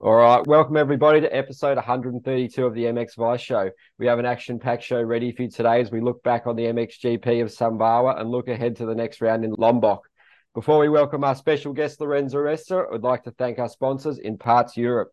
All 0.00 0.14
right, 0.14 0.46
welcome 0.46 0.76
everybody 0.76 1.20
to 1.20 1.36
episode 1.36 1.74
132 1.74 2.64
of 2.64 2.72
the 2.72 2.84
MX 2.84 3.16
Vice 3.16 3.40
Show. 3.40 3.72
We 3.98 4.06
have 4.06 4.20
an 4.20 4.26
action-packed 4.26 4.84
show 4.84 5.02
ready 5.02 5.32
for 5.32 5.42
you 5.42 5.50
today 5.50 5.80
as 5.80 5.90
we 5.90 6.00
look 6.00 6.22
back 6.22 6.46
on 6.46 6.54
the 6.54 6.66
MXGP 6.66 7.42
of 7.42 7.48
Sumbawa 7.48 8.20
and 8.20 8.30
look 8.30 8.46
ahead 8.46 8.76
to 8.76 8.86
the 8.86 8.94
next 8.94 9.20
round 9.20 9.44
in 9.44 9.56
Lombok. 9.58 10.08
Before 10.54 10.78
we 10.78 10.88
welcome 10.88 11.24
our 11.24 11.34
special 11.34 11.72
guest 11.72 12.00
Lorenzo 12.00 12.38
Resta, 12.38 12.94
I'd 12.94 13.02
like 13.02 13.24
to 13.24 13.32
thank 13.32 13.58
our 13.58 13.68
sponsors 13.68 14.18
in 14.18 14.38
Parts 14.38 14.76
Europe. 14.76 15.10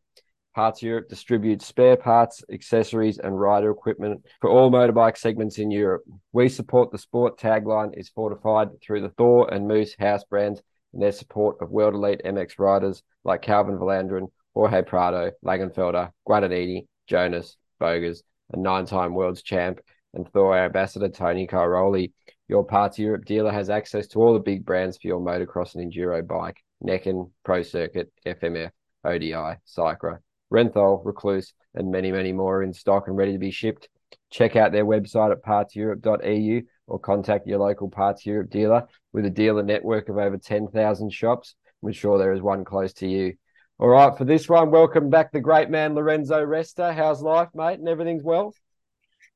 Parts 0.54 0.84
Europe 0.84 1.10
distributes 1.10 1.66
spare 1.66 1.98
parts, 1.98 2.44
accessories, 2.54 3.18
and 3.18 3.42
rider 3.42 3.72
equipment 3.72 4.24
for 4.40 4.52
all 4.52 4.70
motorbike 4.70 5.18
segments 5.18 5.58
in 5.58 5.72
Europe. 5.72 6.04
We 6.32 6.48
support 6.48 6.92
the 6.92 7.00
sport 7.00 7.40
tagline 7.40 7.98
is 7.98 8.10
fortified 8.10 8.80
through 8.84 9.02
the 9.02 9.10
Thor 9.10 9.52
and 9.52 9.68
Moose 9.68 9.96
house 9.98 10.26
brands 10.26 10.62
and 10.94 11.02
their 11.02 11.12
support 11.12 11.60
of 11.60 11.72
world 11.72 11.96
elite 11.96 12.22
MX 12.24 12.60
riders 12.60 13.02
like 13.24 13.42
Calvin 13.42 13.80
Vlanderen 13.80 14.28
Jorge 14.56 14.82
Prado, 14.84 15.32
Langenfelder, 15.44 16.12
Guadagnini, 16.28 16.88
Jonas, 17.08 17.58
Bogers, 17.80 18.24
a 18.54 18.58
nine-time 18.58 19.14
world's 19.14 19.44
champ, 19.44 19.80
and 20.14 20.28
Thor 20.32 20.58
ambassador 20.58 21.10
Tony 21.10 21.46
Cairoli. 21.46 22.14
Your 22.48 22.66
Parts 22.66 22.98
Europe 22.98 23.26
dealer 23.26 23.52
has 23.52 23.70
access 23.70 24.08
to 24.08 24.20
all 24.20 24.34
the 24.34 24.40
big 24.40 24.66
brands 24.66 24.98
for 24.98 25.08
your 25.08 25.20
motocross 25.20 25.76
and 25.76 25.92
enduro 25.92 26.26
bike: 26.26 26.58
Neken, 26.82 27.32
Pro 27.44 27.64
Circuit, 27.64 28.12
FMF, 28.26 28.72
ODI, 29.04 29.58
Cycra, 29.68 30.20
Renthal, 30.54 31.04
Rekluse, 31.04 31.52
and 31.74 31.92
many, 31.92 32.12
many 32.12 32.32
more 32.32 32.64
in 32.64 32.72
stock 32.72 33.08
and 33.08 33.18
ready 33.18 33.34
to 33.34 33.40
be 33.40 33.52
shipped. 33.52 33.90
Check 34.32 34.56
out 34.56 34.72
their 34.72 34.86
website 34.86 35.32
at 35.32 35.44
partseurope.eu 35.44 36.62
or 36.88 37.00
contact 37.00 37.48
your 37.48 37.60
local 37.60 37.90
Parts 37.90 38.26
Europe 38.26 38.50
dealer 38.50 38.88
with 39.12 39.26
a 39.26 39.30
dealer 39.30 39.64
network 39.64 40.08
of 40.08 40.18
over 40.18 40.38
10,000 40.38 41.12
shops. 41.12 41.56
I'm 41.84 41.92
sure 41.92 42.18
there 42.18 42.34
is 42.34 42.42
one 42.42 42.64
close 42.64 42.94
to 42.94 43.08
you. 43.08 43.34
All 43.78 43.90
right, 43.90 44.18
for 44.18 44.24
this 44.24 44.48
one, 44.48 44.72
welcome 44.72 45.10
back 45.10 45.34
the 45.34 45.42
great 45.42 45.70
man 45.70 45.96
Lorenzo 45.96 46.46
Resta. 46.46 46.96
How's 46.96 47.22
life, 47.22 47.50
mate? 47.54 47.78
And 47.78 47.90
everything's 47.90 48.24
well? 48.24 48.54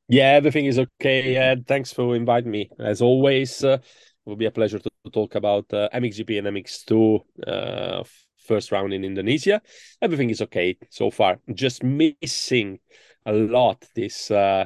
Yeah, 0.08 0.30
everything 0.30 0.66
is 0.66 0.80
okay. 0.80 1.36
Uh, 1.36 1.58
thanks 1.68 1.92
for 1.92 2.16
inviting 2.16 2.50
me. 2.50 2.70
As 2.80 3.02
always, 3.02 3.62
uh, 3.66 3.80
it 3.82 3.82
will 4.26 4.38
be 4.38 4.46
a 4.46 4.52
pleasure 4.52 4.80
to, 4.80 4.90
talk 5.12 5.36
about 5.36 5.66
uh, 5.74 5.90
MXGP 5.94 6.38
and 6.38 6.48
MX2 6.56 7.20
uh, 7.48 8.04
first 8.38 8.72
round 8.72 8.94
in 8.94 9.04
Indonesia. 9.04 9.62
Everything 10.02 10.30
is 10.30 10.42
okay 10.44 10.78
so 10.90 11.12
far. 11.12 11.40
Just 11.54 11.84
missing 11.84 12.80
a 13.26 13.34
lot 13.34 13.84
this 13.94 14.32
uh, 14.32 14.66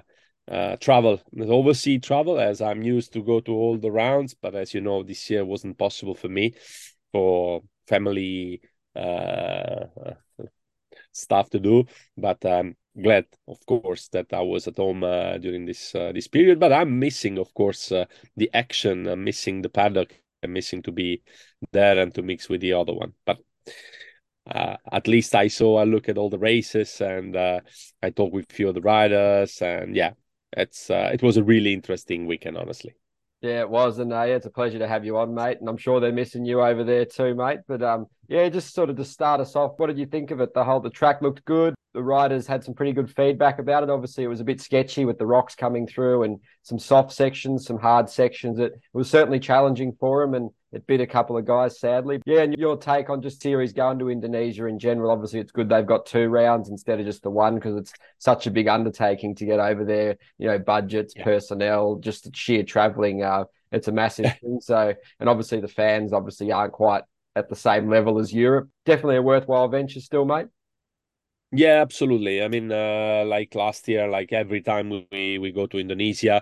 uh, 0.51 0.75
travel, 0.75 1.19
this 1.31 1.49
overseas 1.49 2.01
travel, 2.01 2.39
as 2.39 2.61
I'm 2.61 2.83
used 2.83 3.13
to 3.13 3.23
go 3.23 3.39
to 3.39 3.51
all 3.51 3.79
the 3.79 3.89
rounds. 3.89 4.35
But 4.39 4.53
as 4.53 4.75
you 4.75 4.81
know, 4.81 5.01
this 5.01 5.31
year 5.31 5.43
wasn't 5.43 5.79
possible 5.79 6.13
for 6.13 6.27
me 6.29 6.53
for 7.11 7.61
family 7.87 8.61
stuff 11.11 11.49
to 11.51 11.59
do. 11.59 11.85
But 12.17 12.45
I'm 12.45 12.75
glad, 13.01 13.25
of 13.47 13.65
course, 13.65 14.07
that 14.09 14.33
I 14.33 14.41
was 14.41 14.67
at 14.67 14.77
home 14.77 15.03
uh, 15.03 15.37
during 15.37 15.65
this 15.65 15.95
uh, 15.95 16.11
this 16.13 16.27
period. 16.27 16.59
But 16.59 16.73
I'm 16.73 16.99
missing, 16.99 17.37
of 17.37 17.53
course, 17.53 17.91
uh, 17.91 18.05
the 18.35 18.49
action. 18.53 19.07
I'm 19.07 19.23
missing 19.23 19.61
the 19.61 19.69
paddock. 19.69 20.19
I'm 20.43 20.53
missing 20.53 20.81
to 20.83 20.91
be 20.91 21.21
there 21.71 21.99
and 21.99 22.13
to 22.15 22.21
mix 22.21 22.49
with 22.49 22.61
the 22.61 22.73
other 22.73 22.93
one. 22.93 23.13
But 23.25 23.39
uh, 24.47 24.75
at 24.91 25.07
least 25.07 25.35
I 25.35 25.47
saw 25.47 25.77
I 25.77 25.85
look 25.85 26.09
at 26.09 26.17
all 26.17 26.29
the 26.29 26.39
races 26.39 26.99
and 26.99 27.35
uh, 27.35 27.61
I 28.01 28.09
talked 28.09 28.33
with 28.33 28.51
a 28.51 28.53
few 28.53 28.67
of 28.67 28.75
the 28.75 28.81
riders 28.81 29.61
and 29.61 29.95
yeah, 29.95 30.11
it's 30.51 30.89
uh, 30.89 31.11
it 31.13 31.23
was 31.23 31.37
a 31.37 31.43
really 31.43 31.73
interesting 31.73 32.27
weekend, 32.27 32.57
honestly. 32.57 32.93
Yeah, 33.43 33.59
it 33.59 33.69
was, 33.69 33.99
and 33.99 34.13
uh, 34.13 34.23
yeah, 34.23 34.35
it's 34.35 34.45
a 34.45 34.49
pleasure 34.49 34.79
to 34.79 34.87
have 34.87 35.03
you 35.03 35.17
on, 35.17 35.33
mate. 35.33 35.57
And 35.59 35.67
I'm 35.67 35.75
sure 35.75 35.99
they're 35.99 36.13
missing 36.13 36.45
you 36.45 36.61
over 36.61 36.85
there 36.85 37.03
too, 37.03 37.35
mate. 37.35 37.59
But 37.67 37.83
um, 37.83 38.07
yeah, 38.29 38.47
just 38.47 38.73
sort 38.73 38.89
of 38.89 38.95
to 38.95 39.03
start 39.03 39.41
us 39.41 39.57
off, 39.57 39.73
what 39.75 39.87
did 39.87 39.99
you 39.99 40.05
think 40.05 40.31
of 40.31 40.39
it? 40.39 40.53
The 40.53 40.63
whole 40.63 40.79
the 40.79 40.89
track 40.89 41.21
looked 41.21 41.43
good. 41.43 41.75
The 41.93 42.01
riders 42.01 42.47
had 42.47 42.63
some 42.63 42.73
pretty 42.73 42.93
good 42.93 43.13
feedback 43.13 43.59
about 43.59 43.83
it. 43.83 43.89
Obviously, 43.89 44.23
it 44.23 44.29
was 44.29 44.39
a 44.39 44.45
bit 44.45 44.61
sketchy 44.61 45.03
with 45.03 45.17
the 45.17 45.25
rocks 45.25 45.55
coming 45.55 45.85
through 45.85 46.23
and 46.23 46.39
some 46.61 46.79
soft 46.79 47.11
sections, 47.11 47.65
some 47.65 47.77
hard 47.77 48.09
sections. 48.09 48.59
It, 48.59 48.71
it 48.71 48.81
was 48.93 49.09
certainly 49.09 49.41
challenging 49.41 49.91
for 49.99 50.25
them, 50.25 50.35
and 50.35 50.49
it 50.73 50.87
bit 50.87 51.01
a 51.01 51.07
couple 51.07 51.37
of 51.37 51.45
guys, 51.45 51.79
sadly. 51.79 52.19
Yeah, 52.25 52.41
and 52.41 52.57
your 52.57 52.75
take 52.77 53.09
on 53.09 53.21
just 53.21 53.41
series 53.41 53.73
going 53.73 53.99
to 53.99 54.09
Indonesia 54.09 54.65
in 54.65 54.79
general. 54.79 55.11
Obviously, 55.11 55.39
it's 55.39 55.51
good 55.51 55.69
they've 55.69 55.85
got 55.85 56.07
two 56.07 56.27
rounds 56.27 56.69
instead 56.69 56.99
of 56.99 57.05
just 57.05 57.21
the 57.21 57.29
one 57.29 57.55
because 57.55 57.75
it's 57.77 57.93
such 58.17 58.47
a 58.47 58.51
big 58.51 58.67
undertaking 58.67 59.35
to 59.35 59.45
get 59.45 59.59
over 59.59 59.85
there. 59.85 60.17
You 60.39 60.47
know, 60.47 60.57
budgets, 60.57 61.13
yeah. 61.15 61.23
personnel, 61.23 61.97
just 61.97 62.35
sheer 62.35 62.63
traveling. 62.63 63.21
Uh, 63.21 63.45
it's 63.71 63.87
a 63.87 63.91
massive 63.91 64.33
thing. 64.41 64.59
So, 64.61 64.93
and 65.19 65.29
obviously 65.29 65.59
the 65.59 65.67
fans 65.67 66.11
obviously 66.11 66.51
aren't 66.51 66.73
quite 66.73 67.03
at 67.35 67.49
the 67.49 67.55
same 67.55 67.89
level 67.89 68.19
as 68.19 68.33
Europe. 68.33 68.69
Definitely 68.85 69.17
a 69.17 69.21
worthwhile 69.21 69.67
venture 69.67 69.99
still, 69.99 70.25
mate. 70.25 70.47
Yeah, 71.55 71.81
absolutely. 71.81 72.41
I 72.41 72.47
mean, 72.47 72.71
uh, 72.71 73.25
like 73.27 73.53
last 73.53 73.87
year, 73.87 74.07
like 74.07 74.33
every 74.33 74.61
time 74.61 74.89
we 75.11 75.37
we 75.37 75.51
go 75.51 75.67
to 75.67 75.77
Indonesia, 75.77 76.41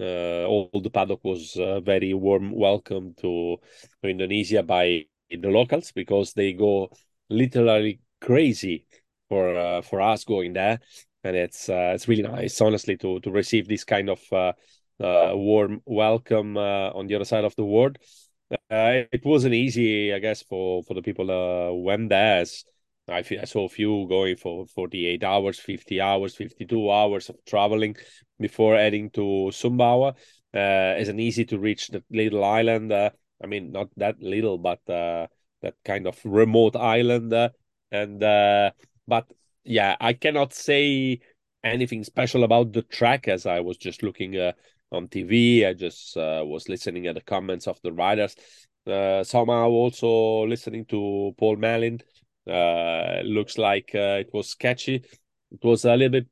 all 0.00 0.70
the 0.72 0.90
paddock 0.90 1.20
was 1.24 1.56
uh, 1.56 1.80
very 1.80 2.14
warm 2.14 2.52
welcome 2.52 3.14
to, 3.20 3.58
Indonesia 4.02 4.62
by 4.62 5.04
the 5.30 5.48
locals 5.48 5.92
because 5.92 6.32
they 6.32 6.52
go 6.52 6.90
literally 7.28 8.00
crazy 8.20 8.84
for 9.28 9.56
uh, 9.56 9.82
for 9.82 10.00
us 10.00 10.24
going 10.24 10.52
there, 10.52 10.80
and 11.24 11.36
it's 11.36 11.68
uh, 11.68 11.92
it's 11.94 12.08
really 12.08 12.22
nice, 12.22 12.60
honestly, 12.60 12.96
to 12.96 13.20
to 13.20 13.30
receive 13.30 13.68
this 13.68 13.84
kind 13.84 14.10
of 14.10 14.20
uh, 14.32 14.52
uh, 15.00 15.32
warm 15.34 15.80
welcome 15.86 16.56
on 16.56 17.06
the 17.06 17.14
other 17.14 17.24
side 17.24 17.44
of 17.44 17.54
the 17.56 17.64
world. 17.64 17.98
it 18.70 19.24
wasn't 19.24 19.54
easy, 19.54 20.12
I 20.12 20.18
guess, 20.18 20.42
for 20.42 20.82
for 20.82 20.94
the 20.94 21.02
people 21.02 21.26
who 21.26 21.82
went 21.82 22.08
there. 22.08 22.44
I, 23.10 23.18
I 23.40 23.44
saw 23.44 23.64
a 23.64 23.68
few 23.68 24.06
going 24.08 24.36
for 24.36 24.66
48 24.66 25.24
hours, 25.24 25.58
50 25.58 26.00
hours, 26.00 26.36
52 26.36 26.90
hours 26.90 27.28
of 27.28 27.36
traveling 27.44 27.96
before 28.38 28.76
heading 28.76 29.10
to 29.10 29.50
Sumbawa. 29.52 30.14
Uh, 30.52 30.98
it's 30.98 31.08
an 31.08 31.20
easy 31.20 31.44
to 31.46 31.58
reach 31.58 31.90
little 32.10 32.44
island. 32.44 32.92
Uh, 32.92 33.10
I 33.42 33.46
mean, 33.46 33.72
not 33.72 33.88
that 33.96 34.20
little, 34.20 34.58
but 34.58 34.80
uh, 34.88 35.26
that 35.62 35.74
kind 35.84 36.06
of 36.06 36.18
remote 36.24 36.76
island. 36.76 37.32
Uh, 37.32 37.50
and 37.92 38.22
uh, 38.22 38.70
but 39.06 39.30
yeah, 39.64 39.96
I 40.00 40.12
cannot 40.12 40.52
say 40.52 41.20
anything 41.62 42.04
special 42.04 42.44
about 42.44 42.72
the 42.72 42.82
track 42.82 43.28
as 43.28 43.46
I 43.46 43.60
was 43.60 43.76
just 43.76 44.02
looking 44.02 44.36
uh, 44.36 44.52
on 44.90 45.08
TV. 45.08 45.66
I 45.66 45.74
just 45.74 46.16
was 46.16 46.68
listening 46.68 47.06
at 47.06 47.14
the 47.14 47.20
comments 47.20 47.66
of 47.66 47.80
the 47.82 47.92
riders. 47.92 48.34
Somehow 48.86 49.68
also 49.68 50.46
listening 50.46 50.84
to 50.86 51.34
Paul 51.38 51.56
Malin. 51.56 52.00
Uh, 52.48 53.20
looks 53.24 53.58
like 53.58 53.90
uh, 53.94 54.18
it 54.20 54.30
was 54.32 54.48
sketchy. 54.48 54.96
It 55.52 55.64
was 55.64 55.84
a 55.84 55.96
little 55.96 56.10
bit 56.10 56.26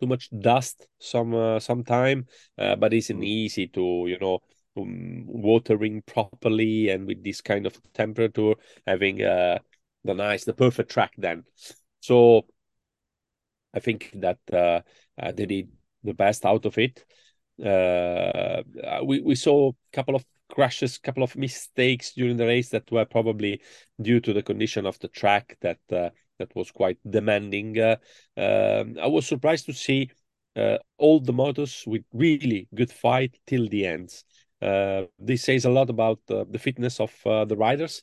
too 0.00 0.06
much 0.06 0.30
dust 0.30 0.86
some 0.98 1.34
uh, 1.34 1.60
time, 1.86 2.26
uh, 2.58 2.76
but 2.76 2.92
it's 2.94 3.10
not 3.10 3.20
mm. 3.20 3.26
easy 3.26 3.68
to 3.68 4.04
you 4.08 4.18
know 4.18 4.40
um, 4.76 5.24
watering 5.26 6.02
properly 6.02 6.88
and 6.88 7.06
with 7.06 7.22
this 7.22 7.40
kind 7.40 7.66
of 7.66 7.78
temperature 7.92 8.54
having 8.86 9.22
uh, 9.22 9.58
the 10.04 10.14
nice 10.14 10.44
the 10.44 10.54
perfect 10.54 10.90
track 10.90 11.12
then. 11.18 11.44
So 12.00 12.46
I 13.74 13.80
think 13.80 14.10
that 14.14 14.38
uh, 14.52 14.80
uh, 15.20 15.32
they 15.32 15.46
did 15.46 15.68
the 16.02 16.14
best 16.14 16.44
out 16.44 16.64
of 16.66 16.78
it. 16.78 17.04
Uh, 17.62 18.62
we 19.04 19.20
we 19.20 19.34
saw 19.34 19.70
a 19.70 19.74
couple 19.92 20.16
of 20.16 20.24
crashes, 20.50 20.98
couple 20.98 21.22
of 21.22 21.36
mistakes 21.36 22.12
during 22.12 22.36
the 22.36 22.46
race 22.46 22.68
that 22.70 22.90
were 22.90 23.04
probably 23.04 23.62
due 24.00 24.20
to 24.20 24.32
the 24.32 24.42
condition 24.42 24.86
of 24.86 24.98
the 24.98 25.08
track 25.08 25.56
that 25.60 25.78
uh, 25.92 26.10
that 26.38 26.54
was 26.56 26.70
quite 26.70 26.98
demanding. 27.08 27.78
Uh, 27.78 27.96
um, 28.36 28.96
I 29.00 29.06
was 29.06 29.26
surprised 29.26 29.66
to 29.66 29.72
see 29.72 30.10
uh, 30.56 30.78
all 30.98 31.20
the 31.20 31.32
motos 31.32 31.86
with 31.86 32.02
really 32.12 32.68
good 32.74 32.90
fight 32.90 33.38
till 33.46 33.68
the 33.68 33.86
end. 33.86 34.10
Uh, 34.60 35.02
this 35.18 35.44
says 35.44 35.64
a 35.64 35.70
lot 35.70 35.88
about 35.88 36.20
uh, 36.28 36.44
the 36.50 36.58
fitness 36.58 37.00
of 37.00 37.12
uh, 37.24 37.44
the 37.44 37.56
riders, 37.56 38.02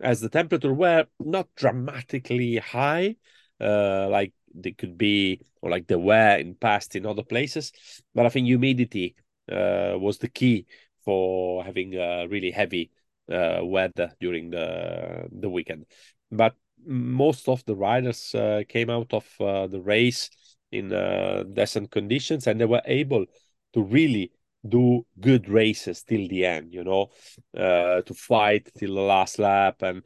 as 0.00 0.20
the 0.20 0.28
temperature 0.28 0.72
were 0.72 1.04
not 1.20 1.48
dramatically 1.56 2.56
high, 2.56 3.14
like 3.60 4.32
they 4.54 4.72
could 4.72 4.98
be 4.98 5.40
or 5.60 5.70
like 5.70 5.86
they 5.86 5.96
were 5.96 6.36
in 6.36 6.54
past 6.54 6.96
in 6.96 7.06
other 7.06 7.22
places. 7.22 7.72
But 8.14 8.26
I 8.26 8.30
think 8.30 8.46
humidity 8.46 9.14
was 9.48 10.18
the 10.18 10.28
key 10.28 10.66
for 11.04 11.64
having 11.64 11.94
a 11.94 12.26
really 12.28 12.50
heavy 12.50 12.90
uh, 13.30 13.60
weather 13.62 14.12
during 14.20 14.50
the 14.50 15.28
the 15.30 15.48
weekend. 15.48 15.86
But 16.30 16.54
most 16.84 17.48
of 17.48 17.64
the 17.64 17.76
riders 17.76 18.34
uh, 18.34 18.62
came 18.68 18.90
out 18.90 19.12
of 19.12 19.26
uh, 19.40 19.66
the 19.66 19.80
race 19.80 20.30
in 20.70 20.92
uh, 20.92 21.44
decent 21.52 21.90
conditions, 21.90 22.46
and 22.46 22.60
they 22.60 22.64
were 22.66 22.82
able 22.86 23.26
to 23.74 23.82
really 23.82 24.32
do 24.68 25.04
good 25.20 25.48
races 25.48 26.02
till 26.02 26.28
the 26.28 26.46
end. 26.46 26.72
You 26.72 26.84
know, 26.84 27.10
uh, 27.56 28.02
to 28.02 28.14
fight 28.14 28.70
till 28.78 28.94
the 28.94 29.00
last 29.00 29.38
lap, 29.38 29.82
and 29.82 30.02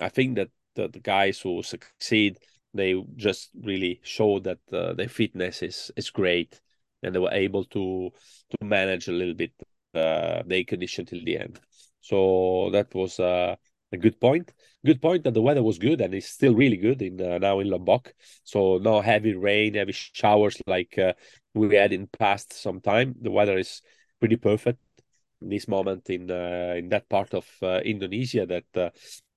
I 0.00 0.08
think 0.08 0.36
that 0.36 0.48
the, 0.74 0.88
the 0.88 1.00
guys 1.00 1.40
who 1.40 1.62
succeed 1.62 2.38
they 2.72 2.94
just 3.16 3.50
really 3.62 4.00
show 4.02 4.38
that 4.40 4.58
uh, 4.72 4.92
their 4.94 5.08
fitness 5.08 5.62
is 5.62 5.90
is 5.96 6.10
great 6.10 6.60
and 7.02 7.14
they 7.14 7.18
were 7.18 7.32
able 7.32 7.64
to 7.64 8.10
to 8.50 8.64
manage 8.64 9.08
a 9.08 9.12
little 9.12 9.34
bit 9.34 9.52
uh, 9.94 10.42
the 10.46 10.64
condition 10.64 11.06
till 11.06 11.24
the 11.24 11.38
end. 11.38 11.60
So 12.00 12.70
that 12.72 12.94
was 12.94 13.20
uh, 13.20 13.56
a 13.92 13.96
good 13.96 14.20
point. 14.20 14.52
Good 14.84 15.02
point 15.02 15.24
that 15.24 15.34
the 15.34 15.42
weather 15.42 15.62
was 15.62 15.78
good 15.78 16.00
and 16.00 16.14
it's 16.14 16.28
still 16.28 16.54
really 16.54 16.76
good 16.76 17.02
in 17.02 17.20
uh, 17.20 17.38
now 17.38 17.60
in 17.60 17.68
Lombok. 17.68 18.14
So 18.44 18.78
no 18.78 19.00
heavy 19.00 19.34
rain, 19.34 19.74
heavy 19.74 19.92
showers 19.92 20.56
like 20.66 20.98
uh, 20.98 21.12
we 21.54 21.74
had 21.74 21.92
in 21.92 22.06
past 22.06 22.52
some 22.52 22.80
time. 22.80 23.14
The 23.20 23.30
weather 23.30 23.58
is 23.58 23.82
pretty 24.18 24.36
perfect 24.36 24.78
in 25.42 25.48
this 25.48 25.68
moment 25.68 26.08
in 26.10 26.30
uh, 26.30 26.74
in 26.76 26.88
that 26.90 27.08
part 27.08 27.34
of 27.34 27.46
uh, 27.62 27.80
Indonesia 27.80 28.46
that 28.46 28.64
uh, 28.76 28.90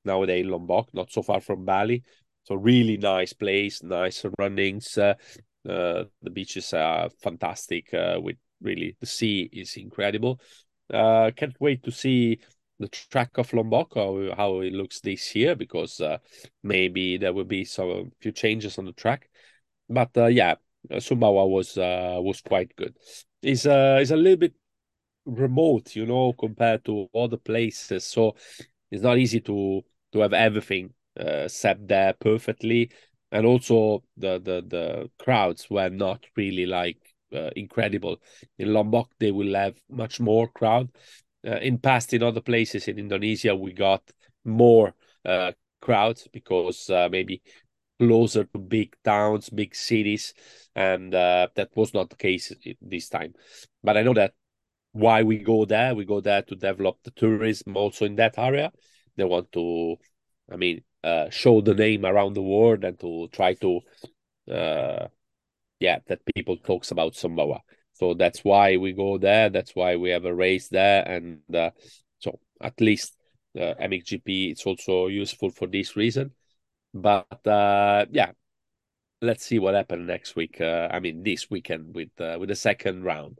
nowadays 0.05 0.45
Lombok, 0.45 0.93
not 0.93 1.11
so 1.11 1.21
far 1.21 1.41
from 1.41 1.65
Bali. 1.65 2.03
So 2.43 2.55
really 2.55 2.97
nice 2.97 3.33
place, 3.33 3.81
nice 3.83 4.17
surroundings. 4.17 4.97
Uh, 4.97 5.13
the 5.65 6.29
beaches 6.31 6.73
are 6.73 7.09
fantastic. 7.21 7.89
with 7.93 8.35
really 8.63 8.95
the 8.99 9.05
sea 9.05 9.49
is 9.51 9.75
incredible. 9.77 10.39
can't 10.91 11.55
wait 11.59 11.83
to 11.83 11.91
see 11.91 12.39
the 12.79 12.87
track 12.87 13.37
of 13.37 13.53
Lombok, 13.53 13.93
how, 13.95 14.33
how 14.35 14.59
it 14.61 14.73
looks 14.73 14.99
this 14.99 15.35
year, 15.35 15.55
because 15.55 16.01
uh, 16.01 16.17
maybe 16.63 17.17
there 17.17 17.33
will 17.33 17.43
be 17.45 17.63
some 17.63 18.11
few 18.19 18.31
changes 18.31 18.77
on 18.77 18.85
the 18.85 18.93
track. 18.93 19.29
But 19.89 20.09
uh, 20.17 20.25
yeah, 20.27 20.55
Sumbawa 20.91 21.47
was 21.47 21.77
uh, 21.77 22.17
was 22.19 22.41
quite 22.41 22.75
good. 22.75 22.95
It's 23.41 23.65
uh, 23.65 23.99
it's 24.01 24.11
a 24.11 24.15
little 24.15 24.37
bit 24.37 24.53
remote, 25.25 25.95
you 25.95 26.05
know, 26.05 26.33
compared 26.33 26.83
to 26.85 27.07
other 27.15 27.37
places, 27.37 28.05
so 28.05 28.35
it's 28.91 29.03
not 29.03 29.17
easy 29.17 29.39
to 29.41 29.83
to 30.13 30.19
have 30.19 30.33
everything 30.33 30.93
uh, 31.19 31.47
set 31.47 31.87
there 31.87 32.13
perfectly. 32.13 32.91
And 33.31 33.45
also 33.45 34.03
the 34.17 34.39
the 34.39 34.63
the 34.67 35.09
crowds 35.23 35.69
were 35.69 35.89
not 35.89 36.25
really 36.35 36.65
like 36.65 37.12
uh, 37.33 37.49
incredible. 37.55 38.17
In 38.57 38.73
Lombok, 38.73 39.09
they 39.19 39.31
will 39.31 39.55
have 39.55 39.75
much 39.89 40.19
more 40.19 40.47
crowd 40.47 40.89
uh, 41.45 41.57
in 41.57 41.77
past 41.77 42.13
in 42.13 42.23
other 42.23 42.41
places 42.41 42.87
in 42.87 42.97
Indonesia 42.97 43.55
we 43.55 43.73
got 43.73 44.01
more 44.45 44.93
uh, 45.25 45.51
crowds 45.81 46.27
because 46.31 46.89
uh, 46.89 47.09
maybe 47.11 47.41
closer 47.99 48.45
to 48.45 48.59
big 48.59 48.95
towns, 49.03 49.49
big 49.49 49.75
cities, 49.75 50.33
and 50.75 51.13
uh, 51.13 51.47
that 51.55 51.69
was 51.75 51.93
not 51.93 52.09
the 52.09 52.15
case 52.15 52.51
this 52.81 53.09
time. 53.09 53.33
But 53.83 53.97
I 53.97 54.03
know 54.03 54.13
that 54.13 54.33
why 54.91 55.23
we 55.23 55.37
go 55.39 55.65
there, 55.65 55.95
we 55.95 56.05
go 56.05 56.21
there 56.21 56.41
to 56.43 56.55
develop 56.55 56.97
the 57.03 57.11
tourism 57.11 57.77
also 57.77 58.05
in 58.05 58.15
that 58.15 58.37
area. 58.37 58.71
They 59.15 59.23
want 59.23 59.51
to, 59.53 59.95
I 60.51 60.55
mean, 60.55 60.83
uh, 61.03 61.29
show 61.29 61.61
the 61.61 61.73
name 61.73 62.05
around 62.05 62.33
the 62.33 62.41
world 62.41 62.83
and 62.83 62.99
to 62.99 63.27
try 63.31 63.53
to, 63.55 63.81
yeah, 65.83 65.99
that 66.07 66.21
people 66.33 66.55
talks 66.55 66.91
about 66.91 67.13
Sumbawa. 67.13 67.59
So 67.91 68.13
that's 68.13 68.43
why 68.43 68.77
we 68.77 68.93
go 68.93 69.17
there. 69.17 69.49
That's 69.49 69.75
why 69.75 69.97
we 69.97 70.11
have 70.11 70.23
a 70.23 70.33
race 70.33 70.69
there, 70.69 71.03
and 71.05 71.41
uh, 71.53 71.71
so 72.19 72.39
at 72.61 72.79
least 72.79 73.17
uh, 73.59 73.75
MXGP 73.81 74.51
it's 74.51 74.65
also 74.65 75.07
useful 75.07 75.49
for 75.49 75.67
this 75.67 75.97
reason. 75.97 76.31
But 76.93 77.45
uh, 77.45 78.05
yeah, 78.11 78.31
let's 79.21 79.45
see 79.45 79.59
what 79.59 79.75
happens 79.75 80.07
next 80.07 80.37
week. 80.37 80.61
Uh, 80.61 80.87
I 80.89 80.99
mean, 81.01 81.21
this 81.21 81.49
weekend 81.49 81.93
with 81.93 82.09
uh, 82.19 82.37
with 82.39 82.49
the 82.49 82.55
second 82.55 83.03
round. 83.03 83.39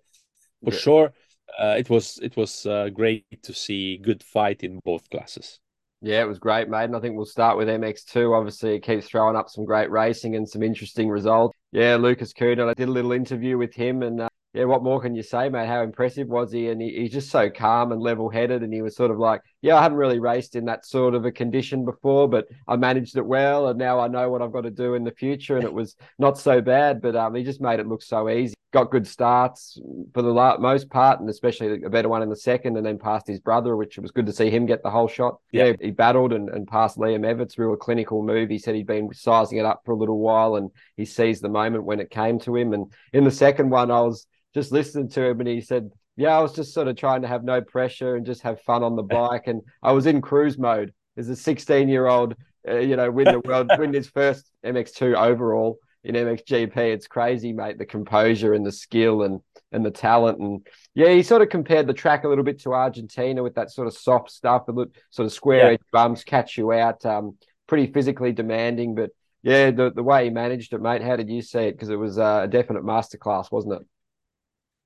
For 0.66 0.74
yeah. 0.74 0.80
sure, 0.80 1.14
uh, 1.58 1.76
it 1.80 1.90
was 1.90 2.20
it 2.22 2.36
was 2.36 2.66
uh, 2.66 2.90
great 2.90 3.26
to 3.44 3.54
see 3.54 3.98
good 3.98 4.22
fight 4.22 4.64
in 4.64 4.80
both 4.84 5.10
classes. 5.10 5.60
Yeah, 6.02 6.22
it 6.22 6.28
was 6.28 6.40
great, 6.40 6.68
mate. 6.68 6.84
And 6.84 6.96
I 6.98 7.00
think 7.00 7.16
we'll 7.16 7.26
start 7.26 7.58
with 7.58 7.70
MX2. 7.70 8.36
Obviously, 8.36 8.76
it 8.76 8.84
keeps 8.84 9.08
throwing 9.08 9.38
up 9.38 9.50
some 9.50 9.64
great 9.64 9.90
racing 9.90 10.36
and 10.36 10.48
some 10.48 10.62
interesting 10.62 11.08
results. 11.10 11.58
Yeah, 11.74 11.96
Lucas 11.96 12.34
Coenen, 12.34 12.70
I 12.70 12.76
did 12.76 12.88
a 12.88 12.92
little 12.92 13.14
interview 13.14 13.58
with 13.58 13.74
him 13.74 14.04
and 14.04 14.22
uh, 14.22 14.30
yeah, 14.54 14.66
what 14.66 14.84
more 14.84 15.02
can 15.02 15.16
you 15.16 15.24
say, 15.24 15.50
mate? 15.50 15.68
How 15.68 15.82
impressive 15.82 16.28
was 16.28 16.52
he? 16.52 16.70
And 16.70 16.80
he, 16.80 16.92
he's 16.92 17.12
just 17.12 17.32
so 17.32 17.50
calm 17.50 17.92
and 17.92 18.00
level 18.00 18.30
headed. 18.30 18.62
And 18.62 18.72
he 18.72 18.84
was 18.84 18.96
sort 18.96 19.10
of 19.10 19.18
like, 19.18 19.42
yeah, 19.64 19.78
I 19.78 19.82
haven't 19.82 19.98
really 19.98 20.20
raced 20.20 20.58
in 20.58 20.66
that 20.66 20.86
sort 20.86 21.16
of 21.16 21.24
a 21.24 21.32
condition 21.32 21.86
before, 21.86 22.28
but 22.28 22.50
I 22.68 22.76
managed 22.76 23.16
it 23.16 23.26
well. 23.26 23.70
And 23.70 23.80
now 23.80 23.98
I 23.98 24.10
know 24.10 24.30
what 24.30 24.42
I've 24.42 24.52
got 24.52 24.66
to 24.66 24.70
do 24.70 24.94
in 24.94 25.06
the 25.06 25.12
future. 25.12 25.56
And 25.56 25.64
it 25.64 25.74
was 25.74 25.96
not 26.20 26.38
so 26.38 26.62
bad, 26.62 27.02
but 27.02 27.16
um, 27.16 27.34
he 27.34 27.46
just 27.46 27.62
made 27.62 27.80
it 27.80 27.88
look 27.88 28.04
so 28.04 28.30
easy. 28.30 28.56
Got 28.74 28.92
good 28.92 29.08
starts 29.08 29.80
for 30.14 30.22
the 30.22 30.34
most 30.60 30.90
part, 30.90 31.22
and 31.22 31.30
especially 31.30 31.82
a 31.82 31.90
better 31.90 32.10
one 32.10 32.22
in 32.22 32.30
the 32.30 32.36
second, 32.36 32.76
and 32.76 32.86
then 32.86 33.00
passed 33.00 33.26
his 33.26 33.40
brother, 33.40 33.78
which 33.78 33.98
was 33.98 34.12
good 34.12 34.26
to 34.26 34.34
see 34.34 34.50
him 34.50 34.66
get 34.66 34.84
the 34.84 34.90
whole 34.90 35.08
shot. 35.08 35.38
Yeah, 35.54 35.68
yeah 35.68 35.74
he 35.80 35.92
battled 35.92 36.34
and, 36.34 36.50
and 36.50 36.68
passed 36.68 36.98
Liam 36.98 37.26
Everts, 37.26 37.58
real 37.58 37.78
clinical 37.78 38.22
move. 38.22 38.50
He 38.50 38.60
said 38.60 38.76
he'd 38.76 38.86
been 38.86 39.14
sizing 39.14 39.60
it 39.60 39.66
up 39.66 39.84
for 39.86 39.94
a 39.94 39.98
little 39.98 40.20
while 40.20 40.58
and 40.58 40.72
he 40.98 41.06
seized 41.06 41.42
the 41.42 41.50
moment 41.50 41.86
when 41.86 42.02
it 42.02 42.10
came 42.10 42.38
to 42.40 42.56
him. 42.58 42.74
And 42.74 42.92
in 43.14 43.24
the 43.24 43.32
second 43.32 43.70
one, 43.70 43.92
I 43.92 44.02
was 44.02 44.28
just 44.54 44.74
listening 44.74 45.08
to 45.10 45.24
him 45.24 45.40
and 45.40 45.48
he 45.48 45.62
said, 45.62 45.90
Yeah, 46.16 46.38
I 46.38 46.42
was 46.42 46.54
just 46.54 46.74
sort 46.74 46.88
of 46.88 46.96
trying 46.96 47.24
to 47.24 47.28
have 47.28 47.44
no 47.44 47.62
pressure 47.62 48.16
and 48.16 48.26
just 48.26 48.42
have 48.44 48.62
fun 48.62 48.84
on 48.84 48.96
the 48.96 49.04
bike. 49.20 49.48
And 49.48 49.62
I 49.82 49.92
was 49.92 50.06
in 50.06 50.22
cruise 50.22 50.58
mode 50.58 50.94
as 51.18 51.30
a 51.30 51.36
16 51.36 51.90
year 51.90 52.08
old, 52.08 52.36
uh, 52.68 52.78
you 52.78 52.96
know, 52.96 53.10
win 53.12 53.26
the 53.26 53.40
world, 53.40 53.72
win 53.78 53.94
his 53.94 54.08
first 54.08 54.52
MX2 54.66 55.16
overall 55.16 55.80
in 56.04 56.16
MXGP. 56.16 56.78
It's 56.78 57.08
crazy, 57.08 57.54
mate. 57.54 57.78
The 57.78 57.86
composure 57.86 58.54
and 58.54 58.66
the 58.66 58.72
skill 58.72 59.24
and 59.24 59.42
and 59.72 59.84
the 59.84 59.92
talent. 59.92 60.40
And 60.40 60.66
yeah, 60.94 61.10
he 61.10 61.24
sort 61.24 61.42
of 61.42 61.50
compared 61.50 61.88
the 61.88 61.94
track 61.94 62.24
a 62.24 62.28
little 62.28 62.44
bit 62.44 62.62
to 62.62 62.74
Argentina 62.74 63.42
with 63.42 63.56
that 63.56 63.72
sort 63.72 63.88
of 63.88 63.94
soft 63.94 64.32
stuff, 64.32 64.70
a 64.70 64.74
sort 65.10 65.26
of 65.26 65.34
square 65.34 65.66
yeah. 65.66 65.72
edge 65.74 65.82
bumps, 65.92 66.24
catch 66.24 66.58
you 66.58 66.72
out, 66.72 67.06
um, 67.06 67.38
pretty 67.68 67.92
physically 67.92 68.32
demanding. 68.32 68.96
But 68.96 69.10
yeah, 69.42 69.72
the, 69.72 69.92
the 69.92 70.04
way 70.04 70.26
he 70.26 70.30
managed 70.30 70.74
it, 70.74 70.82
mate, 70.82 71.02
how 71.02 71.16
did 71.16 71.30
you 71.30 71.42
see 71.42 71.60
it? 71.60 71.72
Because 71.74 71.90
it 71.90 71.98
was 71.98 72.18
uh, 72.18 72.42
a 72.44 72.48
definite 72.48 72.84
masterclass, 72.84 73.52
wasn't 73.52 73.82
it? 73.82 73.88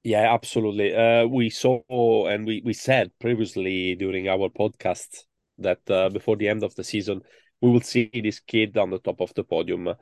Yeah, 0.08 0.34
absolutely. 0.34 0.96
Uh, 0.96 1.26
we 1.28 1.50
saw 1.50 1.82
and 2.28 2.46
we, 2.48 2.62
we 2.64 2.72
said 2.72 3.12
previously 3.20 3.94
during 3.96 4.30
our 4.30 4.48
podcast 4.48 5.26
that 5.58 5.82
uh, 5.92 6.08
before 6.10 6.38
the 6.38 6.48
end 6.48 6.64
of 6.64 6.74
the 6.76 6.84
season, 6.86 7.22
we 7.60 7.70
will 7.72 7.82
see 7.82 8.10
this 8.14 8.40
kid 8.40 8.78
on 8.78 8.90
the 8.90 9.00
top 9.00 9.20
of 9.20 9.34
the 9.34 9.44
podium. 9.44 9.90
Uh, 9.90 9.96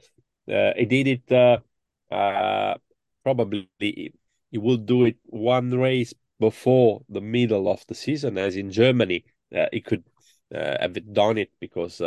he 0.78 0.86
did 0.86 1.08
it 1.08 1.32
uh, 1.32 1.58
uh, 2.14 2.76
probably, 3.24 3.68
he 3.80 4.58
will 4.60 4.78
do 4.78 5.06
it 5.06 5.18
one 5.26 5.72
race 5.72 6.14
before 6.40 7.02
the 7.10 7.22
middle 7.22 7.68
of 7.68 7.84
the 7.88 7.96
season, 7.96 8.38
as 8.38 8.58
in 8.58 8.70
Germany. 8.70 9.26
Uh, 9.56 9.66
he 9.74 9.82
could 9.82 10.04
uh, 10.54 10.78
have 10.82 11.14
done 11.14 11.40
it 11.40 11.50
because 11.60 12.00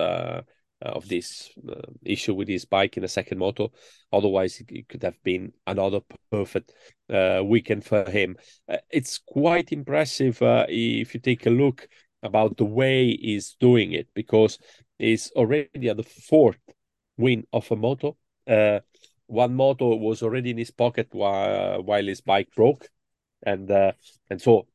of 0.83 1.09
this 1.09 1.51
uh, 1.69 1.81
issue 2.05 2.35
with 2.35 2.49
his 2.49 2.65
bike 2.65 2.97
in 2.97 3.03
the 3.03 3.09
second 3.09 3.39
moto. 3.39 3.73
Otherwise, 4.13 4.63
it, 4.69 4.89
could 4.89 5.03
have 5.03 5.21
been 5.23 5.53
another 5.67 6.01
perfect 6.31 6.73
uh, 7.13 7.43
weekend 7.45 7.85
for 7.85 8.09
him. 8.09 8.37
Uh, 8.69 8.77
it's 8.91 9.19
quite 9.19 9.73
impressive 9.73 10.41
uh, 10.43 10.67
if 10.69 11.15
you 11.15 11.21
take 11.21 11.47
a 11.47 11.51
look 11.51 11.89
about 12.23 12.57
the 12.57 12.65
way 12.65 13.17
he's 13.17 13.57
doing 13.61 13.93
it 13.93 14.09
because 14.15 14.59
he's 14.99 15.31
already 15.33 15.89
at 15.89 15.97
the 15.97 16.03
fourth 16.03 16.59
win 17.17 17.45
of 17.53 17.71
a 17.71 17.77
moto. 17.77 18.17
Uh, 18.47 18.81
one 19.27 19.55
moto 19.55 19.95
was 19.97 20.23
already 20.23 20.51
in 20.51 20.59
his 20.59 20.71
pocket 20.71 21.09
while 21.13 21.83
while 21.83 22.05
his 22.05 22.23
bike 22.23 22.49
broke, 22.57 22.89
and 23.43 23.71
and 23.71 24.41
so 24.41 24.67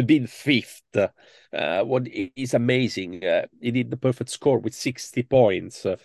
could 0.00 0.06
be 0.06 0.16
in 0.16 0.26
fifth. 0.26 0.96
Uh, 0.96 1.82
what 1.82 2.08
is 2.08 2.54
amazing, 2.54 3.22
uh, 3.22 3.44
he 3.60 3.70
did 3.70 3.90
the 3.90 3.98
perfect 3.98 4.30
score 4.30 4.58
with 4.58 4.74
60 4.74 5.22
points. 5.24 5.84
Uh, 5.84 5.96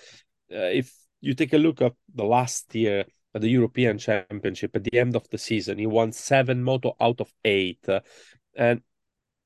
if 0.50 0.94
you 1.22 1.34
take 1.34 1.54
a 1.54 1.58
look 1.58 1.82
at 1.82 1.94
the 2.14 2.26
last 2.26 2.76
year 2.76 3.06
at 3.34 3.42
the 3.42 3.48
European 3.48 3.98
Championship, 3.98 4.76
at 4.76 4.84
the 4.84 5.00
end 5.00 5.16
of 5.16 5.30
the 5.30 5.38
season, 5.38 5.78
he 5.78 5.88
won 5.88 6.12
seven 6.12 6.62
moto 6.62 6.94
out 7.00 7.22
of 7.22 7.32
eight. 7.46 7.88
and 8.58 8.82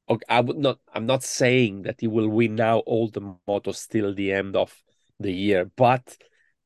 okay, 0.10 0.26
I 0.28 0.42
would 0.42 0.58
not. 0.58 0.80
I'm 0.92 1.06
not 1.06 1.24
saying 1.24 1.84
that 1.84 2.02
he 2.02 2.08
will 2.08 2.30
win 2.30 2.56
now 2.56 2.80
all 2.80 3.10
the 3.10 3.36
motos 3.48 3.88
till 3.88 4.16
the 4.16 4.34
end 4.34 4.56
of 4.56 4.76
the 5.20 5.32
year, 5.32 5.70
but 5.76 6.18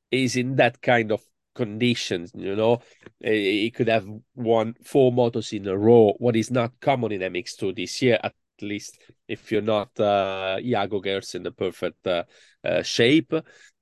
is 0.10 0.38
in 0.38 0.56
that 0.56 0.82
kind 0.82 1.12
of 1.12 1.22
conditions. 1.54 2.32
You 2.36 2.56
know, 2.56 2.82
he 3.22 3.72
could 3.72 3.88
have 3.88 4.08
won 4.36 4.76
four 4.84 5.12
motos 5.12 5.54
in 5.54 5.68
a 5.68 5.78
row, 5.78 6.14
what 6.18 6.36
is 6.36 6.52
not 6.52 6.80
common 6.80 7.12
in 7.12 7.22
MX2 7.22 7.76
this 7.76 8.02
year, 8.02 8.20
at 8.24 8.34
least 8.62 9.00
if 9.28 9.52
you're 9.52 9.62
not 9.62 9.98
uh, 10.00 10.58
Jago 10.62 11.02
Geerts 11.02 11.36
in 11.36 11.44
the 11.44 11.52
perfect 11.52 12.06
uh, 12.08 12.24
uh, 12.64 12.82
shape, 12.82 13.34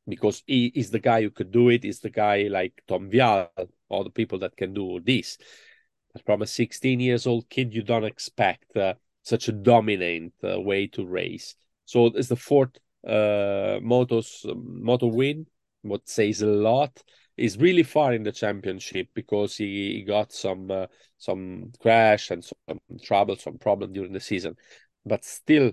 because 0.08 0.44
he 0.46 0.68
is 0.68 0.90
the 0.90 1.00
guy 1.00 1.22
who 1.22 1.30
could 1.30 1.52
do 1.52 1.70
it. 1.70 1.86
Is 1.86 2.00
the 2.00 2.10
guy 2.10 2.48
like 2.50 2.82
Tom 2.88 3.10
Vialle, 3.10 3.50
all 3.90 4.04
the 4.04 4.10
people 4.10 4.40
that 4.40 4.56
can 4.56 4.74
do 4.74 5.00
this. 5.04 5.38
But 6.14 6.26
from 6.26 6.42
a 6.42 6.48
16 6.48 7.00
years 7.00 7.28
old 7.28 7.50
kid, 7.50 7.74
you 7.74 7.84
don't 7.84 8.04
expect 8.04 8.76
uh, 8.76 8.96
such 9.24 9.48
a 9.48 9.54
dominant 9.54 10.34
uh, 10.44 10.60
way 10.60 10.88
to 10.88 11.06
race. 11.06 11.56
So 11.86 12.08
it's 12.08 12.28
the 12.28 12.36
fourth 12.36 12.78
uh, 13.08 13.80
motos 13.82 14.46
moto 14.56 15.08
win, 15.08 15.46
what 15.82 16.08
says 16.08 16.42
a 16.42 16.48
lot 16.48 17.02
is 17.42 17.58
really 17.58 17.84
far 17.84 18.14
in 18.14 18.24
the 18.24 18.32
championship 18.32 19.08
because 19.14 19.58
he, 19.58 19.96
he 19.96 20.04
got 20.04 20.32
some 20.32 20.70
uh, 20.70 20.88
some 21.18 21.72
crash 21.80 22.32
and 22.32 22.44
some 22.44 22.80
trouble, 23.04 23.36
some 23.36 23.58
problem 23.58 23.94
during 23.94 24.14
the 24.14 24.20
season. 24.20 24.56
But 25.06 25.26
still, 25.26 25.72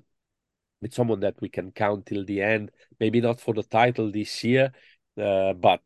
it's 0.82 0.96
someone 0.96 1.20
that 1.20 1.40
we 1.40 1.48
can 1.48 1.70
count 1.72 2.06
till 2.06 2.25
the 2.25 2.42
end, 2.42 2.70
maybe 2.98 3.20
not 3.20 3.40
for 3.40 3.54
the 3.54 3.62
title 3.62 4.10
this 4.10 4.42
year, 4.44 4.72
uh, 5.20 5.52
but 5.52 5.80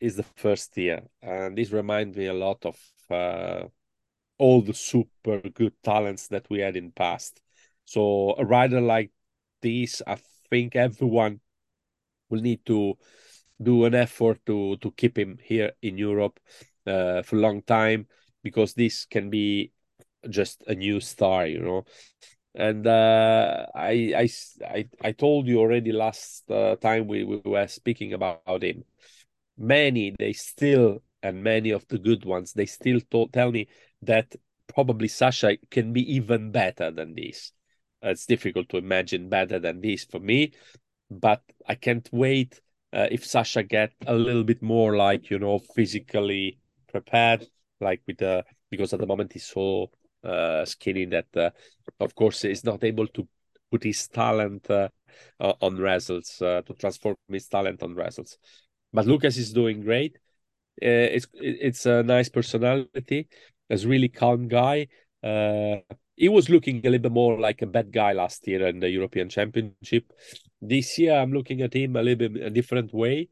is 0.00 0.16
the 0.16 0.24
first 0.36 0.76
year, 0.76 1.02
and 1.22 1.56
this 1.56 1.70
reminds 1.70 2.16
me 2.16 2.26
a 2.26 2.34
lot 2.34 2.66
of 2.66 2.76
uh, 3.10 3.64
all 4.38 4.60
the 4.60 4.74
super 4.74 5.40
good 5.40 5.72
talents 5.82 6.28
that 6.28 6.46
we 6.50 6.58
had 6.58 6.76
in 6.76 6.92
past. 6.92 7.40
So 7.86 8.34
a 8.36 8.44
rider 8.44 8.80
like 8.80 9.10
this, 9.62 10.02
I 10.06 10.18
think 10.50 10.76
everyone 10.76 11.40
will 12.28 12.42
need 12.42 12.64
to 12.66 12.98
do 13.62 13.84
an 13.84 13.94
effort 13.94 14.38
to 14.46 14.76
to 14.78 14.90
keep 14.92 15.18
him 15.18 15.38
here 15.42 15.72
in 15.82 15.98
Europe 15.98 16.38
uh, 16.86 17.22
for 17.22 17.36
a 17.36 17.40
long 17.40 17.62
time 17.62 18.06
because 18.42 18.74
this 18.74 19.06
can 19.06 19.30
be 19.30 19.72
just 20.28 20.62
a 20.66 20.74
new 20.74 21.00
star, 21.00 21.46
you 21.46 21.60
know. 21.60 21.84
And 22.54 22.86
uh, 22.86 23.66
I, 23.74 24.14
I, 24.16 24.28
I, 24.66 24.88
I 25.02 25.12
told 25.12 25.46
you 25.46 25.58
already 25.58 25.92
last 25.92 26.50
uh, 26.50 26.76
time 26.76 27.06
we, 27.06 27.22
we 27.24 27.42
were 27.44 27.66
speaking 27.66 28.14
about 28.14 28.62
him. 28.62 28.84
Many 29.58 30.14
they 30.18 30.32
still 30.32 31.02
and 31.22 31.42
many 31.42 31.70
of 31.70 31.86
the 31.88 31.98
good 31.98 32.24
ones 32.24 32.52
they 32.52 32.66
still 32.66 33.00
told, 33.10 33.32
tell 33.32 33.50
me 33.50 33.68
that 34.02 34.34
probably 34.68 35.08
Sasha 35.08 35.56
can 35.70 35.92
be 35.92 36.14
even 36.14 36.50
better 36.50 36.90
than 36.90 37.14
this. 37.14 37.52
It's 38.02 38.26
difficult 38.26 38.68
to 38.70 38.76
imagine 38.76 39.28
better 39.28 39.58
than 39.58 39.80
this 39.80 40.04
for 40.04 40.20
me, 40.20 40.52
but 41.10 41.42
I 41.66 41.74
can't 41.74 42.08
wait 42.12 42.60
uh, 42.96 43.08
if 43.10 43.24
Sasha 43.26 43.62
get 43.62 43.92
a 44.06 44.14
little 44.14 44.42
bit 44.42 44.62
more 44.62 44.96
like 44.96 45.28
you 45.30 45.38
know 45.38 45.58
physically 45.58 46.58
prepared, 46.88 47.46
like 47.80 48.00
with 48.06 48.16
the 48.18 48.42
because 48.70 48.94
at 48.94 49.00
the 49.00 49.06
moment 49.06 49.34
he's 49.34 49.44
so 49.44 49.90
uh, 50.24 50.64
skinny 50.64 51.04
that 51.04 51.26
uh, 51.36 51.50
of 52.00 52.14
course 52.14 52.42
he's 52.42 52.64
not 52.64 52.82
able 52.82 53.06
to 53.08 53.28
put 53.70 53.84
his 53.84 54.08
talent 54.08 54.68
uh, 54.70 54.88
on 55.38 55.76
results 55.76 56.40
uh, 56.40 56.62
to 56.62 56.72
transform 56.72 57.16
his 57.28 57.46
talent 57.48 57.82
on 57.82 57.94
results. 57.94 58.38
But 58.94 59.06
Lucas 59.06 59.36
is 59.36 59.52
doing 59.52 59.82
great. 59.82 60.16
Uh, 60.82 61.12
it's 61.16 61.26
it's 61.34 61.84
a 61.84 62.02
nice 62.02 62.30
personality. 62.30 63.28
A 63.68 63.76
really 63.78 64.08
calm 64.08 64.48
guy. 64.48 64.86
He 66.16 66.30
was 66.30 66.48
looking 66.48 66.78
a 66.78 66.88
little 66.88 66.98
bit 67.02 67.12
more 67.12 67.38
like 67.38 67.60
a 67.60 67.66
bad 67.66 67.92
guy 67.92 68.12
last 68.14 68.48
year 68.48 68.66
in 68.68 68.80
the 68.80 68.88
European 68.88 69.28
Championship. 69.28 70.10
This 70.60 70.98
year, 70.98 71.14
I'm 71.14 71.32
looking 71.32 71.62
at 71.62 71.74
him 71.74 71.96
a 71.96 72.02
little 72.02 72.28
bit 72.28 72.42
a 72.42 72.50
different 72.50 72.92
way. 72.92 73.28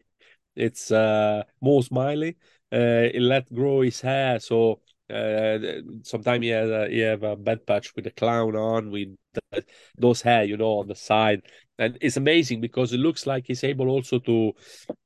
It's 0.56 0.90
uh, 0.90 1.44
more 1.60 1.82
smiley. 1.82 2.36
Uh, 2.72 3.08
he 3.12 3.20
let 3.20 3.52
grow 3.52 3.82
his 3.82 4.00
hair, 4.00 4.40
so 4.40 4.80
uh, 5.10 5.58
sometimes 6.02 6.42
he 6.42 6.48
has 6.48 6.70
a, 6.70 6.88
he 6.88 7.00
have 7.00 7.22
a 7.22 7.36
bad 7.36 7.66
patch 7.66 7.94
with 7.94 8.06
a 8.06 8.10
clown 8.10 8.56
on 8.56 8.90
with 8.90 9.08
the, 9.52 9.64
those 9.96 10.22
hair, 10.22 10.44
you 10.44 10.56
know, 10.56 10.78
on 10.80 10.88
the 10.88 10.94
side, 10.94 11.42
and 11.78 11.98
it's 12.00 12.16
amazing 12.16 12.60
because 12.60 12.92
it 12.92 12.98
looks 12.98 13.26
like 13.26 13.44
he's 13.46 13.64
able 13.64 13.88
also 13.88 14.18
to 14.20 14.52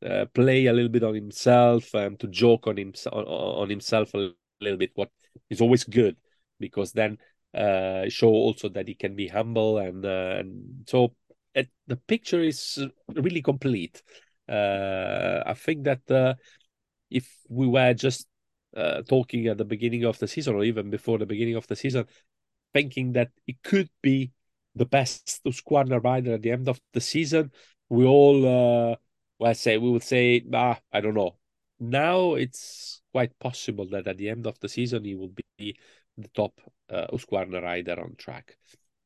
uh, 0.07 0.27
play 0.35 0.67
a 0.67 0.73
little 0.73 0.89
bit 0.91 1.05
on 1.05 1.15
himself 1.15 1.95
and 1.95 2.19
to 2.21 2.27
joke 2.29 2.67
on 2.67 2.77
him 2.79 2.93
on, 3.13 3.25
on 3.25 3.71
himself 3.71 4.13
a 4.15 4.31
little 4.61 4.79
bit. 4.79 4.91
What 4.95 5.11
is 5.51 5.61
always 5.61 5.85
good 5.85 6.17
because 6.61 6.93
then 6.93 7.19
uh, 7.55 8.09
show 8.09 8.29
also 8.29 8.69
that 8.71 8.89
he 8.89 8.95
can 8.95 9.15
be 9.15 9.29
humble 9.29 9.79
and 9.79 10.05
uh, 10.05 10.37
and 10.39 10.85
so 10.87 11.15
it, 11.55 11.69
the 11.87 11.97
picture 11.97 12.41
is 12.41 12.79
really 13.15 13.43
complete. 13.43 14.03
Uh, 14.49 15.43
I 15.45 15.55
think 15.55 15.85
that 15.85 16.11
uh, 16.11 16.35
if 17.11 17.29
we 17.49 17.67
were 17.67 17.95
just 17.95 18.27
uh, 18.77 19.03
talking 19.03 19.47
at 19.47 19.59
the 19.59 19.65
beginning 19.65 20.05
of 20.05 20.19
the 20.19 20.29
season 20.29 20.55
or 20.55 20.65
even 20.65 20.91
before 20.91 21.19
the 21.19 21.27
beginning 21.27 21.57
of 21.57 21.67
the 21.67 21.77
season, 21.77 22.07
thinking 22.73 23.13
that 23.13 23.31
it 23.47 23.57
could 23.63 23.91
be 24.03 24.33
the 24.75 24.87
best 24.87 25.41
Husqvarna 25.45 26.03
rider 26.03 26.35
at 26.35 26.43
the 26.43 26.53
end 26.53 26.69
of 26.69 26.81
the 26.93 27.01
season, 27.01 27.51
we 27.89 28.05
all, 28.05 28.93
uh, 28.93 28.97
well, 29.39 29.55
say 29.55 29.79
we 29.79 29.91
would 29.91 30.03
say, 30.03 30.45
ah, 30.53 30.79
I 30.93 31.01
don't 31.01 31.15
know. 31.15 31.37
Now 31.81 32.35
it's 32.35 33.03
quite 33.13 33.39
possible 33.39 33.89
that 33.91 34.07
at 34.07 34.19
the 34.19 34.29
end 34.29 34.47
of 34.47 34.59
the 34.61 34.69
season 34.69 35.05
he 35.05 35.15
will 35.15 35.33
be 35.57 35.77
the 36.17 36.29
top 36.35 36.61
uh, 36.91 37.07
Husqvarna 37.13 37.63
rider 37.63 38.01
on 38.01 38.17
track, 38.17 38.57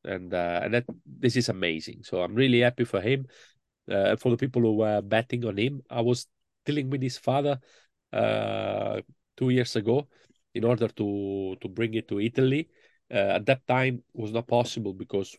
and 0.05 0.33
uh, 0.33 0.61
and 0.63 0.73
that 0.73 0.85
this 1.05 1.35
is 1.35 1.49
amazing. 1.49 2.03
So 2.03 2.21
I'm 2.21 2.35
really 2.35 2.61
happy 2.61 2.83
for 2.85 3.01
him. 3.01 3.27
Uh, 3.89 4.15
for 4.15 4.29
the 4.31 4.37
people 4.37 4.61
who 4.61 4.77
were 4.77 5.01
betting 5.01 5.45
on 5.45 5.57
him, 5.57 5.81
I 5.89 6.01
was 6.01 6.27
dealing 6.65 6.89
with 6.89 7.01
his 7.01 7.17
father 7.17 7.59
uh, 8.13 9.01
two 9.35 9.49
years 9.49 9.75
ago 9.75 10.07
in 10.53 10.63
order 10.63 10.87
to 10.87 11.57
to 11.59 11.67
bring 11.67 11.93
it 11.95 12.07
to 12.09 12.19
Italy. 12.19 12.69
Uh, 13.11 13.37
at 13.37 13.45
that 13.45 13.67
time, 13.67 14.01
was 14.13 14.31
not 14.31 14.47
possible 14.47 14.93
because 14.93 15.35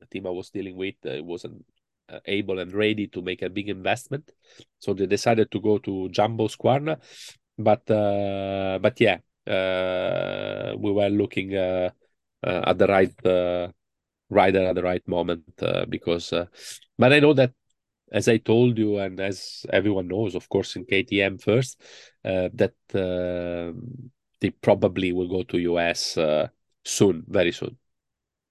the 0.00 0.06
team 0.06 0.26
I 0.26 0.30
was 0.30 0.50
dealing 0.50 0.76
with 0.76 0.96
uh, 1.06 1.22
wasn't 1.22 1.64
uh, 2.08 2.18
able 2.26 2.58
and 2.58 2.72
ready 2.72 3.06
to 3.08 3.22
make 3.22 3.42
a 3.42 3.48
big 3.48 3.68
investment, 3.68 4.30
so 4.78 4.92
they 4.92 5.06
decided 5.06 5.50
to 5.52 5.60
go 5.60 5.78
to 5.78 6.08
Jumbo 6.08 6.48
Husqvarna. 6.48 6.98
But 7.56 7.88
uh, 7.90 8.78
but 8.82 9.00
yeah, 9.00 9.18
uh, 9.46 10.74
we 10.76 10.92
were 10.92 11.08
looking 11.08 11.54
at 12.42 12.78
the 12.78 12.86
right 12.86 13.72
rider 14.30 14.66
at 14.66 14.74
the 14.74 14.82
right 14.82 15.06
moment 15.08 15.44
because. 15.88 16.32
but 16.98 17.12
I 17.12 17.20
know 17.20 17.32
that 17.34 17.52
as 18.12 18.28
I 18.28 18.38
told 18.38 18.78
you, 18.78 18.98
and 18.98 19.20
as 19.20 19.64
everyone 19.72 20.08
knows, 20.08 20.34
of 20.34 20.48
course, 20.48 20.76
in 20.76 20.84
KTM 20.84 21.40
first, 21.40 21.80
uh, 22.24 22.48
that 22.54 22.74
uh, 22.94 23.72
they 24.40 24.50
probably 24.50 25.12
will 25.12 25.28
go 25.28 25.42
to 25.44 25.58
US 25.58 26.16
uh, 26.16 26.48
soon, 26.84 27.24
very 27.28 27.52
soon. 27.52 27.76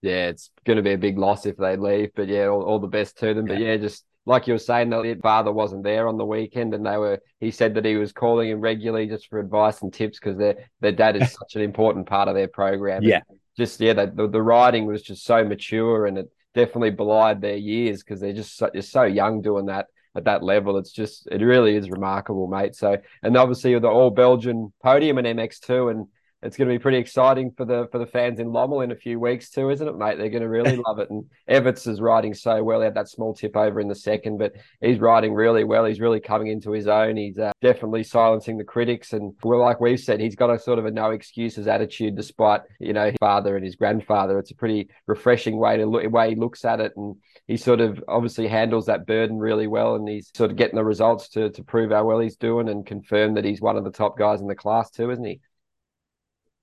Yeah, 0.02 0.28
it's 0.28 0.50
going 0.66 0.78
to 0.78 0.84
be 0.84 0.94
a 0.94 0.98
big 0.98 1.18
loss 1.18 1.46
if 1.46 1.58
they 1.58 1.76
leave, 1.76 2.12
but 2.16 2.30
yeah, 2.30 2.48
all, 2.48 2.62
all 2.64 2.80
the 2.80 2.88
best 2.88 3.18
to 3.20 3.34
them. 3.34 3.48
Yeah. 3.48 3.54
But 3.54 3.62
yeah, 3.62 3.78
just 3.78 4.06
like 4.26 4.48
you 4.48 4.54
were 4.54 4.60
saying, 4.60 4.90
their 4.90 5.16
father 5.18 5.52
wasn't 5.52 5.84
there 5.84 6.08
on 6.08 6.18
the 6.18 6.26
weekend, 6.26 6.74
and 6.74 6.86
they 6.86 6.96
were. 6.96 7.20
He 7.42 7.52
said 7.52 7.76
that 7.76 7.84
he 7.84 7.96
was 7.96 8.14
calling 8.14 8.50
him 8.50 8.62
regularly 8.62 9.08
just 9.08 9.28
for 9.28 9.40
advice 9.40 9.82
and 9.82 9.94
tips 9.94 10.20
because 10.20 10.38
their 10.38 10.70
their 10.80 10.94
dad 10.94 11.18
is 11.18 11.34
such 11.40 11.56
an 11.56 11.62
important 11.64 12.08
part 12.08 12.30
of 12.30 12.36
their 12.36 12.48
program. 12.48 13.04
Yeah, 13.04 13.22
just 13.60 13.80
yeah, 13.80 13.94
the, 13.94 14.28
the 14.28 14.42
riding 14.42 14.86
was 14.88 15.04
just 15.04 15.24
so 15.24 15.44
mature, 15.46 16.08
and 16.08 16.18
it 16.18 16.32
definitely 16.56 16.90
belied 16.90 17.42
their 17.42 17.58
years 17.58 18.02
because 18.02 18.20
they're 18.20 18.34
just 18.34 18.58
so, 18.58 18.70
just 18.74 18.92
so 18.92 19.04
young 19.04 19.42
doing 19.42 19.68
that 19.68 19.88
at 20.16 20.26
that 20.26 20.44
level. 20.44 20.78
It's 20.78 20.92
just 20.92 21.28
it 21.32 21.42
really 21.42 21.76
is 21.76 21.92
remarkable, 21.92 22.48
mate. 22.48 22.76
So 22.76 22.98
and 23.22 23.38
obviously 23.38 23.74
with 23.74 23.84
the 23.84 23.90
all 23.90 24.10
Belgian 24.10 24.74
podium 24.82 25.20
in 25.20 25.38
MX2 25.38 25.92
and 25.92 26.08
it's 26.42 26.56
going 26.56 26.70
to 26.70 26.74
be 26.74 26.80
pretty 26.80 26.98
exciting 26.98 27.52
for 27.52 27.66
the 27.66 27.88
for 27.92 27.98
the 27.98 28.06
fans 28.06 28.40
in 28.40 28.48
Lommel 28.48 28.84
in 28.84 28.92
a 28.92 28.96
few 28.96 29.20
weeks 29.20 29.50
too, 29.50 29.70
isn't 29.70 29.88
it, 29.88 29.98
mate? 29.98 30.18
They're 30.18 30.30
going 30.30 30.42
to 30.42 30.50
really 30.50 30.78
love 30.88 31.00
it. 31.00 31.10
And 31.10 31.26
Everts 31.48 31.86
is 31.86 32.00
riding 32.00 32.34
so 32.34 32.64
well. 32.64 32.80
He 32.80 32.86
had 32.86 32.96
that 32.96 33.10
small 33.10 33.34
tip 33.34 33.58
over 33.58 33.80
in 33.82 33.90
the 33.90 33.96
second, 33.96 34.38
but 34.38 34.54
he's 34.80 35.00
riding 35.00 35.34
really 35.34 35.66
well. 35.66 35.84
He's 35.84 36.00
really 36.00 36.22
coming 36.22 36.48
into 36.48 36.72
his 36.72 36.88
own. 36.88 37.18
He's 37.18 37.38
uh, 37.38 37.52
definitely 37.62 38.04
silencing 38.04 38.58
the 38.58 38.64
critics. 38.64 39.12
And 39.12 39.34
well, 39.44 39.60
like 39.60 39.82
we've 39.82 40.00
said, 40.00 40.22
he's 40.22 40.36
got 40.36 40.50
a 40.50 40.58
sort 40.58 40.80
of 40.80 40.86
a 40.86 40.92
no 40.92 41.12
excuses 41.12 41.68
attitude, 41.68 42.16
despite 42.16 42.62
you 42.80 42.94
know 42.94 43.08
his 43.08 43.18
father 43.20 43.58
and 43.58 43.66
his 43.66 43.76
grandfather. 43.76 44.40
It's 44.40 44.52
a 44.52 44.56
pretty 44.56 44.90
refreshing 45.08 45.58
way 45.58 45.78
to 45.78 45.86
look 45.86 46.10
way 46.10 46.30
he 46.30 46.36
looks 46.36 46.64
at 46.64 46.80
it, 46.80 46.94
and 46.96 47.18
he 47.48 47.58
sort 47.58 47.82
of 47.82 48.02
obviously 48.08 48.48
handles 48.48 48.86
that 48.86 49.06
burden 49.06 49.40
really 49.40 49.68
well. 49.68 49.96
And 49.96 50.08
he's 50.08 50.32
sort 50.34 50.52
of 50.52 50.58
getting 50.58 50.78
the 50.78 50.86
results 50.86 51.28
to 51.30 51.50
to 51.50 51.64
prove 51.64 51.92
how 51.92 52.06
well 52.06 52.20
he's 52.20 52.38
doing 52.38 52.70
and 52.70 52.86
confirm 52.86 53.34
that 53.34 53.44
he's 53.44 53.60
one 53.60 53.76
of 53.76 53.84
the 53.84 53.92
top 53.92 54.18
guys 54.18 54.40
in 54.40 54.48
the 54.48 54.56
class 54.56 54.90
too, 54.90 55.12
isn't 55.12 55.26
he? 55.26 55.42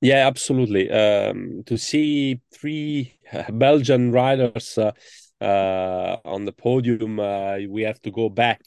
Yeah, 0.00 0.26
absolutely. 0.26 0.90
Um, 0.90 1.62
to 1.66 1.76
see 1.78 2.40
three 2.52 3.18
Belgian 3.52 4.12
riders 4.12 4.78
uh, 4.78 4.92
uh, 5.40 6.18
on 6.24 6.44
the 6.44 6.52
podium, 6.52 7.18
uh, 7.18 7.58
we 7.68 7.82
have 7.82 8.00
to 8.02 8.10
go 8.10 8.28
back 8.28 8.60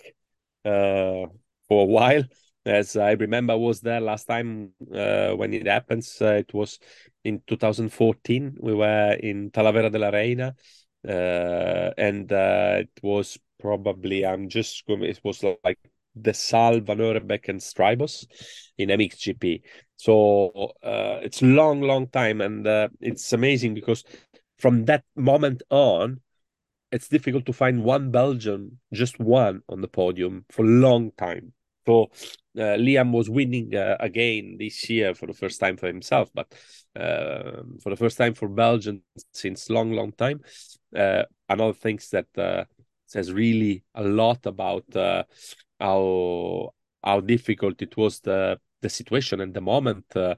uh, 0.66 1.28
for 1.68 1.84
a 1.84 1.86
while. 1.86 2.24
As 2.66 2.98
I 2.98 3.12
remember, 3.12 3.54
I 3.54 3.56
was 3.58 3.80
there 3.82 4.02
last 4.02 4.26
time 4.26 4.74
uh, 4.94 5.32
when 5.32 5.54
it 5.54 5.66
happens. 5.66 6.18
Uh, 6.22 6.34
it 6.34 6.54
was 6.54 6.80
in 7.24 7.42
2014. 7.48 8.58
We 8.60 8.74
were 8.74 9.14
in 9.14 9.50
Talavera 9.52 9.92
de 9.92 9.98
la 10.00 10.10
Reina, 10.10 10.56
and 11.04 12.32
it 12.32 12.90
was 13.02 13.38
probably 13.60 14.26
I'm 14.26 14.50
just 14.50 14.86
going. 14.86 15.04
it 15.04 15.20
was 15.24 15.44
like 15.64 15.80
Desalle 16.20 16.82
Van 16.82 16.98
Horebeek 16.98 17.50
and 17.50 17.62
Strijbos 17.62 18.26
in 18.78 18.90
MXGP. 18.90 19.62
So 20.00 20.74
uh, 20.84 21.20
it's 21.22 21.42
long, 21.42 21.82
long 21.82 22.08
time, 22.08 22.42
and 22.42 22.66
uh, 22.66 22.88
it's 23.02 23.34
amazing 23.34 23.74
because 23.76 24.06
from 24.58 24.86
that 24.86 25.04
moment 25.16 25.64
on, 25.70 26.22
it's 26.92 27.08
difficult 27.08 27.46
to 27.48 27.54
find 27.54 27.84
one 27.84 28.12
Belgian, 28.12 28.80
just 28.94 29.20
one 29.20 29.62
on 29.70 29.82
the 29.82 29.88
podium 29.88 30.46
for 30.50 30.66
a 30.66 30.70
long 30.70 31.12
time. 31.18 31.54
So 31.86 32.04
uh, 32.58 32.78
Liam 32.78 33.12
was 33.12 33.30
winning 33.30 33.76
uh, 33.76 33.98
again 34.00 34.58
this 34.60 34.90
year 34.90 35.14
for 35.16 35.28
the 35.28 35.34
first 35.34 35.60
time 35.60 35.78
for 35.78 35.88
himself, 35.88 36.30
but 36.34 36.48
uh, 36.96 37.64
for 37.82 37.90
the 37.92 37.98
first 37.98 38.18
time 38.18 38.34
for 38.34 38.48
Belgium 38.48 39.04
since 39.34 39.70
long, 39.70 39.92
long 39.94 40.12
time. 40.14 40.42
Uh, 40.96 41.24
another 41.50 41.74
things 41.74 42.10
that 42.10 42.28
uh, 42.38 42.66
says 43.06 43.32
really 43.34 43.84
a 43.96 44.04
lot 44.04 44.46
about 44.46 44.86
uh, 44.96 45.24
how 45.80 46.72
how 47.04 47.22
difficult 47.22 47.82
it 47.82 47.96
was 47.98 48.20
the 48.22 48.60
the 48.82 48.90
situation 48.90 49.42
and 49.42 49.54
the 49.54 49.62
moment 49.62 50.06
uh, 50.16 50.36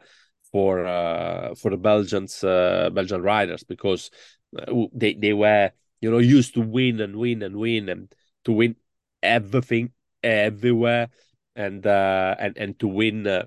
for 0.52 0.86
uh, 0.86 1.56
for 1.56 1.72
the 1.72 1.78
Belgians 1.78 2.44
uh, 2.44 2.90
Belgian 2.94 3.22
riders 3.22 3.64
because 3.64 4.12
uh, 4.58 4.86
they 4.94 5.14
they 5.14 5.34
were 5.34 5.72
you 6.02 6.12
know 6.12 6.18
used 6.18 6.54
to 6.56 6.62
win 6.62 7.00
and 7.02 7.16
win 7.16 7.42
and 7.42 7.56
win 7.56 7.90
and 7.90 8.14
to 8.46 8.52
win 8.52 8.76
everything 9.24 9.92
everywhere 10.24 11.10
and 11.56 11.86
uh, 11.86 12.36
and 12.40 12.58
and 12.58 12.80
to 12.80 12.88
win 12.88 13.28
uh, 13.28 13.46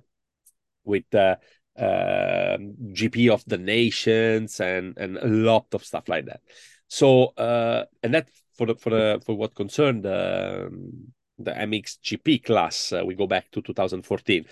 with 0.84 1.04
the 1.10 1.38
GP 1.78 3.30
of 3.30 3.44
the 3.46 3.58
nations 3.58 4.60
and 4.60 4.96
and 4.96 5.18
a 5.18 5.26
lot 5.26 5.66
of 5.72 5.84
stuff 5.84 6.08
like 6.08 6.26
that. 6.26 6.40
So 6.88 7.34
uh, 7.36 7.84
and 8.02 8.14
that 8.14 8.28
for 8.56 8.66
the 8.66 8.76
for 8.76 8.90
the 8.90 9.22
for 9.24 9.34
what 9.34 9.54
concerned 9.54 10.06
um, 10.06 11.12
the 11.38 11.50
MXGP 11.50 12.45
class, 12.45 12.93
uh, 12.93 13.03
we 13.05 13.14
go 13.14 13.26
back 13.26 13.50
to 13.53 13.62
2014. 13.62 14.45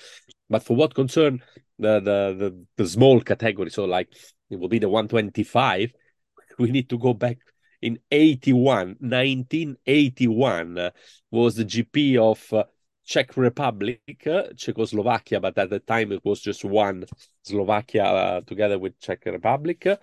But 0.51 0.63
for 0.63 0.77
what 0.77 0.95
concern 0.95 1.43
the, 1.79 2.01
the 2.01 2.37
the 2.39 2.67
the 2.77 2.89
small 2.89 3.21
category, 3.21 3.71
so 3.71 3.85
like 3.85 4.09
it 4.51 4.59
will 4.59 4.69
be 4.69 4.79
the 4.79 4.89
125, 4.89 5.93
we 6.59 6.71
need 6.71 6.89
to 6.91 6.99
go 6.99 7.15
back 7.15 7.39
in 7.83 7.99
81 8.11 8.97
1981 9.01 10.79
uh, 10.79 10.91
was 11.31 11.57
the 11.57 11.65
gp 11.65 12.17
of 12.17 12.53
uh, 12.53 12.65
czech 13.05 13.37
republic 13.37 14.01
uh, 14.27 14.43
czechoslovakia 14.57 15.41
but 15.41 15.59
at 15.59 15.69
the 15.69 15.81
time 15.81 16.13
it 16.13 16.21
was 16.25 16.41
just 16.41 16.65
one 16.65 17.05
slovakia 17.43 18.05
uh, 18.05 18.41
together 18.43 18.79
with 18.79 18.99
czech 19.01 19.27
republic 19.27 19.99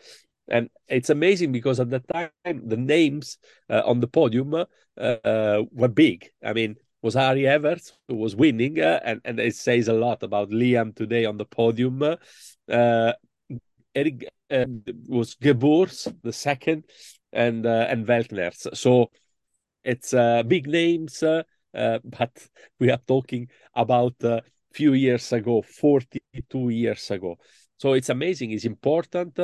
and 0.50 0.70
it's 0.88 1.10
amazing 1.10 1.51
because 1.51 1.79
at 1.79 1.89
the 1.89 2.00
time 2.00 2.29
the 2.46 2.77
names 2.77 3.38
uh, 3.70 3.82
on 3.86 4.00
the 4.00 4.08
podium 4.08 4.53
uh, 4.56 5.62
were 5.72 5.88
big 5.88 6.29
i 6.44 6.53
mean 6.53 6.75
was 7.01 7.13
Harry 7.13 7.48
Everts 7.48 7.94
who 8.10 8.15
was 8.15 8.36
winning, 8.36 8.77
and 8.79 9.22
and 9.24 9.39
it 9.39 9.56
says 9.56 9.88
a 9.88 9.94
lot 9.94 10.22
about 10.22 10.50
Liam 10.50 10.94
today 10.94 11.24
on 11.24 11.38
the 11.38 11.46
podium. 11.46 12.03
Eric 13.96 14.27
was 15.08 15.36
Geboers 15.36 16.13
the 16.24 16.34
second, 16.34 16.84
and 17.32 17.65
uh, 17.65 17.88
and 17.89 18.06
Weltners. 18.06 18.75
So 18.75 19.12
it's 19.84 20.13
uh, 20.13 20.44
big 20.44 20.68
names, 20.68 21.24
uh, 21.24 21.44
uh, 21.74 22.00
but 22.03 22.32
we 22.79 22.91
are 22.91 23.01
talking 23.08 23.48
about 23.74 24.15
a 24.24 24.38
uh, 24.38 24.41
few 24.74 24.94
years 24.94 25.32
ago, 25.32 25.62
42 25.62 26.70
years 26.70 27.10
ago. 27.12 27.38
So 27.77 27.94
it's 27.94 28.10
amazing. 28.10 28.51
It's 28.51 28.65
important. 28.65 29.39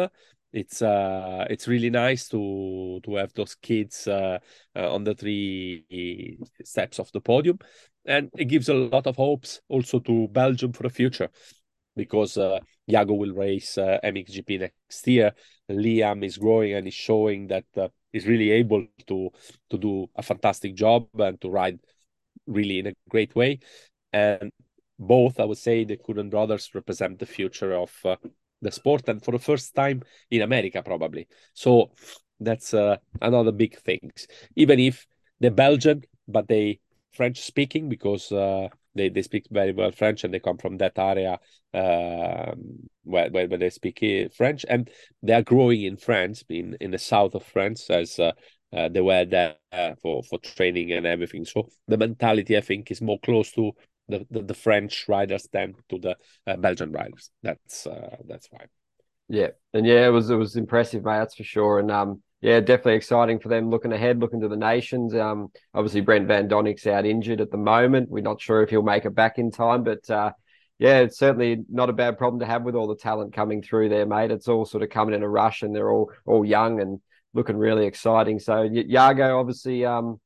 It's 0.56 0.82
uh, 0.82 1.46
it's 1.50 1.68
really 1.68 1.90
nice 1.90 2.30
to 2.30 3.02
to 3.04 3.16
have 3.16 3.34
those 3.34 3.56
kids 3.56 4.08
uh, 4.08 4.40
uh, 4.74 4.94
on 4.94 5.04
the 5.04 5.14
three 5.14 6.40
steps 6.64 6.98
of 6.98 7.12
the 7.12 7.20
podium, 7.20 7.60
and 8.06 8.30
it 8.38 8.46
gives 8.46 8.70
a 8.70 8.74
lot 8.74 9.06
of 9.06 9.18
hopes 9.18 9.60
also 9.68 10.00
to 10.00 10.30
Belgium 10.30 10.72
for 10.72 10.84
the 10.84 10.90
future 10.90 11.30
because 11.98 12.38
uh, 12.38 12.60
will 12.88 13.34
race 13.34 13.78
uh, 13.78 14.00
MXGP 14.02 14.60
next 14.62 15.06
year. 15.08 15.34
Liam 15.70 16.24
is 16.24 16.38
growing 16.38 16.74
and 16.74 16.88
is 16.88 16.94
showing 16.94 17.48
that 17.48 17.66
uh, 17.76 17.90
he's 18.14 18.26
really 18.26 18.52
able 18.52 18.88
to 19.08 19.30
to 19.72 19.78
do 19.78 20.08
a 20.16 20.24
fantastic 20.24 20.74
job 20.74 21.10
and 21.20 21.40
to 21.42 21.50
ride 21.50 21.80
really 22.48 22.80
in 22.80 22.88
a 22.88 22.94
great 23.10 23.36
way. 23.36 23.60
And 24.14 24.54
both, 24.98 25.38
I 25.38 25.44
would 25.44 25.58
say, 25.58 25.84
the 25.84 25.98
Coenen 25.98 26.30
brothers 26.30 26.72
represent 26.74 27.20
the 27.20 27.26
future 27.26 27.74
of 27.74 27.92
uh, 28.06 28.16
the 28.66 28.72
sport, 28.72 29.08
and 29.08 29.24
for 29.24 29.32
the 29.32 29.40
first 29.40 29.74
time 29.74 30.04
in 30.30 30.42
America, 30.42 30.82
probably. 30.84 31.28
So 31.54 31.92
that's 32.40 32.74
uh, 32.74 32.98
another 33.22 33.52
big 33.52 33.78
thing. 33.80 34.12
Even 34.56 34.80
if 34.80 35.08
they're 35.40 35.52
Belgian, 35.52 36.04
but 36.28 36.48
they 36.48 36.80
French 37.14 37.40
speaking 37.42 37.90
because 37.90 38.32
uh, 38.32 38.68
they, 38.94 39.10
they 39.10 39.22
speak 39.22 39.46
very 39.52 39.72
well 39.72 39.92
French 39.92 40.24
and 40.24 40.34
they 40.34 40.40
come 40.40 40.58
from 40.58 40.78
that 40.78 40.98
area 40.98 41.40
uh, 41.74 42.54
where, 43.04 43.30
where, 43.30 43.48
they 43.48 43.70
speak 43.70 44.00
uh, 44.04 44.30
French 44.36 44.66
and 44.70 44.90
they 45.24 45.34
are 45.34 45.42
growing 45.42 45.84
in 45.84 45.98
France 45.98 46.44
in, 46.50 46.78
in 46.82 46.92
the 46.92 46.98
south 46.98 47.36
of 47.36 47.44
France 47.44 47.90
as 47.90 48.20
uh, 48.20 48.32
uh, 48.76 48.90
they 48.90 49.02
were 49.02 49.26
there 49.26 49.56
for, 50.02 50.24
for 50.24 50.40
training 50.40 50.92
and 50.92 51.06
everything. 51.06 51.46
So 51.46 51.70
the 51.88 51.98
mentality 51.98 52.58
I 52.58 52.62
think 52.62 52.92
is 52.92 53.02
more 53.02 53.20
close 53.20 53.52
to 53.54 53.72
the, 54.08 54.26
the, 54.30 54.42
the 54.42 54.54
French 54.54 55.06
riders 55.08 55.48
than 55.52 55.76
to 55.90 56.00
the 56.00 56.18
uh, 56.48 56.58
Belgian 56.58 56.92
riders. 56.92 57.32
That's 57.44 57.88
uh, 57.88 58.18
that's 58.28 58.48
fine. 58.48 58.68
Yeah, 59.28 59.50
and 59.74 59.86
yeah, 59.86 60.06
it 60.06 60.12
was 60.12 60.30
it 60.30 60.36
was 60.36 60.56
impressive, 60.56 61.04
mate. 61.04 61.18
That's 61.18 61.36
for 61.36 61.44
sure. 61.44 61.80
And 61.80 61.90
um, 61.92 62.22
yeah, 62.42 62.60
definitely 62.60 62.96
exciting 62.96 63.40
for 63.40 63.50
them 63.50 63.70
looking 63.70 63.92
ahead, 63.92 64.20
looking 64.20 64.42
to 64.42 64.48
the 64.48 64.56
nations. 64.56 65.16
Um, 65.16 65.48
obviously 65.74 66.02
Brent 66.02 66.28
Van 66.28 66.48
Doninck's 66.48 66.86
out 66.86 67.06
injured 67.06 67.42
at 67.42 67.50
the 67.50 67.58
moment. 67.58 68.10
We're 68.10 68.22
not 68.22 68.40
sure 68.40 68.62
if 68.62 68.70
he'll 68.70 68.84
make 68.84 69.06
it 69.06 69.16
back 69.16 69.40
in 69.40 69.50
time, 69.50 69.84
but 69.84 70.08
uh, 70.12 70.32
yeah, 70.78 71.00
it's 71.00 71.18
certainly 71.18 71.64
not 71.70 71.90
a 71.90 71.94
bad 71.94 72.18
problem 72.18 72.42
to 72.42 72.46
have 72.46 72.64
with 72.64 72.76
all 72.76 72.88
the 72.88 72.98
talent 72.98 73.34
coming 73.34 73.64
through 73.64 73.90
there, 73.90 74.06
mate. 74.06 74.30
It's 74.30 74.48
all 74.48 74.66
sort 74.66 74.84
of 74.84 74.90
coming 74.90 75.16
in 75.16 75.24
a 75.24 75.30
rush, 75.30 75.64
and 75.64 75.76
they're 75.76 75.90
all 75.90 76.12
all 76.26 76.46
young 76.46 76.82
and 76.82 77.00
looking 77.34 77.58
really 77.58 77.88
exciting. 77.88 78.40
So 78.40 78.62
Jago, 78.62 79.40
obviously, 79.40 79.86
um, 79.86 80.20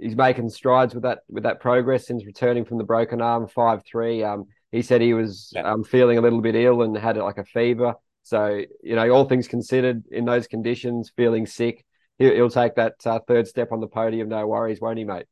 he's 0.00 0.16
making 0.16 0.48
strides 0.50 0.94
with 0.94 1.02
that 1.04 1.20
with 1.28 1.42
that 1.44 1.60
progress 1.60 2.06
since 2.06 2.24
returning 2.24 2.64
from 2.64 2.78
the 2.78 2.84
broken 2.84 3.20
arm 3.20 3.48
five 3.48 3.82
three. 3.84 4.22
Um, 4.22 4.46
he 4.72 4.82
said 4.82 5.00
he 5.00 5.14
was 5.14 5.52
yeah. 5.54 5.70
um, 5.70 5.84
feeling 5.84 6.18
a 6.18 6.20
little 6.20 6.40
bit 6.40 6.54
ill 6.54 6.82
and 6.82 6.96
had 6.96 7.16
like 7.16 7.38
a 7.38 7.44
fever. 7.44 7.94
So, 8.22 8.60
you 8.82 8.96
know, 8.96 9.08
all 9.10 9.24
things 9.24 9.46
considered, 9.46 10.04
in 10.10 10.24
those 10.24 10.48
conditions, 10.48 11.12
feeling 11.16 11.46
sick, 11.46 11.84
he'll, 12.18 12.34
he'll 12.34 12.50
take 12.50 12.74
that 12.74 12.94
uh, 13.06 13.20
third 13.20 13.46
step 13.46 13.70
on 13.70 13.80
the 13.80 13.86
podium. 13.86 14.28
No 14.28 14.46
worries, 14.48 14.80
won't 14.80 14.98
he, 14.98 15.04
mate? 15.04 15.26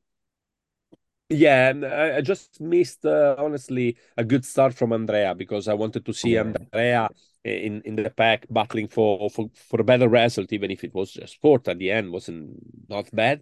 Yeah, 1.29 1.71
and 1.71 1.85
I 1.85 2.21
just 2.21 2.61
missed 2.61 3.05
uh, 3.05 3.35
honestly 3.37 3.97
a 4.17 4.25
good 4.25 4.45
start 4.45 4.75
from 4.75 4.93
Andrea 4.93 5.35
because 5.35 5.67
I 5.67 5.75
wanted 5.75 6.05
to 6.07 6.13
see 6.13 6.37
Andrea 6.37 7.09
in 7.43 7.83
in 7.85 7.97
the 7.97 8.11
pack 8.11 8.47
battling 8.49 8.89
for 8.89 9.29
for 9.31 9.51
for 9.55 9.81
a 9.81 9.85
better 9.85 10.09
result, 10.09 10.53
even 10.53 10.71
if 10.71 10.85
it 10.85 10.95
was 10.95 11.13
just 11.13 11.41
fourth 11.41 11.67
at 11.67 11.79
the 11.79 11.91
end, 11.91 12.13
wasn't 12.13 12.51
not 12.89 13.11
bad. 13.11 13.41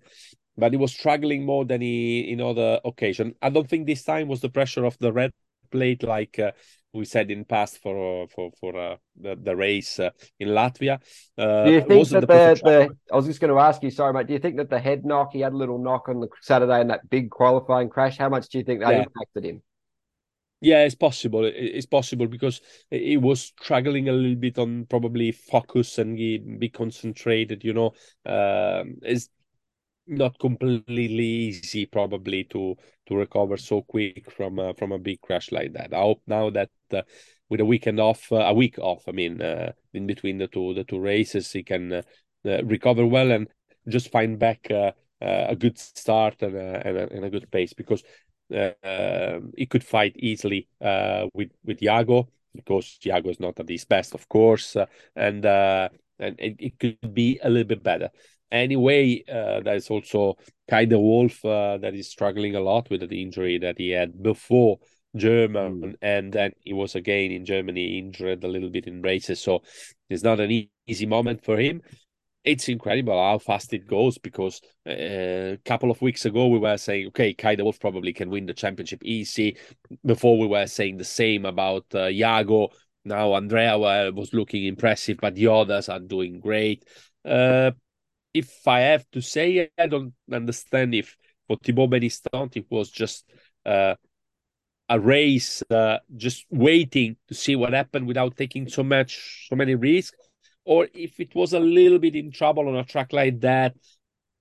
But 0.56 0.72
he 0.72 0.76
was 0.76 0.92
struggling 0.92 1.44
more 1.46 1.64
than 1.64 1.80
he 1.80 2.30
in 2.30 2.40
other 2.40 2.80
occasion. 2.84 3.34
I 3.40 3.50
don't 3.50 3.68
think 3.68 3.86
this 3.86 4.04
time 4.04 4.28
was 4.28 4.40
the 4.40 4.50
pressure 4.50 4.84
of 4.84 4.98
the 4.98 5.12
red 5.12 5.32
plate 5.70 6.02
like 6.02 6.38
uh, 6.38 6.52
we 6.92 7.04
said 7.06 7.30
in 7.30 7.44
past 7.44 7.78
for 7.78 8.28
for 8.28 8.50
for 8.60 8.78
uh, 8.78 8.96
the, 9.18 9.36
the 9.42 9.56
race 9.56 9.98
uh, 9.98 10.10
in 10.38 10.48
Latvia. 10.48 11.00
Uh, 11.38 11.64
do 11.64 11.72
you 11.72 11.80
think 11.80 12.08
that 12.08 12.20
the, 12.20 12.26
the, 12.26 12.60
the, 12.64 12.96
I 13.12 13.16
was 13.16 13.26
just 13.26 13.40
going 13.40 13.52
to 13.52 13.58
ask 13.58 13.82
you, 13.82 13.90
sorry, 13.90 14.12
mate. 14.12 14.26
Do 14.26 14.34
you 14.34 14.38
think 14.38 14.58
that 14.58 14.70
the 14.70 14.78
head 14.78 15.04
knock 15.04 15.30
he 15.32 15.40
had 15.40 15.52
a 15.52 15.56
little 15.56 15.78
knock 15.78 16.08
on 16.08 16.20
the 16.20 16.28
Saturday 16.42 16.80
in 16.80 16.88
that 16.88 17.08
big 17.08 17.30
qualifying 17.30 17.88
crash? 17.88 18.18
How 18.18 18.28
much 18.28 18.48
do 18.50 18.58
you 18.58 18.64
think 18.64 18.80
that 18.80 18.90
yeah. 18.90 19.04
impacted 19.04 19.44
him? 19.44 19.62
Yeah, 20.60 20.84
it's 20.84 20.94
possible. 20.94 21.44
It's 21.44 21.86
possible 21.86 22.28
because 22.28 22.60
he 22.88 23.16
was 23.16 23.52
struggling 23.60 24.08
a 24.08 24.12
little 24.12 24.36
bit 24.36 24.58
on 24.58 24.86
probably 24.88 25.32
focus 25.32 25.98
and 25.98 26.16
be 26.16 26.70
concentrated. 26.72 27.64
You 27.64 27.72
know, 27.72 27.86
um, 28.26 28.98
it's 29.02 29.28
not 30.06 30.38
completely 30.38 31.24
easy 31.24 31.86
probably 31.86 32.44
to 32.44 32.76
to 33.06 33.16
recover 33.16 33.56
so 33.56 33.82
quick 33.82 34.30
from 34.30 34.58
uh, 34.58 34.72
from 34.74 34.92
a 34.92 34.98
big 34.98 35.20
crash 35.20 35.52
like 35.52 35.72
that. 35.72 35.92
I 35.92 36.00
hope 36.00 36.22
now 36.26 36.50
that 36.50 36.70
uh, 36.92 37.02
with 37.48 37.60
a 37.60 37.64
weekend 37.64 38.00
off, 38.00 38.30
uh, 38.32 38.36
a 38.36 38.54
week 38.54 38.78
off, 38.78 39.04
I 39.08 39.12
mean, 39.12 39.42
uh, 39.42 39.72
in 39.92 40.06
between 40.06 40.38
the 40.38 40.48
two 40.48 40.74
the 40.74 40.84
two 40.84 40.98
races, 41.00 41.50
he 41.52 41.62
can 41.62 41.92
uh, 41.92 42.02
uh, 42.46 42.64
recover 42.64 43.06
well 43.06 43.30
and 43.30 43.48
just 43.88 44.10
find 44.10 44.38
back 44.38 44.70
a 44.70 45.56
good 45.56 45.78
start 45.78 46.42
and 46.42 46.56
a, 46.56 46.86
and 46.86 46.96
a, 46.96 47.12
and 47.12 47.24
a 47.24 47.30
good 47.30 47.50
pace 47.50 47.72
because 47.72 48.02
um, 48.52 49.52
he 49.56 49.66
could 49.66 49.84
fight 49.84 50.14
easily 50.16 50.68
with 51.34 51.50
with 51.64 51.82
Jago 51.82 52.28
because 52.54 52.98
Jago 53.02 53.30
is 53.30 53.40
not 53.40 53.58
at 53.58 53.68
his 53.68 53.84
best, 53.84 54.14
of 54.14 54.28
course, 54.28 54.76
and 55.16 55.44
and 55.44 56.38
it, 56.38 56.56
it 56.58 56.78
could 56.78 57.14
be 57.14 57.40
a 57.42 57.50
little 57.50 57.66
bit 57.66 57.82
better 57.82 58.10
anyway, 58.52 59.24
uh, 59.28 59.60
there's 59.60 59.90
also 59.90 60.36
Kay 60.70 60.86
de 60.86 60.98
Wolf 60.98 61.44
uh, 61.44 61.78
that 61.78 61.94
is 61.94 62.08
struggling 62.08 62.54
a 62.54 62.60
lot 62.60 62.88
with 62.90 63.08
the 63.08 63.22
injury 63.22 63.58
that 63.58 63.78
he 63.78 63.90
had 63.90 64.22
before 64.22 64.78
German, 65.16 65.82
mm. 65.82 65.94
and 66.00 66.32
then 66.32 66.52
he 66.60 66.72
was 66.72 66.94
again 66.94 67.32
in 67.32 67.44
Germany 67.44 67.98
injured 67.98 68.44
a 68.44 68.48
little 68.48 68.70
bit 68.70 68.86
in 68.86 69.02
races. 69.02 69.40
So 69.40 69.62
it's 70.08 70.22
not 70.22 70.40
an 70.40 70.68
easy 70.86 71.06
moment 71.06 71.44
for 71.44 71.58
him. 71.58 71.82
It's 72.44 72.68
incredible 72.68 73.12
how 73.12 73.38
fast 73.38 73.72
it 73.72 73.86
goes 73.86 74.18
because 74.18 74.60
uh, 74.86 74.90
a 75.54 75.58
couple 75.64 75.90
of 75.92 76.02
weeks 76.02 76.24
ago 76.24 76.48
we 76.48 76.58
were 76.58 76.76
saying, 76.76 77.08
okay, 77.08 77.34
Kay 77.34 77.56
de 77.56 77.62
Wolf 77.62 77.78
probably 77.78 78.12
can 78.12 78.30
win 78.30 78.46
the 78.46 78.54
championship 78.54 79.04
easy. 79.04 79.56
Before 80.04 80.38
we 80.38 80.48
were 80.48 80.66
saying 80.66 80.96
the 80.96 81.04
same 81.04 81.44
about 81.44 81.86
uh, 81.94 82.06
Jago. 82.06 82.70
Now 83.04 83.34
Andrea 83.34 83.76
was 83.78 84.32
looking 84.32 84.64
impressive, 84.64 85.18
but 85.20 85.34
the 85.34 85.48
others 85.48 85.88
are 85.88 85.98
doing 85.98 86.38
great. 86.38 86.84
Uh, 87.24 87.72
if 88.34 88.66
I 88.66 88.80
have 88.80 89.04
to 89.12 89.20
say, 89.20 89.70
I 89.78 89.86
don't 89.86 90.14
understand 90.32 90.94
if 90.94 91.16
for 91.46 91.56
Thibaut 91.56 91.90
Benistant 91.90 92.56
it 92.56 92.66
was 92.70 92.90
just 92.90 93.24
uh, 93.66 93.94
a 94.88 95.00
race, 95.00 95.62
uh, 95.70 95.98
just 96.16 96.46
waiting 96.50 97.16
to 97.28 97.34
see 97.34 97.56
what 97.56 97.72
happened 97.72 98.06
without 98.06 98.36
taking 98.36 98.68
so 98.68 98.82
much, 98.82 99.46
so 99.48 99.56
many 99.56 99.74
risks, 99.74 100.16
or 100.64 100.88
if 100.94 101.18
it 101.20 101.34
was 101.34 101.52
a 101.52 101.60
little 101.60 101.98
bit 101.98 102.14
in 102.14 102.30
trouble 102.30 102.68
on 102.68 102.76
a 102.76 102.84
track 102.84 103.12
like 103.12 103.40
that, 103.40 103.74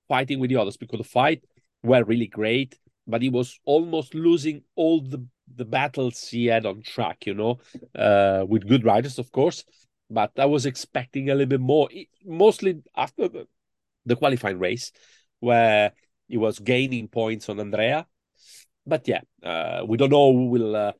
fighting 0.07 0.39
with 0.39 0.49
the 0.49 0.57
others 0.57 0.77
because 0.77 0.99
the 0.99 1.03
fight 1.03 1.43
were 1.83 2.03
really 2.03 2.27
great, 2.27 2.77
but 3.07 3.21
he 3.21 3.29
was 3.29 3.59
almost 3.65 4.13
losing 4.13 4.61
all 4.75 5.01
the 5.01 5.25
the 5.55 5.65
battles 5.65 6.29
he 6.29 6.45
had 6.45 6.65
on 6.65 6.81
track, 6.81 7.25
you 7.25 7.33
know, 7.33 7.59
uh, 7.95 8.45
with 8.47 8.67
good 8.67 8.85
riders, 8.85 9.19
of 9.19 9.29
course. 9.33 9.65
But 10.09 10.31
I 10.37 10.45
was 10.45 10.65
expecting 10.65 11.29
a 11.29 11.33
little 11.33 11.49
bit 11.49 11.59
more, 11.59 11.89
mostly 12.25 12.81
after 12.95 13.27
the 13.27 13.47
the 14.05 14.15
qualifying 14.15 14.59
race 14.59 14.91
where 15.39 15.91
he 16.27 16.37
was 16.37 16.59
gaining 16.59 17.07
points 17.07 17.49
on 17.49 17.59
Andrea. 17.59 18.07
But 18.85 19.07
yeah, 19.07 19.21
uh, 19.43 19.85
we 19.87 19.97
don't 19.97 20.09
know 20.09 20.31
who 20.31 20.47
will 20.47 20.75
uh, 20.75 20.93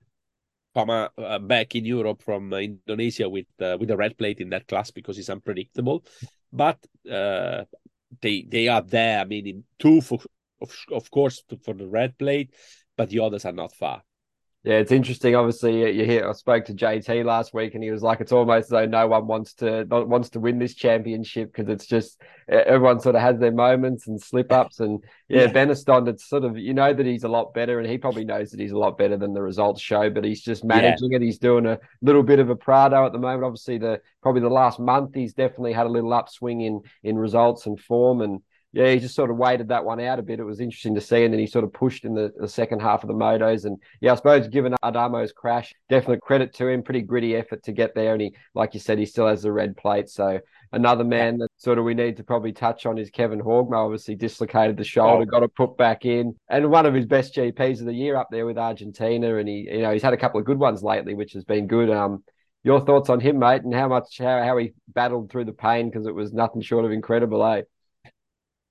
come 0.76 0.90
uh, 0.90 1.40
back 1.40 1.76
in 1.76 1.86
Europe 1.86 2.22
from 2.22 2.54
Indonesia 2.54 3.30
with 3.30 3.48
uh, 3.60 3.78
with 3.80 3.90
a 3.92 3.98
red 3.98 4.18
plate 4.18 4.40
in 4.40 4.50
that 4.50 4.68
class 4.68 4.92
because 4.92 5.18
it's 5.18 5.30
unpredictable. 5.30 6.04
But 6.52 6.80
uh, 7.10 7.66
they 8.22 8.46
they 8.48 8.68
are 8.68 8.82
there. 8.82 9.20
I 9.20 9.26
mean, 9.26 9.64
two 9.80 10.02
for 10.02 10.20
of, 10.62 10.76
of 10.92 11.10
course 11.10 11.44
for 11.64 11.74
the 11.74 11.88
red 11.88 12.18
plate, 12.18 12.54
but 12.98 13.10
the 13.10 13.20
others 13.20 13.46
are 13.46 13.52
not 13.52 13.74
far. 13.74 14.04
Yeah, 14.64 14.76
it's 14.76 14.92
interesting. 14.92 15.36
Obviously, 15.36 15.92
you 15.98 16.06
hear 16.06 16.30
I 16.30 16.34
spoke 16.34 16.66
to 16.66 16.74
JT 16.76 17.26
last 17.26 17.52
week, 17.52 17.74
and 17.74 17.84
he 17.84 17.90
was 17.90 18.04
like, 18.04 18.22
"It's 18.22 18.32
almost 18.32 18.66
as 18.66 18.70
though 18.70 18.86
no 18.86 19.08
one 19.08 19.26
wants 19.26 19.54
to 19.56 19.86
wants 19.90 20.30
to 20.32 20.40
win 20.40 20.60
this 20.60 20.76
championship 20.76 21.52
because 21.52 21.68
it's 21.68 21.88
just 21.88 22.22
everyone 22.48 23.00
sort 23.00 23.16
of 23.16 23.22
has 23.22 23.40
their 23.40 23.52
moments 23.52 24.08
and 24.08 24.22
slip 24.22 24.52
ups." 24.52 24.80
And 24.80 25.04
yeah, 25.28 25.42
yeah. 25.42 25.52
Benistant, 25.52 26.08
it's 26.08 26.30
sort 26.30 26.44
of 26.44 26.60
you 26.60 26.76
know 26.76 26.94
that 26.94 27.08
he's 27.08 27.24
a 27.24 27.28
lot 27.28 27.56
better, 27.56 27.80
and 27.80 27.90
he 27.90 27.98
probably 27.98 28.24
knows 28.24 28.52
that 28.52 28.60
he's 28.60 28.72
a 28.72 28.78
lot 28.78 29.00
better 29.00 29.18
than 29.18 29.34
the 29.34 29.42
results 29.42 29.82
show. 29.82 30.12
But 30.12 30.26
he's 30.26 30.44
just 30.44 30.64
managing 30.64 31.12
yeah. 31.12 31.16
it. 31.16 31.24
He's 31.24 31.40
doing 31.40 31.66
a 31.66 31.80
little 32.04 32.24
bit 32.24 32.38
of 32.38 32.52
a 32.52 32.56
Prado 32.56 33.04
at 33.04 33.14
the 33.14 33.18
moment. 33.18 33.46
Obviously, 33.46 33.80
the 33.80 34.00
probably 34.22 34.42
the 34.42 34.50
last 34.50 34.80
month 34.80 35.16
he's 35.16 35.34
definitely 35.34 35.74
had 35.74 35.88
a 35.88 35.90
little 35.90 36.14
upswing 36.14 36.62
in 36.62 36.82
in 37.02 37.18
results 37.18 37.66
and 37.66 37.80
form, 37.80 38.22
and 38.22 38.42
yeah, 38.74 38.90
he 38.92 39.00
just 39.00 39.16
sort 39.16 39.30
of 39.30 39.38
waited 39.38 39.68
that 39.68 39.84
one 39.84 40.00
out 40.00 40.18
a 40.18 40.22
bit. 40.22 40.40
It 40.40 40.46
was 40.46 40.62
interesting 40.62 40.96
to 40.96 41.02
see, 41.02 41.26
and 41.26 41.34
then 41.34 41.42
he 41.42 41.48
sort 41.48 41.66
of 41.66 41.74
pushed 41.74 42.06
in 42.06 42.14
the, 42.14 42.32
the 42.38 42.48
second 42.48 42.82
half 42.82 43.04
of 43.04 43.10
the 43.10 43.14
motos. 43.14 43.66
And 43.66 43.78
yeah, 44.00 44.14
I 44.14 44.16
suppose 44.16 44.48
given 44.48 44.76
Adamo's 44.82 45.34
crash, 45.34 45.74
definitely 45.90 46.20
credit 46.22 46.54
to 46.56 46.70
him. 46.70 46.82
Pretty 46.82 47.02
gritty 47.02 47.36
effort 47.36 47.64
to 47.64 47.74
get 47.74 47.94
there, 47.96 48.14
and 48.14 48.22
he, 48.22 48.36
like 48.56 48.74
you 48.74 48.80
said, 48.80 48.98
he 48.98 49.06
still 49.06 49.28
has 49.28 49.42
the 49.42 49.52
red 49.52 49.76
plate. 49.76 50.10
So 50.10 50.40
another 50.72 51.04
man 51.04 51.38
that 51.40 51.50
sort 51.58 51.80
of 51.80 51.84
we 51.84 51.94
need 51.94 52.16
to 52.18 52.24
probably 52.24 52.54
touch 52.54 52.86
on 52.86 52.98
is 52.98 53.10
Kevin 53.10 53.42
Horgmo. 53.42 53.86
Obviously 53.86 54.16
dislocated 54.16 54.78
the 54.78 54.86
shoulder, 54.86 55.24
oh. 55.24 55.26
got 55.26 55.44
it 55.44 55.54
put 55.54 55.76
back 55.76 56.06
in, 56.06 56.34
and 56.50 56.72
one 56.72 56.86
of 56.86 56.94
his 56.94 57.06
best 57.06 57.36
GPs 57.36 57.82
of 57.82 57.88
the 57.88 57.94
year 57.94 58.16
up 58.16 58.30
there 58.32 58.46
with 58.46 58.58
Argentina. 58.58 59.36
And 59.36 59.50
he, 59.50 59.68
you 59.70 59.82
know, 59.82 59.92
he's 59.92 60.04
had 60.04 60.14
a 60.14 60.18
couple 60.18 60.40
of 60.40 60.46
good 60.46 60.60
ones 60.60 60.82
lately, 60.82 61.14
which 61.14 61.34
has 61.34 61.44
been 61.44 61.68
good. 61.68 61.90
Um, 61.90 62.24
your 62.64 62.80
thoughts 62.80 63.10
on 63.10 63.20
him, 63.20 63.40
mate, 63.40 63.64
and 63.64 63.74
how 63.74 63.90
much 63.90 64.18
how 64.18 64.42
how 64.42 64.56
he 64.56 64.72
battled 64.88 65.30
through 65.30 65.46
the 65.46 65.52
pain 65.52 65.90
because 65.90 66.08
it 66.08 66.16
was 66.16 66.32
nothing 66.32 66.62
short 66.62 66.86
of 66.86 66.92
incredible, 66.92 67.44
eh? 67.46 67.64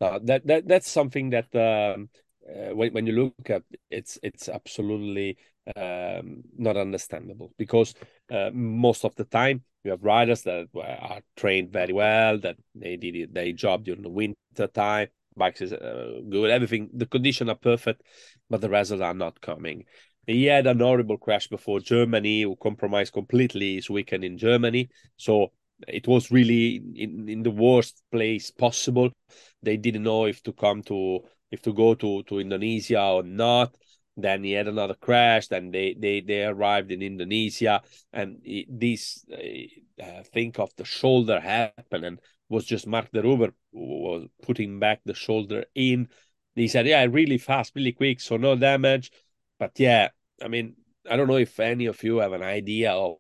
That 0.00 0.46
that 0.46 0.66
that's 0.66 0.90
something 0.90 1.30
that 1.30 1.54
um, 1.54 2.08
uh, 2.48 2.74
when 2.74 2.92
when 2.92 3.06
you 3.06 3.12
look 3.12 3.50
at 3.50 3.62
it's 3.90 4.18
it's 4.22 4.48
absolutely 4.48 5.36
um, 5.76 6.42
not 6.56 6.76
understandable 6.76 7.52
because 7.58 7.94
uh, 8.30 8.50
most 8.52 9.04
of 9.04 9.14
the 9.16 9.24
time 9.24 9.62
you 9.84 9.90
have 9.90 10.02
riders 10.02 10.42
that 10.42 10.68
are 10.74 11.20
trained 11.36 11.70
very 11.70 11.92
well 11.92 12.38
that 12.38 12.56
they 12.74 12.96
did 12.96 13.34
their 13.34 13.52
job 13.52 13.84
during 13.84 14.02
the 14.02 14.08
winter 14.08 14.66
time 14.72 15.08
bikes 15.36 15.60
is 15.60 15.72
uh, 15.72 16.20
good 16.28 16.50
everything 16.50 16.88
the 16.94 17.06
conditions 17.06 17.50
are 17.50 17.56
perfect 17.56 18.02
but 18.48 18.60
the 18.60 18.68
results 18.68 19.02
are 19.02 19.14
not 19.14 19.40
coming 19.40 19.84
he 20.26 20.44
had 20.44 20.66
an 20.66 20.80
horrible 20.80 21.18
crash 21.18 21.48
before 21.48 21.80
Germany, 21.80 22.42
who 22.42 22.54
compromised 22.56 23.12
completely 23.12 23.76
his 23.76 23.90
weekend 23.90 24.22
in 24.22 24.38
Germany. 24.38 24.90
So 25.16 25.52
it 25.88 26.06
was 26.06 26.30
really 26.30 26.82
in, 26.94 27.28
in 27.28 27.42
the 27.42 27.50
worst 27.50 28.02
place 28.10 28.50
possible. 28.50 29.10
They 29.62 29.76
didn't 29.76 30.02
know 30.02 30.26
if 30.26 30.42
to 30.44 30.52
come 30.52 30.82
to 30.84 31.20
if 31.50 31.62
to 31.62 31.72
go 31.72 31.94
to 31.94 32.22
to 32.24 32.38
Indonesia 32.38 33.02
or 33.02 33.22
not. 33.22 33.74
Then 34.16 34.44
he 34.44 34.52
had 34.52 34.68
another 34.68 34.94
crash. 34.94 35.48
Then 35.48 35.70
they 35.70 35.94
they 35.98 36.20
they 36.20 36.44
arrived 36.44 36.92
in 36.92 37.02
Indonesia, 37.02 37.82
and 38.12 38.40
it, 38.44 38.66
this 38.68 39.24
uh, 39.32 40.02
uh 40.02 40.22
think 40.32 40.58
of 40.58 40.70
the 40.76 40.84
shoulder 40.84 41.40
happened, 41.40 42.04
and 42.04 42.20
was 42.48 42.64
just 42.64 42.86
Marc 42.86 43.10
de 43.12 43.22
Reuver 43.22 43.54
was 43.72 44.26
putting 44.42 44.78
back 44.78 45.00
the 45.04 45.14
shoulder 45.14 45.64
in. 45.74 46.08
He 46.54 46.68
said, 46.68 46.86
"Yeah, 46.86 47.04
really 47.04 47.38
fast, 47.38 47.72
really 47.74 47.92
quick, 47.92 48.20
so 48.20 48.36
no 48.36 48.56
damage." 48.56 49.10
But 49.58 49.78
yeah, 49.78 50.08
I 50.42 50.48
mean, 50.48 50.76
I 51.08 51.16
don't 51.16 51.28
know 51.28 51.36
if 51.36 51.58
any 51.60 51.86
of 51.86 52.02
you 52.02 52.18
have 52.18 52.32
an 52.32 52.42
idea 52.42 52.92
of 52.92 53.18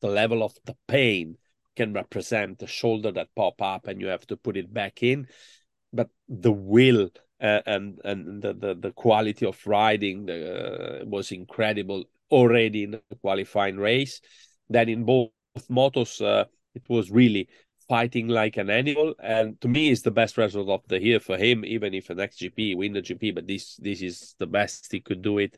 the 0.00 0.08
level 0.08 0.42
of 0.42 0.54
the 0.64 0.76
pain 0.86 1.36
can 1.78 1.92
represent 1.92 2.58
the 2.58 2.66
shoulder 2.66 3.12
that 3.12 3.34
pop 3.36 3.62
up 3.62 3.86
and 3.86 4.00
you 4.00 4.08
have 4.08 4.26
to 4.26 4.36
put 4.36 4.56
it 4.56 4.74
back 4.74 5.02
in. 5.02 5.28
But 5.92 6.10
the 6.28 6.52
will 6.52 7.10
uh, 7.40 7.60
and 7.66 8.00
and 8.04 8.42
the, 8.42 8.52
the, 8.52 8.74
the 8.74 8.90
quality 8.90 9.46
of 9.46 9.56
riding 9.64 10.26
the, 10.26 10.38
uh, 11.02 11.04
was 11.06 11.30
incredible 11.30 12.04
already 12.32 12.82
in 12.82 12.90
the 12.90 13.16
qualifying 13.22 13.76
race. 13.76 14.20
Then 14.68 14.88
in 14.88 15.04
both 15.04 15.30
motos 15.70 16.20
uh, 16.20 16.46
it 16.74 16.82
was 16.88 17.12
really 17.12 17.48
fighting 17.88 18.26
like 18.26 18.56
an 18.56 18.70
animal. 18.70 19.14
And 19.22 19.60
to 19.60 19.68
me 19.68 19.90
is 19.90 20.02
the 20.02 20.10
best 20.10 20.36
result 20.36 20.68
of 20.68 20.82
the 20.88 21.00
year 21.00 21.20
for 21.20 21.38
him 21.38 21.64
even 21.64 21.94
if 21.94 22.10
an 22.10 22.18
xgp 22.18 22.76
win 22.76 22.92
the 22.92 23.02
gp 23.02 23.34
but 23.34 23.46
this 23.46 23.76
this 23.76 24.02
is 24.02 24.34
the 24.38 24.50
best 24.58 24.90
he 24.90 25.00
could 25.00 25.22
do 25.22 25.38
it. 25.38 25.56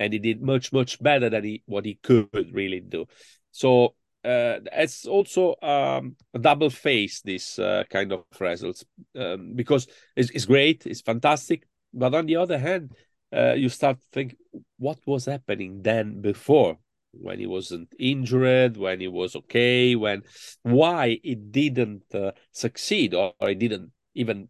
And 0.00 0.14
he 0.14 0.18
did 0.18 0.40
much 0.40 0.72
much 0.72 0.92
better 1.02 1.28
than 1.28 1.44
he 1.44 1.62
what 1.66 1.84
he 1.84 1.94
could 2.02 2.48
really 2.52 2.80
do. 2.80 3.04
So 3.52 3.94
uh, 4.28 4.60
it's 4.72 5.06
also 5.06 5.54
um, 5.62 6.16
a 6.34 6.38
double 6.38 6.70
face 6.70 7.22
this 7.22 7.58
uh, 7.58 7.84
kind 7.88 8.12
of 8.12 8.24
results. 8.38 8.84
Um, 9.16 9.54
because 9.54 9.86
it's, 10.16 10.30
it's, 10.30 10.44
great 10.44 10.86
it's 10.86 11.00
fantastic 11.00 11.66
but 11.94 12.14
on 12.14 12.26
the 12.26 12.36
other 12.36 12.58
hand 12.58 12.92
uh, 13.34 13.54
you 13.54 13.68
start 13.68 13.98
to 14.00 14.06
think 14.12 14.36
what 14.78 14.98
was 15.06 15.24
happening 15.26 15.82
then 15.82 16.20
before? 16.20 16.78
When 17.12 17.38
he 17.38 17.46
wasn't 17.46 17.94
injured 17.98 18.76
when 18.76 19.00
he 19.00 19.08
was 19.08 19.34
okay 19.34 19.96
when 19.96 20.22
why 20.62 21.18
it 21.24 21.50
didn't 21.50 22.14
uh, 22.14 22.32
succeed 22.52 23.14
or, 23.14 23.32
or 23.40 23.48
it 23.48 23.58
didn't 23.58 23.90
even 24.14 24.48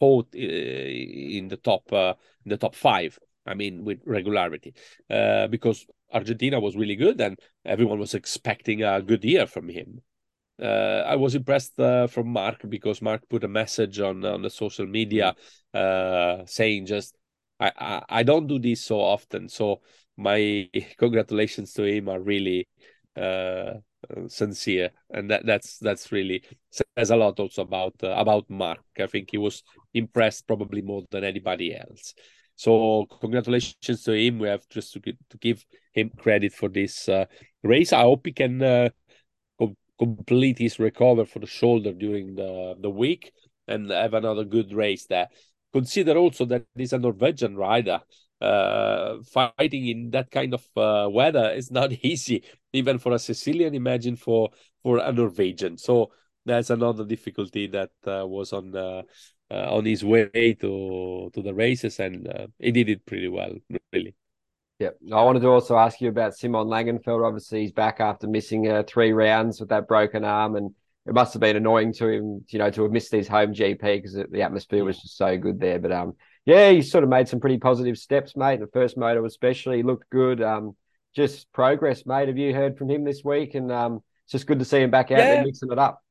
fought 0.00 0.28
uh, 0.34 0.38
in 0.38 1.48
the 1.48 1.58
top 1.58 1.92
uh, 1.92 2.14
in 2.44 2.50
the 2.50 2.56
top 2.56 2.74
five 2.74 3.18
I 3.48 3.54
mean, 3.54 3.84
with 3.84 4.00
regularity, 4.04 4.74
uh, 5.08 5.46
because 5.46 5.86
Argentina 6.12 6.60
was 6.60 6.76
really 6.76 6.96
good 6.96 7.20
and 7.20 7.38
everyone 7.64 7.98
was 7.98 8.14
expecting 8.14 8.82
a 8.82 9.02
good 9.02 9.24
year 9.24 9.46
from 9.46 9.68
him. 9.68 10.00
Uh, 10.60 11.04
I 11.06 11.16
was 11.16 11.34
impressed 11.34 11.78
uh, 11.78 12.08
from 12.08 12.28
Mark 12.28 12.68
because 12.68 13.00
Mark 13.00 13.22
put 13.28 13.44
a 13.44 13.48
message 13.48 14.00
on 14.00 14.24
on 14.24 14.42
the 14.42 14.50
social 14.50 14.86
media 14.86 15.36
uh, 15.72 16.38
saying 16.46 16.86
just 16.86 17.16
I, 17.60 17.72
I, 17.78 18.02
I 18.08 18.22
don't 18.22 18.46
do 18.46 18.58
this 18.58 18.84
so 18.84 19.00
often, 19.00 19.48
so 19.48 19.80
my 20.16 20.68
congratulations 20.98 21.72
to 21.74 21.84
him 21.84 22.08
are 22.08 22.20
really 22.20 22.66
uh, 23.16 23.74
sincere, 24.28 24.90
and 25.10 25.30
that 25.30 25.46
that's 25.46 25.78
that's 25.78 26.12
really 26.12 26.42
says 26.70 27.10
a 27.10 27.16
lot 27.16 27.38
also 27.38 27.62
about 27.62 27.94
uh, 28.02 28.10
about 28.10 28.48
Mark. 28.50 28.80
I 28.98 29.06
think 29.06 29.30
he 29.30 29.38
was 29.38 29.62
impressed 29.94 30.46
probably 30.46 30.82
more 30.82 31.04
than 31.10 31.24
anybody 31.24 31.74
else. 31.76 32.14
So 32.58 33.06
congratulations 33.20 34.02
to 34.02 34.12
him. 34.12 34.40
We 34.40 34.48
have 34.48 34.68
just 34.68 34.92
to, 34.94 35.00
to 35.00 35.38
give 35.40 35.64
him 35.92 36.10
credit 36.18 36.52
for 36.52 36.68
this 36.68 37.08
uh, 37.08 37.26
race. 37.62 37.92
I 37.92 38.00
hope 38.00 38.26
he 38.26 38.32
can 38.32 38.60
uh, 38.60 38.88
com- 39.60 39.76
complete 39.96 40.58
his 40.58 40.80
recover 40.80 41.24
for 41.24 41.38
the 41.38 41.46
shoulder 41.46 41.92
during 41.92 42.34
the, 42.34 42.74
the 42.80 42.90
week 42.90 43.30
and 43.68 43.88
have 43.92 44.12
another 44.12 44.42
good 44.42 44.72
race 44.72 45.06
there. 45.06 45.28
Consider 45.72 46.16
also 46.16 46.46
that 46.46 46.64
he's 46.74 46.92
a 46.92 46.98
Norwegian 46.98 47.56
rider. 47.56 48.00
Uh, 48.40 49.18
fighting 49.32 49.86
in 49.86 50.10
that 50.10 50.28
kind 50.32 50.52
of 50.52 50.66
uh, 50.76 51.08
weather 51.08 51.50
is 51.50 51.70
not 51.70 51.92
easy, 52.02 52.42
even 52.72 52.98
for 52.98 53.12
a 53.12 53.20
Sicilian. 53.20 53.72
Imagine 53.74 54.16
for 54.16 54.50
for 54.82 54.98
a 54.98 55.12
Norwegian. 55.12 55.78
So 55.78 56.10
that's 56.44 56.70
another 56.70 57.04
difficulty 57.04 57.68
that 57.68 57.90
uh, 58.04 58.26
was 58.26 58.52
on 58.52 58.72
the 58.72 59.04
uh, 59.50 59.74
on 59.74 59.84
his 59.84 60.04
way 60.04 60.56
to 60.60 61.30
to 61.32 61.42
the 61.42 61.54
races, 61.54 61.98
and 62.00 62.28
uh, 62.28 62.46
he 62.58 62.72
did 62.72 62.88
it 62.88 63.06
pretty 63.06 63.28
well, 63.28 63.52
really. 63.92 64.14
Yeah, 64.78 64.90
I 65.12 65.22
wanted 65.22 65.40
to 65.40 65.48
also 65.48 65.76
ask 65.76 66.00
you 66.00 66.08
about 66.08 66.36
Simon 66.36 66.68
Langenfeld. 66.68 67.26
Obviously, 67.26 67.62
he's 67.62 67.72
back 67.72 67.98
after 68.00 68.28
missing 68.28 68.70
uh, 68.70 68.84
three 68.86 69.12
rounds 69.12 69.58
with 69.58 69.70
that 69.70 69.88
broken 69.88 70.24
arm, 70.24 70.54
and 70.54 70.72
it 71.04 71.14
must 71.14 71.32
have 71.32 71.40
been 71.40 71.56
annoying 71.56 71.92
to 71.94 72.08
him, 72.08 72.44
you 72.48 72.58
know, 72.58 72.70
to 72.70 72.82
have 72.82 72.92
missed 72.92 73.10
his 73.10 73.26
home 73.26 73.54
GP 73.54 73.80
because 73.80 74.12
the 74.12 74.42
atmosphere 74.42 74.84
was 74.84 75.00
just 75.00 75.16
so 75.16 75.36
good 75.36 75.58
there. 75.58 75.78
But 75.78 75.90
um, 75.90 76.14
yeah, 76.44 76.70
he 76.70 76.82
sort 76.82 77.02
of 77.02 77.10
made 77.10 77.28
some 77.28 77.40
pretty 77.40 77.58
positive 77.58 77.98
steps, 77.98 78.36
mate. 78.36 78.60
The 78.60 78.68
first 78.68 78.96
motor 78.96 79.24
especially 79.24 79.82
looked 79.82 80.08
good. 80.10 80.40
Um, 80.42 80.76
just 81.14 81.50
progress, 81.52 82.06
mate. 82.06 82.28
Have 82.28 82.38
you 82.38 82.54
heard 82.54 82.78
from 82.78 82.90
him 82.90 83.04
this 83.04 83.24
week? 83.24 83.54
And 83.54 83.72
um, 83.72 84.02
it's 84.24 84.32
just 84.32 84.46
good 84.46 84.58
to 84.60 84.64
see 84.64 84.80
him 84.80 84.90
back 84.90 85.10
out 85.10 85.18
yeah. 85.18 85.34
there 85.34 85.44
mixing 85.44 85.72
it 85.72 85.78
up. 85.78 86.02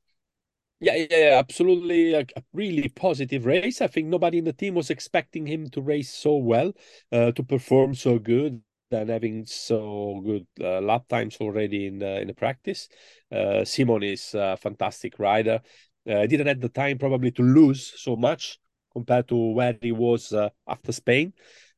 Yeah, 0.80 1.06
yeah, 1.10 1.36
absolutely. 1.40 2.14
A, 2.14 2.20
a, 2.20 2.44
really 2.54 2.88
positive 2.90 3.46
race. 3.46 3.82
I 3.82 3.88
think 3.88 4.08
nobody 4.08 4.38
in 4.38 4.44
the 4.44 4.54
team 4.54 4.76
was 4.76 4.92
expecting 4.92 5.48
him 5.48 5.70
to 5.72 5.82
race 5.82 6.14
so 6.14 6.36
well, 6.38 6.72
uh, 7.12 7.32
to 7.32 7.44
perform 7.44 7.96
so 7.96 8.20
good, 8.20 8.62
and 8.92 9.10
having 9.10 9.46
so 9.48 10.22
good 10.24 10.46
uh, 10.62 10.80
lap 10.82 11.08
times 11.08 11.38
already 11.42 11.88
in 11.88 11.98
the 12.00 12.22
in 12.22 12.28
the 12.28 12.34
practice. 12.34 12.90
Uh, 13.32 13.66
Simon 13.66 14.04
is 14.04 14.36
a 14.36 14.56
fantastic 14.58 15.18
rider. 15.18 15.62
Uh, 16.08 16.26
didn't 16.28 16.48
have 16.48 16.62
the 16.62 16.70
time 16.70 16.98
probably 17.00 17.32
to 17.32 17.42
lose 17.42 17.94
so 17.98 18.16
much 18.16 18.60
compared 18.94 19.28
to 19.28 19.36
where 19.36 19.76
he 19.82 19.92
was 19.92 20.32
uh, 20.32 20.50
after 20.68 20.92
Spain, 20.92 21.34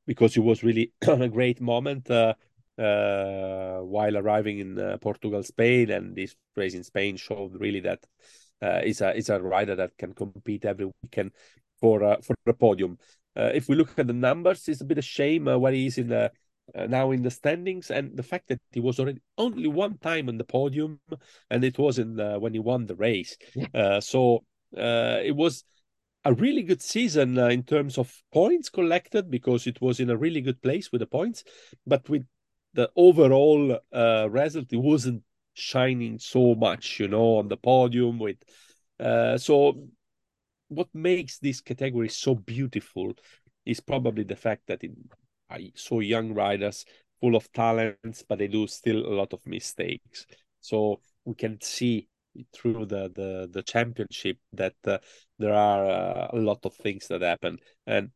because 0.07 0.33
he 0.33 0.41
was 0.41 0.61
really 0.61 0.91
a 1.07 1.29
great 1.29 1.61
moment. 1.61 2.09
Uh, 2.11 2.33
while 3.81 4.15
arriving 4.15 4.59
in 4.59 4.97
Portugal, 5.01 5.43
Spain, 5.43 5.89
and 5.89 6.15
this 6.15 6.35
race 6.55 6.73
in 6.73 6.83
Spain 6.83 7.17
showed 7.17 7.59
really 7.59 7.81
that 7.81 7.99
uh, 8.61 8.81
is 8.83 9.01
a 9.01 9.15
is 9.15 9.29
a 9.29 9.41
rider 9.41 9.75
that 9.75 9.97
can 9.97 10.13
compete 10.13 10.65
every 10.65 10.89
weekend 11.01 11.31
for 11.79 12.03
uh, 12.03 12.17
for 12.21 12.35
the 12.45 12.53
podium. 12.53 12.97
Uh, 13.35 13.51
if 13.53 13.69
we 13.69 13.75
look 13.75 13.97
at 13.97 14.07
the 14.07 14.13
numbers, 14.13 14.67
it's 14.67 14.81
a 14.81 14.85
bit 14.85 14.97
of 14.97 15.05
shame 15.05 15.47
uh, 15.47 15.57
where 15.57 15.71
he 15.71 15.85
is 15.85 15.97
in 15.97 16.09
the 16.09 16.31
uh, 16.75 16.85
now 16.85 17.11
in 17.11 17.21
the 17.21 17.31
standings, 17.31 17.89
and 17.89 18.15
the 18.15 18.23
fact 18.23 18.47
that 18.47 18.59
he 18.71 18.79
was 18.79 18.99
already 18.99 19.21
only 19.37 19.67
one 19.67 19.97
time 19.97 20.29
on 20.29 20.37
the 20.37 20.43
podium, 20.43 20.99
and 21.49 21.63
it 21.63 21.77
was 21.77 21.99
in 21.99 22.19
uh, 22.19 22.37
when 22.37 22.53
he 22.53 22.59
won 22.59 22.85
the 22.85 22.95
race. 22.95 23.37
so 24.01 24.43
it 24.71 25.35
was 25.35 25.63
a 26.25 26.33
really 26.33 26.63
good 26.63 26.81
season 26.81 27.37
uh, 27.37 27.47
in 27.47 27.63
terms 27.63 27.97
of 27.97 28.21
points 28.33 28.69
collected 28.69 29.31
because 29.31 29.67
it 29.67 29.81
was 29.81 29.99
in 29.99 30.09
a 30.09 30.17
really 30.17 30.41
good 30.41 30.61
place 30.61 30.91
with 30.91 30.99
the 30.99 31.07
points, 31.07 31.43
but 31.87 32.07
with 32.09 32.25
the 32.73 32.89
overall 32.95 33.79
uh, 33.93 34.27
result, 34.29 34.71
it 34.71 34.77
wasn't 34.77 35.23
shining 35.59 36.19
so 36.19 36.55
much, 36.55 36.99
you 36.99 37.07
know, 37.07 37.37
on 37.37 37.47
the 37.47 37.57
podium. 37.57 38.19
With 38.19 38.37
uh, 38.99 39.37
so, 39.37 39.87
what 40.69 40.87
makes 40.93 41.39
this 41.39 41.61
category 41.61 42.09
so 42.09 42.35
beautiful 42.35 43.13
is 43.65 43.79
probably 43.79 44.23
the 44.23 44.35
fact 44.35 44.63
that 44.67 44.83
it 44.83 44.91
I 45.49 45.71
saw 45.75 45.99
young 45.99 46.33
riders 46.33 46.85
full 47.19 47.35
of 47.35 47.51
talents, 47.51 48.23
but 48.27 48.39
they 48.39 48.47
do 48.47 48.67
still 48.67 49.05
a 49.05 49.15
lot 49.15 49.33
of 49.33 49.45
mistakes. 49.45 50.25
So 50.61 51.01
we 51.25 51.35
can 51.35 51.59
see 51.61 52.07
through 52.53 52.85
the 52.85 53.09
the, 53.13 53.49
the 53.51 53.63
championship 53.63 54.37
that 54.53 54.75
uh, 54.85 54.99
there 55.37 55.53
are 55.53 55.85
uh, 55.85 56.27
a 56.33 56.37
lot 56.37 56.65
of 56.65 56.75
things 56.75 57.07
that 57.07 57.21
happen, 57.21 57.57
and 57.87 58.11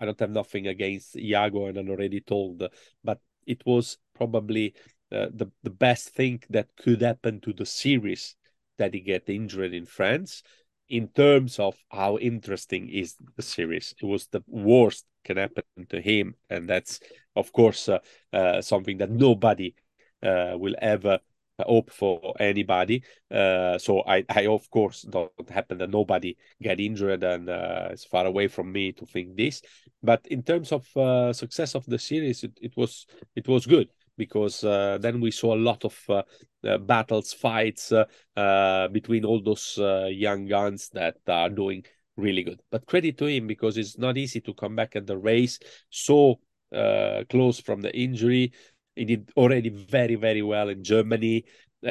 I 0.00 0.04
don't 0.04 0.20
have 0.20 0.30
nothing 0.30 0.66
against 0.66 1.14
Jago, 1.14 1.66
and 1.66 1.78
I'm 1.78 1.88
already 1.88 2.20
told, 2.20 2.62
but 3.04 3.20
it 3.46 3.62
was 3.64 3.98
probably 4.14 4.74
the 5.12 5.50
the 5.62 5.70
best 5.70 6.10
thing 6.10 6.42
that 6.50 6.68
could 6.76 7.02
happen 7.02 7.40
to 7.40 7.52
the 7.52 7.66
series 7.66 8.34
that 8.78 8.94
he 8.94 9.00
get 9.00 9.28
injured 9.28 9.74
in 9.74 9.86
France 9.86 10.42
in 10.88 11.08
terms 11.08 11.58
of 11.58 11.76
how 11.90 12.18
interesting 12.18 12.88
is 12.88 13.14
the 13.36 13.42
series. 13.42 13.94
It 14.00 14.06
was 14.06 14.26
the 14.26 14.42
worst 14.46 15.06
can 15.24 15.36
happen 15.36 15.64
to 15.88 16.00
him, 16.00 16.34
and 16.50 16.68
that's 16.68 17.00
of 17.36 17.52
course 17.52 17.88
uh, 17.88 17.98
uh, 18.32 18.60
something 18.62 18.98
that 18.98 19.10
nobody 19.10 19.74
uh, 20.22 20.56
will 20.58 20.74
ever 20.80 21.20
hope 21.60 21.92
for 21.92 22.34
anybody. 22.40 23.04
Uh, 23.30 23.78
so 23.78 24.02
I, 24.06 24.24
I 24.28 24.46
of 24.46 24.68
course 24.70 25.02
don't 25.02 25.30
happen 25.48 25.78
that 25.78 25.90
nobody 25.90 26.36
get 26.60 26.80
injured, 26.80 27.22
and 27.22 27.48
uh, 27.48 27.88
it's 27.90 28.04
far 28.04 28.26
away 28.26 28.48
from 28.48 28.72
me 28.72 28.92
to 28.92 29.06
think 29.06 29.36
this. 29.36 29.62
But 30.02 30.26
in 30.26 30.42
terms 30.42 30.72
of 30.72 30.86
success 31.36 31.74
of 31.74 31.86
the 31.86 31.98
series, 31.98 32.44
it, 32.44 32.52
it 32.60 32.76
was 32.76 33.06
it 33.36 33.46
was 33.46 33.66
good 33.66 33.88
because 34.16 34.64
uh, 34.64 34.98
then 35.00 35.20
we 35.20 35.30
saw 35.30 35.54
a 35.54 35.56
lot 35.56 35.84
of 35.84 35.98
uh, 36.08 36.22
uh, 36.66 36.78
battles, 36.78 37.32
fights 37.32 37.92
between 38.92 39.24
all 39.24 39.42
those 39.42 39.78
young 40.10 40.46
guns 40.46 40.88
that 40.90 41.16
are 41.26 41.50
doing 41.50 41.84
really 42.16 42.42
good. 42.42 42.60
But 42.70 42.86
credit 42.86 43.18
to 43.18 43.26
him 43.26 43.46
because 43.46 43.76
it's 43.76 43.98
not 43.98 44.18
easy 44.18 44.40
to 44.42 44.54
come 44.54 44.76
back 44.76 44.96
at 44.96 45.06
the 45.06 45.18
race 45.18 45.58
so 45.90 46.40
close 47.30 47.60
from 47.60 47.80
the 47.80 47.96
injury. 47.96 48.52
He 48.94 49.04
did 49.04 49.30
already 49.36 49.70
very, 49.70 50.16
very 50.16 50.42
well 50.42 50.68
in 50.68 50.84
Germany. 50.84 51.44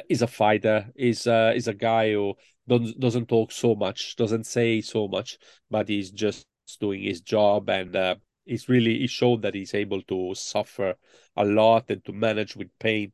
He's 0.07 0.21
a 0.21 0.27
fighter. 0.27 0.85
Uh, 0.97 1.51
is 1.55 1.67
a 1.67 1.75
guy 1.77 2.13
who 2.13 2.35
doesn't 2.67 2.99
doesn't 2.99 3.27
talk 3.27 3.51
so 3.51 3.75
much, 3.75 4.15
doesn't 4.15 4.45
say 4.45 4.81
so 4.81 5.07
much, 5.07 5.37
but 5.69 5.89
he's 5.89 6.11
just 6.11 6.45
doing 6.79 7.03
his 7.03 7.19
job 7.19 7.69
and 7.69 7.95
uh, 7.95 8.15
he's 8.51 8.67
really 8.67 8.99
he 8.99 9.07
showed 9.07 9.41
that 9.41 9.55
he's 9.55 9.73
able 9.73 10.01
to 10.03 10.35
suffer 10.35 10.95
a 11.37 11.45
lot 11.45 11.89
and 11.89 12.03
to 12.03 12.11
manage 12.11 12.55
with 12.55 12.67
pain 12.79 13.11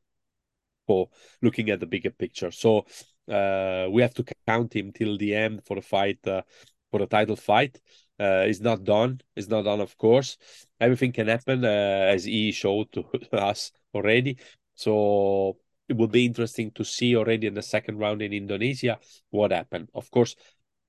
for 0.88 1.10
looking 1.42 1.70
at 1.70 1.80
the 1.80 1.86
bigger 1.86 2.10
picture. 2.10 2.50
So 2.50 2.86
uh, 3.32 3.88
we 3.92 4.02
have 4.02 4.16
to 4.16 4.26
count 4.48 4.76
him 4.76 4.92
till 4.92 5.18
the 5.18 5.36
end 5.36 5.62
for 5.66 5.76
the 5.76 5.82
fight 5.82 6.26
uh, 6.28 6.42
for 6.90 7.00
the 7.00 7.06
title 7.06 7.36
fight. 7.36 7.80
Uh, 8.20 8.46
it's 8.50 8.62
not 8.62 8.84
done. 8.84 9.22
It's 9.36 9.48
not 9.48 9.66
done, 9.66 9.80
of 9.80 9.96
course. 9.98 10.38
Everything 10.80 11.12
can 11.12 11.28
happen, 11.28 11.64
uh, 11.64 12.14
as 12.16 12.24
he 12.24 12.52
showed 12.52 12.92
to 12.94 13.04
us 13.34 13.72
already. 13.94 14.38
So 14.74 15.58
it 15.88 15.96
will 15.96 16.08
be 16.08 16.26
interesting 16.26 16.72
to 16.72 16.84
see 16.84 17.16
already 17.16 17.46
in 17.46 17.54
the 17.54 17.62
second 17.62 18.00
round 18.00 18.24
in 18.24 18.34
Indonesia 18.34 18.98
what 19.30 19.52
happened. 19.52 19.90
Of 19.94 20.10
course, 20.10 20.36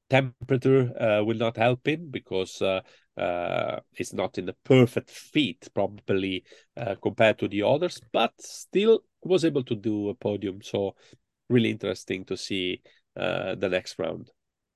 temperature 0.09 0.91
uh, 0.99 1.23
will 1.25 1.37
not 1.37 1.57
help 1.57 1.87
him 1.87 2.09
because 2.11 2.63
uh, 2.63 2.81
uh, 3.19 3.81
it's 3.95 4.13
not 4.13 4.39
in 4.39 4.47
the 4.47 4.57
perfect 4.65 5.11
fit 5.11 5.69
probably 5.75 6.45
uh, 6.77 6.95
compared 7.03 7.39
to 7.39 7.49
the 7.49 7.63
others, 7.63 8.01
but 8.13 8.33
still 8.39 9.01
was 9.23 9.45
able 9.45 9.65
to 9.65 9.75
do 9.75 10.09
a 10.09 10.15
podium. 10.15 10.61
So 10.63 10.95
really 11.49 11.71
interesting 11.71 12.25
to 12.27 12.37
see 12.37 12.83
uh, 13.19 13.55
the 13.57 13.69
next 13.69 13.99
round. 13.99 14.31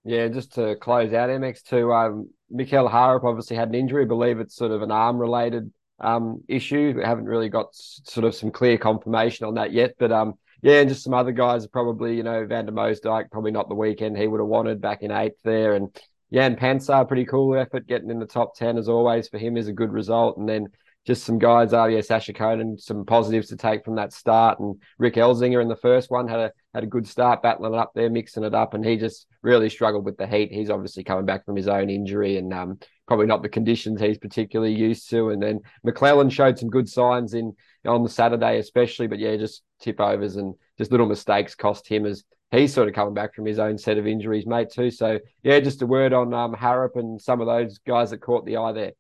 Yeah, 0.05 0.27
just 0.29 0.55
to 0.55 0.75
close 0.77 1.13
out 1.13 1.31
MX2, 1.31 1.95
um, 1.95 2.31
Haarup 2.53 3.25
obviously 3.25 3.57
had 3.57 3.69
an 3.69 3.77
injury. 3.77 4.03
I 4.03 4.09
believe 4.09 4.41
it's 4.41 4.57
sort 4.57 4.73
of 4.73 4.83
an 4.83 4.91
arm 4.91 5.19
related 5.19 5.73
um, 6.01 6.43
issue. 6.49 6.95
We 6.97 7.05
haven't 7.05 7.27
really 7.27 7.49
got 7.49 7.69
sort 7.73 8.25
of 8.25 8.35
some 8.35 8.51
clear 8.51 8.79
confirmation 8.79 9.47
on 9.47 9.55
that 9.55 9.73
yet, 9.73 9.95
but 10.01 10.11
um, 10.11 10.35
yeah, 10.61 10.81
and 10.81 10.89
just 10.89 11.05
some 11.05 11.15
other 11.15 11.33
guys 11.33 11.67
probably, 11.67 12.17
you 12.17 12.23
know, 12.23 12.45
Van 12.47 12.67
der 12.67 12.73
Moosdijk, 12.73 13.31
probably 13.31 13.53
not 13.53 13.69
the 13.69 13.75
weekend 13.75 14.17
he 14.17 14.27
would 14.27 14.41
have 14.41 14.49
wanted 14.49 14.81
back 14.81 15.03
in 15.03 15.11
eighth 15.13 15.41
there. 15.45 15.75
And 15.75 15.97
Jan 16.33 16.57
Pancar, 16.57 17.07
pretty 17.07 17.27
cool 17.27 17.57
effort 17.57 17.87
getting 17.87 18.11
in 18.11 18.19
the 18.19 18.27
top 18.27 18.57
10 18.57 18.79
as 18.79 18.89
always 18.89 19.29
for 19.29 19.39
him 19.39 19.57
is 19.57 19.69
a 19.69 19.73
good 19.73 19.93
result. 19.93 20.39
And 20.39 20.49
then 20.49 20.69
just 21.05 21.25
some 21.25 21.39
guys, 21.39 21.73
yeah, 21.73 22.01
Sasha 22.01 22.33
Coenen, 22.33 22.81
some 22.81 23.05
positives 23.05 23.49
to 23.49 23.57
take 23.57 23.85
from 23.85 23.97
that 23.97 24.13
start. 24.13 24.61
And 24.61 24.81
Rick 24.99 25.15
Elzinga 25.15 25.61
in 25.61 25.69
the 25.69 25.77
first 25.77 26.11
one 26.11 26.29
had 26.29 26.39
a 26.39 26.53
had 26.75 26.85
a 26.85 26.87
good 26.87 27.07
start, 27.07 27.43
battling 27.43 27.75
it 27.75 27.79
up 27.79 27.93
there, 27.95 28.09
mixing 28.09 28.45
it 28.45 28.55
up, 28.55 28.73
and 28.73 28.85
he 28.85 28.97
just 28.97 29.27
really 29.43 29.69
struggled 29.69 30.07
with 30.07 30.17
the 30.17 30.27
heat. 30.27 30.51
He's 30.53 30.71
obviously 30.71 31.05
coming 31.05 31.27
back 31.27 31.45
from 31.45 31.57
his 31.57 31.69
own 31.69 31.91
injury 31.91 32.39
and 32.39 32.55
um, 32.55 32.79
probably 33.07 33.27
not 33.27 33.43
the 33.43 33.49
conditions 33.49 34.01
he's 34.01 34.17
particularly 34.17 34.75
used 34.75 35.11
to. 35.11 35.31
And 35.31 35.43
then 35.43 35.61
McLellan 35.87 36.31
showed 36.31 36.59
some 36.59 36.71
good 36.71 36.89
signs 36.89 37.35
in 37.35 37.55
on 37.85 38.05
the 38.05 38.09
Saturday, 38.09 38.59
especially, 38.59 39.07
but 39.07 39.19
yeah, 39.19 39.37
just 39.37 39.63
tip 39.81 40.01
overs 40.01 40.37
and 40.37 40.55
just 40.79 40.93
little 40.93 41.07
mistakes 41.07 41.55
cost 41.55 41.87
him 41.87 42.07
as 42.07 42.25
he's 42.53 42.73
sort 42.73 42.89
of 42.89 42.95
coming 42.95 43.15
back 43.15 43.35
from 43.35 43.47
his 43.47 43.59
own 43.59 43.79
set 43.79 43.99
of 43.99 44.07
injuries, 44.07 44.47
mate, 44.47 44.71
too. 44.71 44.91
So 44.91 45.19
yeah, 45.43 45.59
just 45.61 45.83
a 45.83 45.87
word 45.87 46.13
on 46.13 46.33
um, 46.35 46.55
Haarup 46.55 46.97
and 46.97 47.21
some 47.21 47.41
of 47.41 47.47
those 47.47 47.79
guys 47.79 48.11
that 48.11 48.19
caught 48.19 48.47
the 48.47 48.59
eye 48.59 48.73
there. 48.73 48.93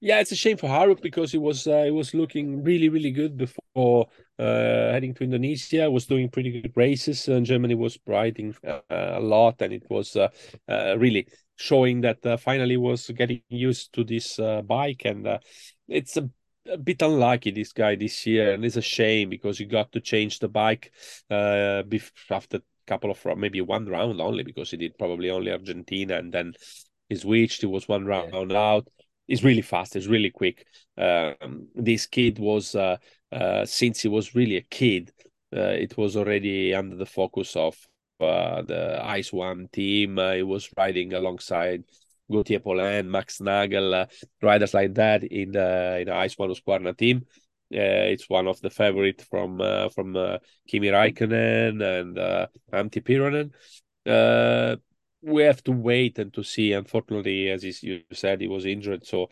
Yeah, 0.00 0.20
it's 0.20 0.30
a 0.30 0.36
shame 0.36 0.58
for 0.58 0.68
Haarup 0.68 1.00
because 1.00 1.32
he 1.32 1.38
was 1.38 1.66
uh, 1.66 1.84
he 1.84 1.90
was 1.90 2.12
looking 2.12 2.62
really 2.62 2.90
really 2.90 3.10
good 3.10 3.36
before 3.36 4.08
uh, 4.38 4.92
heading 4.92 5.14
to 5.14 5.24
Indonesia. 5.24 5.90
Was 5.90 6.04
doing 6.04 6.28
pretty 6.28 6.60
good 6.60 6.72
races, 6.76 7.26
and 7.28 7.46
Germany 7.46 7.74
was 7.74 7.98
riding 8.06 8.54
uh, 8.66 8.80
a 8.90 9.20
lot, 9.20 9.62
and 9.62 9.72
it 9.72 9.84
was 9.88 10.14
uh, 10.14 10.28
uh, 10.68 10.96
really 10.98 11.26
showing 11.56 12.02
that 12.02 12.24
uh, 12.26 12.36
finally 12.36 12.76
was 12.76 13.08
getting 13.08 13.40
used 13.48 13.94
to 13.94 14.04
this 14.04 14.38
bike. 14.66 15.02
And 15.06 15.38
it's 15.88 16.18
a, 16.18 16.28
a, 16.70 16.78
bit 16.78 17.02
unlucky 17.02 17.50
this 17.50 17.72
guy 17.72 17.96
this 17.96 18.26
year, 18.26 18.52
and 18.52 18.64
it's 18.64 18.76
a 18.76 18.82
shame 18.82 19.30
because 19.30 19.58
he 19.58 19.64
got 19.64 19.92
to 19.92 20.00
change 20.00 20.38
the 20.38 20.48
bike 20.48 20.92
uh, 21.30 21.82
after 22.30 22.58
a 22.58 22.62
couple 22.86 23.10
of 23.10 23.24
maybe 23.36 23.60
one 23.60 23.86
round 23.86 24.20
only 24.20 24.42
because 24.42 24.70
he 24.70 24.76
did 24.76 24.98
probably 24.98 25.30
only 25.30 25.52
Argentina, 25.52 26.16
and 26.16 26.32
then 26.32 26.52
he 27.08 27.16
switched. 27.16 27.60
He 27.60 27.66
was 27.66 27.88
one 27.88 28.04
round 28.04 28.50
yeah. 28.50 28.58
out 28.58 28.88
is 29.28 29.44
really 29.44 29.62
fast. 29.62 29.96
It's 29.96 30.06
really 30.06 30.30
quick. 30.30 30.66
Um, 30.96 31.68
this 31.74 32.06
kid 32.06 32.38
was 32.38 32.74
uh, 32.74 32.96
uh, 33.32 33.64
since 33.66 34.00
he 34.00 34.08
was 34.08 34.34
really 34.34 34.56
a 34.56 34.62
kid, 34.62 35.12
uh, 35.54 35.60
it 35.60 35.96
was 35.96 36.16
already 36.16 36.74
under 36.74 36.96
the 36.96 37.06
focus 37.06 37.56
of 37.56 37.76
uh, 38.20 38.62
the 38.62 39.00
Ice 39.04 39.32
One 39.32 39.68
team. 39.72 40.18
Uh, 40.18 40.32
he 40.32 40.42
was 40.42 40.70
riding 40.76 41.12
alongside 41.12 41.84
Gautier 42.30 42.60
Paulin, 42.60 43.10
Max 43.10 43.38
Nagl, 43.38 43.94
uh, 43.94 44.06
riders 44.42 44.74
like 44.74 44.94
that 44.94 45.24
in 45.24 45.52
the 45.52 45.98
in 46.00 46.06
the 46.06 46.14
Ice 46.14 46.36
One 46.38 46.94
team. 46.94 47.26
it's 47.70 48.28
one 48.28 48.46
of 48.46 48.60
the 48.60 48.70
favorite 48.70 49.22
from 49.22 49.58
from 49.94 50.38
Kimi 50.68 50.88
Raikkonen 50.88 51.82
and 51.82 52.18
uh, 52.18 52.46
Antti 52.72 53.02
Pyrhönen 53.02 53.50
we 55.26 55.42
have 55.42 55.62
to 55.64 55.72
wait 55.72 56.18
and 56.18 56.32
to 56.32 56.42
see. 56.42 56.72
Unfortunately, 56.72 57.50
as 57.50 57.64
you 57.82 58.02
said, 58.12 58.40
he 58.40 58.48
was 58.48 58.64
injured, 58.64 59.04
so 59.04 59.28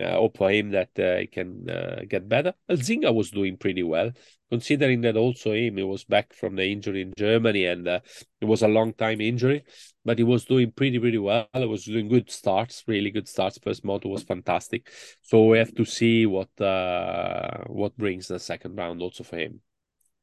uh, 0.00 0.10
hope 0.12 0.36
for 0.36 0.50
him 0.50 0.70
that 0.70 0.90
uh, 0.98 1.18
he 1.18 1.26
can 1.26 1.68
uh, 1.70 2.02
get 2.08 2.28
better. 2.28 2.52
Elzinga 2.68 3.14
was 3.14 3.30
doing 3.30 3.56
pretty 3.56 3.82
well, 3.82 4.10
considering 4.50 5.00
that 5.02 5.16
also 5.16 5.52
him 5.52 5.76
he 5.76 5.82
was 5.82 6.04
back 6.04 6.32
from 6.32 6.56
the 6.56 6.64
injury 6.64 7.02
in 7.02 7.12
Germany 7.16 7.66
and 7.66 7.86
uh, 7.88 8.00
it 8.40 8.44
was 8.44 8.62
a 8.62 8.68
long 8.68 8.92
time 8.92 9.20
injury, 9.20 9.64
but 10.04 10.18
he 10.18 10.24
was 10.24 10.44
doing 10.44 10.70
pretty 10.72 10.98
pretty 10.98 11.18
well. 11.18 11.48
He 11.54 11.64
was 11.66 11.84
doing 11.84 12.08
good 12.08 12.30
starts, 12.30 12.84
really 12.86 13.10
good 13.10 13.28
starts. 13.28 13.58
First 13.58 13.84
moto 13.84 14.08
was 14.08 14.22
fantastic, 14.22 14.90
so 15.22 15.46
we 15.46 15.58
have 15.58 15.74
to 15.74 15.84
see 15.84 16.26
what 16.26 16.48
uh, 16.60 17.64
what 17.66 17.96
brings 17.96 18.28
the 18.28 18.38
second 18.38 18.76
round 18.76 19.02
also 19.02 19.24
for 19.24 19.36
him. 19.36 19.60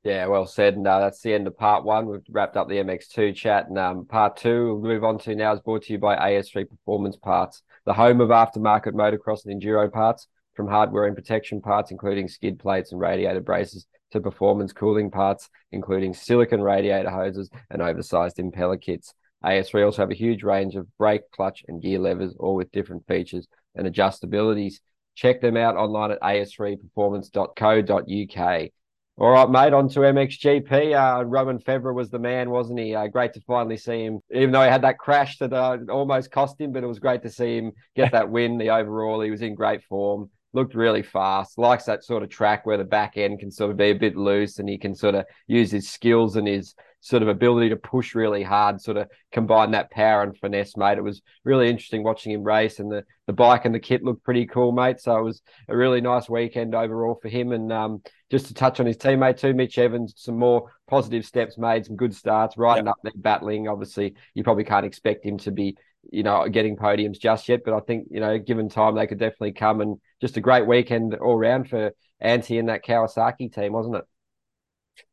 Yeah, 0.03 0.25
well 0.27 0.45
said. 0.45 0.75
And 0.75 0.85
uh, 0.85 0.99
that's 0.99 1.21
the 1.21 1.33
end 1.33 1.47
of 1.47 1.57
part 1.57 1.85
one. 1.85 2.07
We've 2.07 2.19
wrapped 2.29 2.57
up 2.57 2.67
the 2.67 2.75
MX2 2.75 3.33
chat. 3.35 3.69
And 3.69 3.77
um, 3.77 4.05
part 4.05 4.35
two, 4.35 4.75
we'll 4.75 4.93
move 4.93 5.03
on 5.05 5.17
to 5.19 5.33
now 5.33 5.53
is 5.53 5.61
brought 5.61 5.83
to 5.83 5.93
you 5.93 5.99
by 5.99 6.17
AS3 6.17 6.69
Performance 6.69 7.15
Parts, 7.15 7.63
the 7.85 7.93
home 7.93 8.19
of 8.19 8.27
aftermarket 8.27 8.93
motocross 8.93 9.45
and 9.45 9.61
enduro 9.61 9.89
parts, 9.89 10.27
from 10.53 10.67
hardware 10.67 11.05
and 11.05 11.15
protection 11.15 11.61
parts, 11.61 11.91
including 11.91 12.27
skid 12.27 12.59
plates 12.59 12.91
and 12.91 13.01
radiator 13.01 13.41
braces, 13.41 13.87
to 14.11 14.21
performance 14.21 14.73
cooling 14.73 15.09
parts, 15.09 15.49
including 15.71 16.13
silicon 16.13 16.61
radiator 16.61 17.09
hoses 17.09 17.49
and 17.69 17.81
oversized 17.81 18.37
impeller 18.37 18.79
kits. 18.79 19.15
AS3 19.43 19.85
also 19.85 20.03
have 20.03 20.11
a 20.11 20.15
huge 20.15 20.43
range 20.43 20.75
of 20.75 20.87
brake, 20.97 21.31
clutch, 21.31 21.63
and 21.67 21.81
gear 21.81 21.97
levers, 21.99 22.35
all 22.39 22.55
with 22.55 22.71
different 22.71 23.05
features 23.07 23.47
and 23.75 23.87
adjustabilities. 23.87 24.75
Check 25.15 25.41
them 25.41 25.57
out 25.57 25.75
online 25.75 26.11
at 26.11 26.21
as3performance.co.uk. 26.21 28.69
All 29.15 29.29
right, 29.29 29.47
mate, 29.47 29.73
on 29.73 29.89
to 29.89 29.99
MXGP. 29.99 30.95
Uh, 30.95 31.23
Romain 31.25 31.59
Febvre 31.59 31.93
was 31.93 32.09
the 32.09 32.17
man, 32.17 32.49
wasn't 32.49 32.79
he? 32.79 32.95
Uh, 32.95 33.05
great 33.07 33.31
to 33.33 33.41
finally 33.41 33.77
see 33.77 34.03
him, 34.03 34.21
even 34.33 34.51
though 34.51 34.63
he 34.63 34.69
had 34.69 34.81
that 34.81 34.97
crash 34.97 35.37
that 35.37 35.53
uh, 35.53 35.77
almost 35.89 36.31
cost 36.31 36.59
him, 36.59 36.71
but 36.71 36.83
it 36.83 36.87
was 36.87 36.97
great 36.97 37.21
to 37.21 37.29
see 37.29 37.57
him 37.57 37.73
get 37.95 38.11
that 38.13 38.31
win. 38.31 38.57
The 38.57 38.71
overall, 38.71 39.21
he 39.21 39.29
was 39.29 39.43
in 39.43 39.53
great 39.53 39.83
form, 39.83 40.31
looked 40.53 40.75
really 40.75 41.03
fast, 41.03 41.57
likes 41.57 41.85
that 41.85 42.03
sort 42.03 42.23
of 42.23 42.29
track 42.29 42.65
where 42.65 42.77
the 42.77 42.83
back 42.83 43.17
end 43.17 43.39
can 43.39 43.51
sort 43.51 43.71
of 43.71 43.77
be 43.77 43.89
a 43.89 43.95
bit 43.95 44.15
loose 44.15 44.59
and 44.59 44.69
he 44.69 44.77
can 44.77 44.95
sort 44.95 45.15
of 45.15 45.25
use 45.47 45.71
his 45.71 45.89
skills 45.89 46.35
and 46.35 46.47
his 46.47 46.75
sort 47.03 47.21
of 47.21 47.27
ability 47.27 47.67
to 47.67 47.75
push 47.75 48.15
really 48.15 48.43
hard, 48.43 48.79
sort 48.79 48.95
of 48.95 49.09
combine 49.33 49.71
that 49.71 49.91
power 49.91 50.23
and 50.23 50.37
finesse, 50.37 50.77
mate. 50.77 50.97
It 50.97 51.03
was 51.03 51.21
really 51.43 51.69
interesting 51.69 52.01
watching 52.01 52.31
him 52.31 52.43
race, 52.43 52.79
and 52.79 52.89
the, 52.89 53.03
the 53.27 53.33
bike 53.33 53.65
and 53.65 53.75
the 53.75 53.79
kit 53.79 54.03
looked 54.03 54.23
pretty 54.23 54.45
cool, 54.45 54.71
mate. 54.71 55.01
So 55.01 55.17
it 55.17 55.23
was 55.23 55.41
a 55.67 55.75
really 55.75 55.99
nice 55.99 56.29
weekend 56.29 56.73
overall 56.73 57.19
for 57.21 57.27
him. 57.27 57.51
And 57.51 57.73
um, 57.73 58.01
just 58.31 58.47
to 58.47 58.53
touch 58.53 58.79
on 58.79 58.85
his 58.85 58.95
teammate 58.95 59.37
too, 59.37 59.53
Mitch 59.53 59.77
Evans, 59.77 60.13
some 60.15 60.39
more 60.39 60.71
positive 60.87 61.25
steps 61.25 61.57
made, 61.57 61.85
some 61.85 61.97
good 61.97 62.15
starts, 62.15 62.57
riding 62.57 62.87
up 62.87 62.95
there, 63.03 63.11
battling. 63.17 63.67
Obviously, 63.67 64.15
you 64.33 64.43
probably 64.45 64.63
can't 64.63 64.85
expect 64.85 65.25
him 65.25 65.37
to 65.39 65.51
be, 65.51 65.75
you 66.11 66.23
know, 66.23 66.47
getting 66.49 66.75
podiums 66.75 67.19
just 67.19 67.49
yet, 67.49 67.61
but 67.63 67.73
I 67.73 67.79
think 67.79 68.07
you 68.11 68.19
know, 68.19 68.37
given 68.37 68.69
time, 68.69 68.95
they 68.95 69.07
could 69.07 69.19
definitely 69.19 69.53
come. 69.53 69.81
And 69.81 69.97
just 70.21 70.37
a 70.37 70.41
great 70.41 70.67
weekend 70.67 71.15
all 71.15 71.37
round 71.37 71.69
for 71.69 71.91
Antti 72.23 72.59
and 72.59 72.69
that 72.69 72.85
Kawasaki 72.85 73.53
team, 73.53 73.73
wasn't 73.73 73.97
it? 73.97 74.03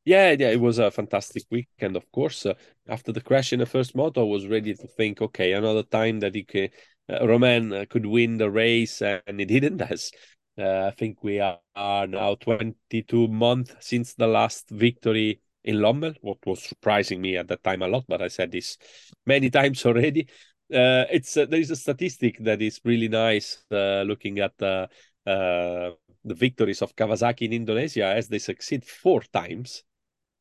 Yeah, 0.04 0.34
yeah, 0.38 0.50
it 0.50 0.60
was 0.60 0.78
a 0.78 0.90
fantastic 0.90 1.44
weekend. 1.50 1.96
Of 1.96 2.10
course, 2.12 2.44
uh, 2.44 2.54
after 2.88 3.12
the 3.12 3.20
crash 3.20 3.52
in 3.52 3.60
the 3.60 3.66
first 3.66 3.94
moto, 3.94 4.22
I 4.22 4.28
was 4.28 4.46
ready 4.46 4.74
to 4.74 4.86
think, 4.86 5.22
okay, 5.22 5.52
another 5.52 5.82
time 5.82 6.20
that 6.20 6.34
he 6.34 6.44
could, 6.44 6.70
uh, 7.08 7.26
Romain 7.26 7.72
uh, 7.72 7.84
could 7.88 8.06
win 8.06 8.36
the 8.36 8.50
race, 8.50 9.00
and 9.02 9.40
he 9.40 9.46
didn't. 9.46 9.80
As 9.80 10.10
uh, 10.58 10.86
I 10.86 10.90
think 10.90 11.22
we 11.22 11.40
are, 11.40 11.58
are 11.74 12.06
now 12.06 12.34
22 12.34 13.28
months 13.28 13.74
since 13.80 14.14
the 14.14 14.26
last 14.26 14.68
victory 14.70 15.40
in 15.64 15.76
Lommel, 15.76 16.14
what 16.22 16.38
was 16.46 16.62
surprising 16.62 17.20
me 17.20 17.36
at 17.36 17.48
that 17.48 17.62
time 17.62 17.82
a 17.82 17.88
lot, 17.88 18.04
but 18.08 18.22
I 18.22 18.28
said 18.28 18.52
this 18.52 18.78
many 19.26 19.50
times 19.58 19.84
already. 19.84 20.28
Uh, 20.72 21.04
it's 21.10 21.36
uh, 21.36 21.46
there 21.46 21.60
is 21.60 21.70
a 21.70 21.76
statistic 21.76 22.38
that 22.40 22.62
is 22.62 22.80
really 22.84 23.08
nice 23.08 23.64
looking 23.70 24.38
at 24.38 24.56
the 24.58 24.88
the 26.22 26.34
victories 26.34 26.82
of 26.82 26.94
Kawasaki 26.96 27.42
in 27.42 27.52
Indonesia 27.52 28.04
as 28.04 28.28
they 28.28 28.38
succeed 28.38 28.84
four 28.84 29.22
times 29.22 29.84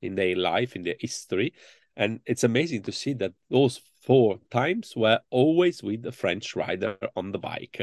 in 0.02 0.15
their 0.15 0.36
life, 0.36 0.76
in 0.76 0.84
their 0.84 0.96
history. 1.00 1.54
And 1.96 2.20
it's 2.26 2.44
amazing 2.44 2.84
to 2.84 2.92
see 2.92 3.13
that 3.13 3.34
those 3.50 3.82
four 4.02 4.39
times 4.50 4.94
were 4.96 5.20
always 5.30 5.84
with 5.84 6.06
a 6.06 6.12
French 6.12 6.56
rider 6.56 6.98
on 7.15 7.32
the 7.32 7.39
bike. 7.39 7.82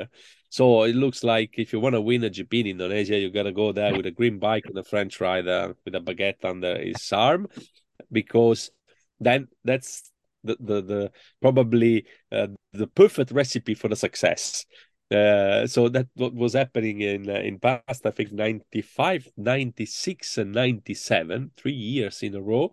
So 0.48 0.84
it 0.84 0.94
looks 0.94 1.24
like 1.24 1.58
if 1.58 1.72
you 1.72 1.80
want 1.80 1.94
to 1.94 2.00
win 2.00 2.24
a 2.24 2.30
GP 2.30 2.60
in 2.60 2.66
Indonesia, 2.66 3.18
you 3.18 3.30
got 3.30 3.44
to 3.44 3.52
go 3.52 3.72
there 3.72 3.94
with 3.94 4.06
a 4.06 4.10
green 4.10 4.38
bike 4.38 4.64
and 4.66 4.78
a 4.78 4.84
French 4.84 5.20
rider 5.20 5.74
with 5.84 5.94
a 5.94 6.00
baguette 6.00 6.44
under 6.44 6.78
his 6.78 7.12
arm, 7.12 7.48
because 8.10 8.70
then 9.20 9.48
that's 9.64 10.10
the 10.46 10.56
the, 10.60 10.82
the 10.82 11.12
probably 11.40 12.06
uh, 12.32 12.48
the 12.72 12.86
perfect 12.86 13.30
recipe 13.30 13.74
for 13.74 13.88
the 13.88 13.96
success. 13.96 14.64
Uh, 15.08 15.66
so 15.68 15.88
that 15.88 16.08
what 16.14 16.34
was 16.34 16.54
happening 16.54 17.00
in 17.00 17.30
uh, 17.30 17.34
in 17.34 17.60
past 17.60 18.04
i 18.04 18.10
think 18.10 18.32
95 18.32 19.28
96 19.36 20.38
and 20.38 20.50
97 20.50 21.52
three 21.56 21.70
years 21.70 22.24
in 22.24 22.34
a 22.34 22.42
row 22.42 22.72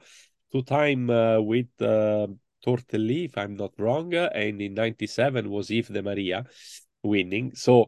two 0.52 0.64
time 0.64 1.12
uh, 1.12 1.40
with 1.40 1.68
uh, 1.80 2.26
tortelli 2.66 3.26
if 3.26 3.38
i'm 3.38 3.56
not 3.56 3.72
wrong 3.78 4.12
and 4.16 4.60
in 4.64 4.74
97 4.74 5.48
was 5.48 5.70
yves 5.70 5.94
de 5.94 6.02
maria 6.02 6.44
winning 7.04 7.54
so 7.54 7.88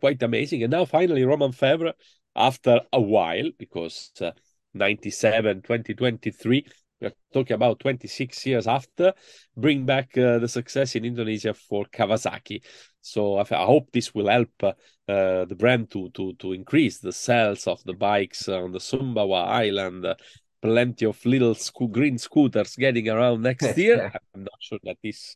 quite 0.00 0.20
amazing 0.24 0.64
and 0.64 0.72
now 0.72 0.84
finally 0.84 1.24
Romain 1.24 1.52
febvre 1.52 1.92
after 2.34 2.80
a 2.92 3.00
while 3.00 3.50
because 3.56 4.10
uh, 4.20 4.32
97 4.74 5.62
2023 5.62 6.66
we're 7.00 7.12
talking 7.32 7.54
about 7.54 7.80
26 7.80 8.46
years 8.46 8.66
after 8.66 9.12
bring 9.56 9.84
back 9.84 10.16
uh, 10.18 10.38
the 10.38 10.48
success 10.48 10.94
in 10.94 11.04
indonesia 11.04 11.54
for 11.54 11.84
kawasaki 11.86 12.62
so 13.00 13.36
I, 13.36 13.42
I 13.50 13.64
hope 13.64 13.90
this 13.92 14.14
will 14.14 14.28
help 14.28 14.50
uh, 14.62 14.72
the 15.06 15.56
brand 15.58 15.90
to 15.90 16.10
to 16.10 16.34
to 16.34 16.52
increase 16.52 16.98
the 16.98 17.12
sales 17.12 17.66
of 17.66 17.82
the 17.84 17.94
bikes 17.94 18.48
on 18.48 18.72
the 18.72 18.78
Sumbawa 18.78 19.46
Island. 19.48 20.04
Uh, 20.04 20.14
plenty 20.62 21.06
of 21.06 21.24
little 21.24 21.54
sco- 21.54 21.86
green 21.86 22.18
scooters 22.18 22.76
getting 22.76 23.08
around 23.08 23.42
next 23.42 23.76
year. 23.76 24.12
I'm 24.34 24.44
not 24.44 24.60
sure 24.60 24.78
that 24.84 24.98
this 25.02 25.34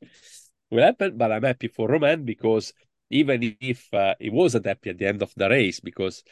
will 0.70 0.82
happen, 0.82 1.16
but 1.16 1.32
I'm 1.32 1.42
happy 1.42 1.68
for 1.68 1.88
Romain 1.88 2.24
because 2.24 2.72
even 3.10 3.56
if 3.60 3.92
uh, 3.92 4.14
he 4.18 4.30
wasn't 4.30 4.66
happy 4.66 4.90
at 4.90 4.98
the 4.98 5.06
end 5.06 5.22
of 5.22 5.32
the 5.36 5.48
race, 5.48 5.80
because 5.80 6.22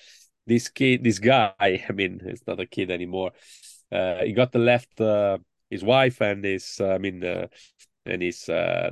this 0.47 0.68
kid, 0.68 1.05
this 1.05 1.18
guy, 1.18 1.55
I 1.88 1.92
mean, 1.92 2.21
it's 2.25 2.47
not 2.47 2.61
a 2.61 2.66
kid 2.66 2.90
anymore. 2.90 3.33
Uh, 3.92 4.24
he 4.24 4.33
got 4.33 4.52
the 4.52 4.59
left 4.59 5.00
uh, 5.00 5.37
his 5.68 5.85
wife 5.85 6.20
and 6.20 6.44
his, 6.44 6.78
uh, 6.81 6.94
I 6.94 6.98
mean, 6.98 7.22
and 8.05 8.22
his 8.22 8.44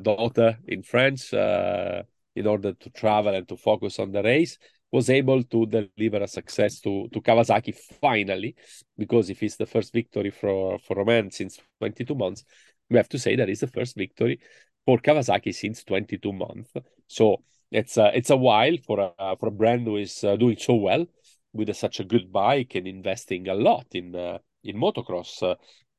daughter 0.03 0.59
in 0.67 0.83
France 0.83 1.33
in 1.33 2.47
order 2.47 2.73
to 2.73 2.91
travel 2.91 3.35
and 3.35 3.49
to 3.49 3.57
focus 3.57 3.99
on 3.99 4.13
the 4.13 4.23
race, 4.23 4.57
was 4.93 5.11
able 5.11 5.43
to 5.45 5.67
deliver 5.67 6.23
a 6.23 6.29
success 6.29 6.81
to, 6.81 7.09
to 7.13 7.21
Kawasaki 7.21 7.75
finally, 8.01 8.57
because 8.99 9.31
if 9.31 9.43
it's 9.43 9.57
the 9.57 9.67
first 9.67 9.93
victory 9.93 10.31
for, 10.31 10.79
for 10.79 10.97
Romain 10.97 11.31
since 11.31 11.59
22 11.79 12.15
months, 12.15 12.45
we 12.89 12.97
have 12.97 13.09
to 13.09 13.19
say 13.19 13.37
that 13.37 13.49
it's 13.49 13.61
the 13.61 13.69
first 13.69 13.97
victory 13.97 14.41
for 14.85 14.99
Kawasaki 14.99 15.55
since 15.55 15.85
22 15.85 16.33
months. 16.33 16.73
So 17.07 17.43
it's 17.71 17.97
a, 17.97 18.17
it's 18.17 18.31
a 18.31 18.37
while 18.37 18.77
for 18.85 19.13
a, 19.19 19.37
for 19.37 19.49
a 19.49 19.53
brand 19.53 19.87
who 19.87 19.97
is 19.97 20.21
doing 20.21 20.57
so 20.59 20.75
well 20.75 21.07
with 21.53 21.69
a, 21.69 21.75
such 21.75 22.01
a 22.01 22.05
good 22.05 22.33
bike 22.33 22.75
and 22.75 22.87
investing 22.87 23.49
a 23.49 23.55
lot 23.55 23.87
in 23.93 24.15
uh, 24.15 24.39
in 24.65 24.77
motocross. 24.77 25.43
Uh, 25.43 25.55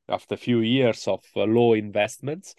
after 0.09 0.35
a 0.35 0.37
few 0.37 0.59
years 0.59 1.07
of 1.07 1.23
uh, 1.35 1.43
low 1.43 1.73
investments, 1.73 2.55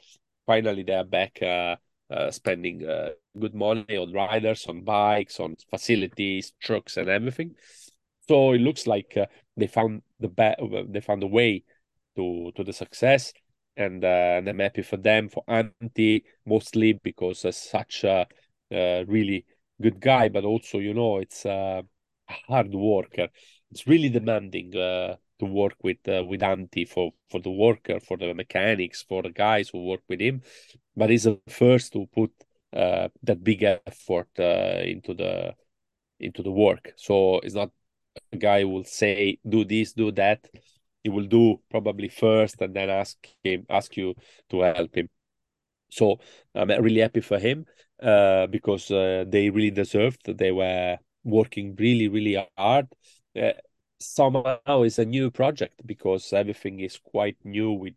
finally 0.46 0.82
they 0.82 0.94
are 0.94 1.04
back 1.04 1.38
uh, 1.42 1.76
uh, 2.10 2.30
spending 2.30 2.86
uh, 2.86 3.10
good 3.38 3.54
money 3.54 3.96
on 3.96 4.12
riders, 4.12 4.66
on 4.66 4.82
bikes, 4.82 5.40
on 5.40 5.56
facilities, 5.70 6.52
trucks, 6.60 6.96
and 6.96 7.08
everything. 7.08 7.54
So 8.28 8.52
it 8.52 8.60
looks 8.60 8.86
like 8.86 9.16
uh, 9.16 9.26
they 9.56 9.66
found 9.66 10.02
the 10.20 10.86
they 10.88 11.00
found 11.00 11.22
a 11.22 11.26
way 11.26 11.64
to 12.16 12.52
to 12.54 12.64
the 12.64 12.72
success, 12.72 13.32
and, 13.76 14.04
uh, 14.04 14.36
and 14.38 14.48
I'm 14.48 14.58
happy 14.58 14.82
for 14.82 14.96
them 14.96 15.28
for 15.28 15.42
Antti 15.48 16.22
mostly 16.46 16.92
because 16.94 17.44
uh, 17.44 17.52
such 17.52 18.04
a 18.04 18.26
really 18.70 19.44
good 19.80 20.00
guy, 20.00 20.28
but 20.28 20.44
also 20.44 20.78
you 20.78 20.94
know 20.94 21.18
it's 21.18 21.44
a 21.44 21.82
hard 22.28 22.72
worker. 22.72 23.28
It's 23.70 23.86
really 23.86 24.08
demanding 24.10 24.72
to 25.42 25.46
work 25.46 25.76
with 25.82 25.98
uh, 26.08 26.24
with 26.30 26.40
Antti 26.40 26.88
for 26.88 27.12
for 27.30 27.40
the 27.40 27.50
worker, 27.50 28.00
for 28.00 28.16
the 28.16 28.34
mechanics, 28.34 29.04
for 29.08 29.22
the 29.22 29.30
guys 29.30 29.70
who 29.70 29.84
work 29.92 30.02
with 30.08 30.20
him 30.20 30.42
but 30.96 31.10
he's 31.10 31.24
the 31.24 31.38
first 31.48 31.92
to 31.92 32.06
put 32.06 32.30
uh, 32.72 33.08
that 33.22 33.42
big 33.42 33.62
effort 33.62 34.28
uh, 34.38 34.80
into 34.84 35.14
the 35.14 35.54
into 36.20 36.42
the 36.42 36.50
work. 36.50 36.92
So 36.96 37.40
it's 37.40 37.54
not 37.54 37.70
a 38.32 38.36
guy 38.36 38.64
will 38.64 38.84
say 38.84 39.38
do 39.48 39.64
this, 39.64 39.92
do 39.92 40.12
that. 40.12 40.46
He 41.02 41.10
will 41.10 41.26
do 41.26 41.60
probably 41.70 42.08
first 42.08 42.60
and 42.60 42.74
then 42.74 42.90
ask 42.90 43.16
him 43.42 43.66
ask 43.68 43.96
you 43.96 44.14
to 44.50 44.60
help 44.60 44.94
him. 44.94 45.08
So 45.90 46.20
I'm 46.54 46.68
really 46.68 47.00
happy 47.00 47.20
for 47.20 47.38
him 47.38 47.66
uh, 48.02 48.46
because 48.46 48.90
uh, 48.90 49.24
they 49.28 49.50
really 49.50 49.70
deserved. 49.70 50.20
They 50.38 50.52
were 50.52 50.98
working 51.24 51.76
really 51.78 52.08
really 52.08 52.46
hard. 52.56 52.86
Uh, 53.36 53.52
somehow 54.06 54.82
it's 54.82 54.98
a 54.98 55.04
new 55.04 55.30
project 55.30 55.86
because 55.86 56.32
everything 56.32 56.80
is 56.80 56.98
quite 56.98 57.36
new 57.44 57.72
with 57.72 57.94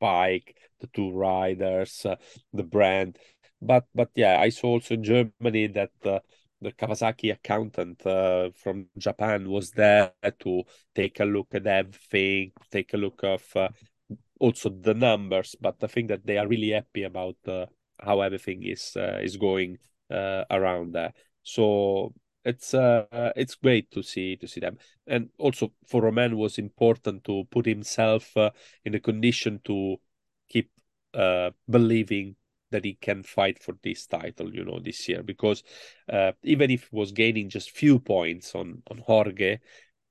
bike 0.00 0.56
the 0.80 0.86
two 0.88 1.10
riders, 1.10 2.06
uh, 2.06 2.16
the 2.52 2.62
brand. 2.62 3.18
But 3.60 3.86
but 3.94 4.10
yeah, 4.14 4.38
I 4.40 4.50
saw 4.50 4.68
also 4.68 4.94
in 4.94 5.04
Germany 5.04 5.66
that 5.68 5.90
uh, 6.04 6.20
the 6.60 6.72
Kawasaki 6.72 7.32
accountant 7.32 8.04
uh, 8.06 8.50
from 8.54 8.86
Japan 8.96 9.48
was 9.50 9.70
there 9.72 10.12
to 10.40 10.62
take 10.94 11.20
a 11.20 11.24
look 11.24 11.48
at 11.52 11.66
everything, 11.66 12.52
take 12.70 12.94
a 12.94 12.96
look 12.96 13.20
of 13.24 13.42
uh, 13.56 13.68
also 14.38 14.70
the 14.70 14.94
numbers. 14.94 15.56
But 15.60 15.76
I 15.82 15.88
think 15.88 16.08
that 16.08 16.24
they 16.24 16.38
are 16.38 16.46
really 16.46 16.70
happy 16.70 17.02
about 17.02 17.36
uh, 17.46 17.66
how 17.98 18.20
everything 18.20 18.62
is 18.64 18.96
uh, 18.96 19.18
is 19.22 19.36
going 19.36 19.78
around 20.10 20.94
there. 20.94 21.12
So 21.42 22.14
it's 22.48 22.74
uh 22.74 23.04
it's 23.36 23.54
great 23.54 23.90
to 23.90 24.02
see 24.02 24.36
to 24.36 24.46
see 24.46 24.60
them 24.60 24.76
and 25.06 25.28
also 25.38 25.72
for 25.86 26.02
romain 26.02 26.36
was 26.36 26.58
important 26.58 27.24
to 27.24 27.44
put 27.50 27.66
himself 27.66 28.36
uh, 28.36 28.50
in 28.84 28.94
a 28.94 29.00
condition 29.00 29.60
to 29.64 29.96
keep 30.48 30.70
uh, 31.14 31.50
believing 31.68 32.36
that 32.70 32.84
he 32.84 32.94
can 32.94 33.22
fight 33.22 33.62
for 33.62 33.74
this 33.82 34.06
title, 34.06 34.54
you 34.54 34.64
know, 34.64 34.78
this 34.78 35.08
year. 35.08 35.22
Because 35.22 35.62
uh, 36.12 36.32
even 36.42 36.70
if 36.70 36.82
he 36.82 36.96
was 36.96 37.12
gaining 37.12 37.48
just 37.48 37.70
few 37.70 37.98
points 37.98 38.54
on 38.54 38.82
on 38.90 38.98
Jorge, 38.98 39.54
uh, 39.54 39.58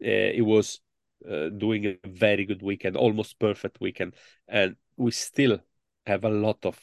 he 0.01 0.41
was 0.41 0.79
uh, 1.29 1.49
doing 1.49 1.85
a 1.85 1.97
very 2.07 2.45
good 2.45 2.61
weekend, 2.61 2.95
almost 2.95 3.39
perfect 3.39 3.79
weekend, 3.81 4.15
and 4.47 4.75
we 4.95 5.11
still 5.11 5.59
have 6.05 6.23
a 6.23 6.29
lot 6.29 6.65
of 6.65 6.79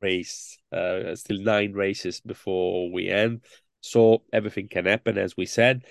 race, 0.00 0.58
uh, 0.72 1.14
still 1.14 1.38
nine 1.40 1.72
races 1.72 2.20
before 2.20 2.90
we 2.92 3.08
end. 3.08 3.42
So 3.80 4.22
everything 4.32 4.68
can 4.68 4.86
happen, 4.86 5.18
as 5.18 5.36
we 5.36 5.46
said. 5.46 5.84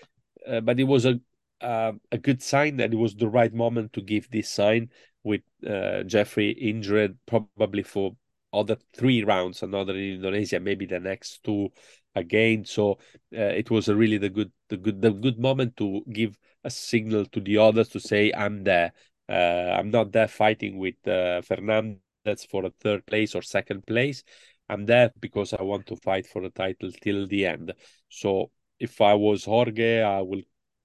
Uh, 0.46 0.62
but 0.62 0.80
it 0.80 0.84
was 0.86 1.06
a 1.06 1.20
uh, 1.62 1.94
a 2.12 2.18
good 2.18 2.42
sign 2.42 2.78
that 2.78 2.94
it 2.94 2.98
was 2.98 3.16
the 3.16 3.28
right 3.28 3.54
moment 3.54 3.92
to 3.94 4.02
give 4.02 4.30
this 4.30 4.50
sign 4.50 4.90
with 5.24 5.42
uh, 5.68 6.04
Jeffrey 6.04 6.52
injured 6.52 7.18
probably 7.26 7.82
for 7.84 8.16
other 8.54 8.78
three 8.94 9.24
rounds, 9.24 9.64
another 9.64 9.94
in 9.96 10.16
Indonesia, 10.16 10.60
maybe 10.60 10.86
the 10.86 11.00
next 11.00 11.44
two 11.44 11.70
again. 12.16 12.64
So 12.66 13.00
uh, 13.36 13.54
it 13.58 13.70
was 13.70 13.90
a 13.90 13.96
really 13.96 14.18
the 14.18 14.30
good 14.30 14.52
the 14.70 14.78
good 14.78 15.02
the 15.02 15.12
good 15.12 15.40
moment 15.40 15.76
to 15.78 16.04
give 16.12 16.38
a 16.64 16.70
signal 16.70 17.26
to 17.26 17.42
the 17.42 17.58
others 17.58 17.90
to 17.90 18.00
say 18.00 18.32
I'm 18.32 18.64
there. 18.64 18.94
Uh, 19.30 19.76
I'm 19.78 19.92
not 19.92 20.12
there 20.12 20.28
fighting 20.28 20.78
with 20.78 20.96
uh, 21.08 21.42
Fernandez 21.42 22.46
for 22.50 22.66
a 22.66 22.72
third 22.82 23.06
place 23.06 23.36
or 23.36 23.42
second 23.42 23.86
place. 23.86 24.24
I'm 24.70 24.86
there 24.86 25.12
because 25.20 25.54
I 25.54 25.62
want 25.64 25.88
to 25.88 25.96
fight 25.98 26.28
for 26.28 26.42
the 26.42 26.50
title 26.50 26.92
till 26.92 27.28
the 27.28 27.46
end. 27.46 27.74
So 28.10 28.52
if 28.80 29.02
I 29.02 29.14
was 29.14 29.46
Jorge, 29.46 30.02
I 30.02 30.22
will 30.22 30.42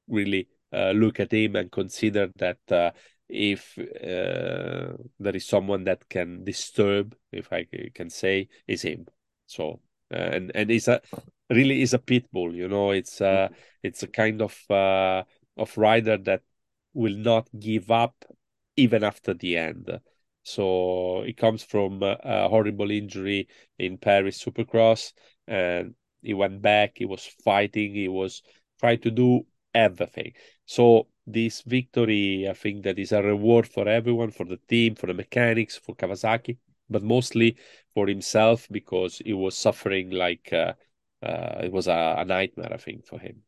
really 0.08 0.48
uh, 0.72 0.92
look 0.92 1.20
at 1.20 1.32
him 1.32 1.56
and 1.56 1.70
consider 1.70 2.30
that 2.36 2.58
uh, 2.70 2.90
if 3.28 3.76
uh, 3.78 4.96
there 5.18 5.34
is 5.36 5.46
someone 5.46 5.84
that 5.84 6.08
can 6.08 6.44
disturb, 6.44 7.14
if 7.32 7.52
I 7.52 7.66
can 7.94 8.10
say, 8.10 8.48
is 8.66 8.82
him. 8.82 9.06
So 9.46 9.80
uh, 10.12 10.16
and 10.16 10.52
and 10.54 10.70
it's 10.70 10.88
a 10.88 11.00
really 11.50 11.82
is 11.82 11.94
a 11.94 11.98
pit 11.98 12.26
bull. 12.32 12.54
You 12.54 12.68
know, 12.68 12.90
it's 12.90 13.20
uh 13.20 13.48
it's 13.82 14.02
a 14.02 14.06
kind 14.08 14.42
of 14.42 14.56
uh, 14.70 15.22
of 15.56 15.76
rider 15.76 16.18
that 16.18 16.42
will 16.94 17.16
not 17.16 17.48
give 17.58 17.90
up 17.90 18.14
even 18.76 19.04
after 19.04 19.34
the 19.34 19.56
end. 19.56 20.00
So 20.42 21.22
it 21.22 21.36
comes 21.36 21.62
from 21.62 22.02
a, 22.02 22.48
horrible 22.48 22.90
injury 22.90 23.48
in 23.78 23.98
Paris 23.98 24.42
Supercross, 24.42 25.12
and 25.46 25.94
he 26.20 26.34
went 26.34 26.62
back. 26.62 26.92
He 26.96 27.04
was 27.04 27.24
fighting. 27.44 27.94
He 27.94 28.08
was 28.08 28.42
trying 28.80 29.00
to 29.00 29.10
do 29.10 29.46
everything. 29.74 30.32
So 30.66 31.08
this 31.26 31.62
victory, 31.62 32.48
I 32.48 32.54
think 32.54 32.84
that 32.84 32.98
is 32.98 33.12
a 33.12 33.22
reward 33.22 33.68
for 33.68 33.88
everyone, 33.88 34.30
for 34.30 34.44
the 34.44 34.58
team, 34.68 34.94
for 34.94 35.06
the 35.06 35.14
mechanics, 35.14 35.76
for 35.76 35.94
Kawasaki, 35.94 36.58
but 36.90 37.02
mostly 37.02 37.56
for 37.94 38.08
himself 38.08 38.66
because 38.70 39.18
he 39.18 39.32
was 39.32 39.56
suffering 39.56 40.10
like 40.10 40.52
uh, 40.52 40.72
uh, 41.22 41.60
it 41.62 41.72
was 41.72 41.86
a, 41.86 42.16
a 42.18 42.24
nightmare, 42.24 42.72
I 42.72 42.76
think, 42.76 43.06
for 43.06 43.18
him. 43.18 43.42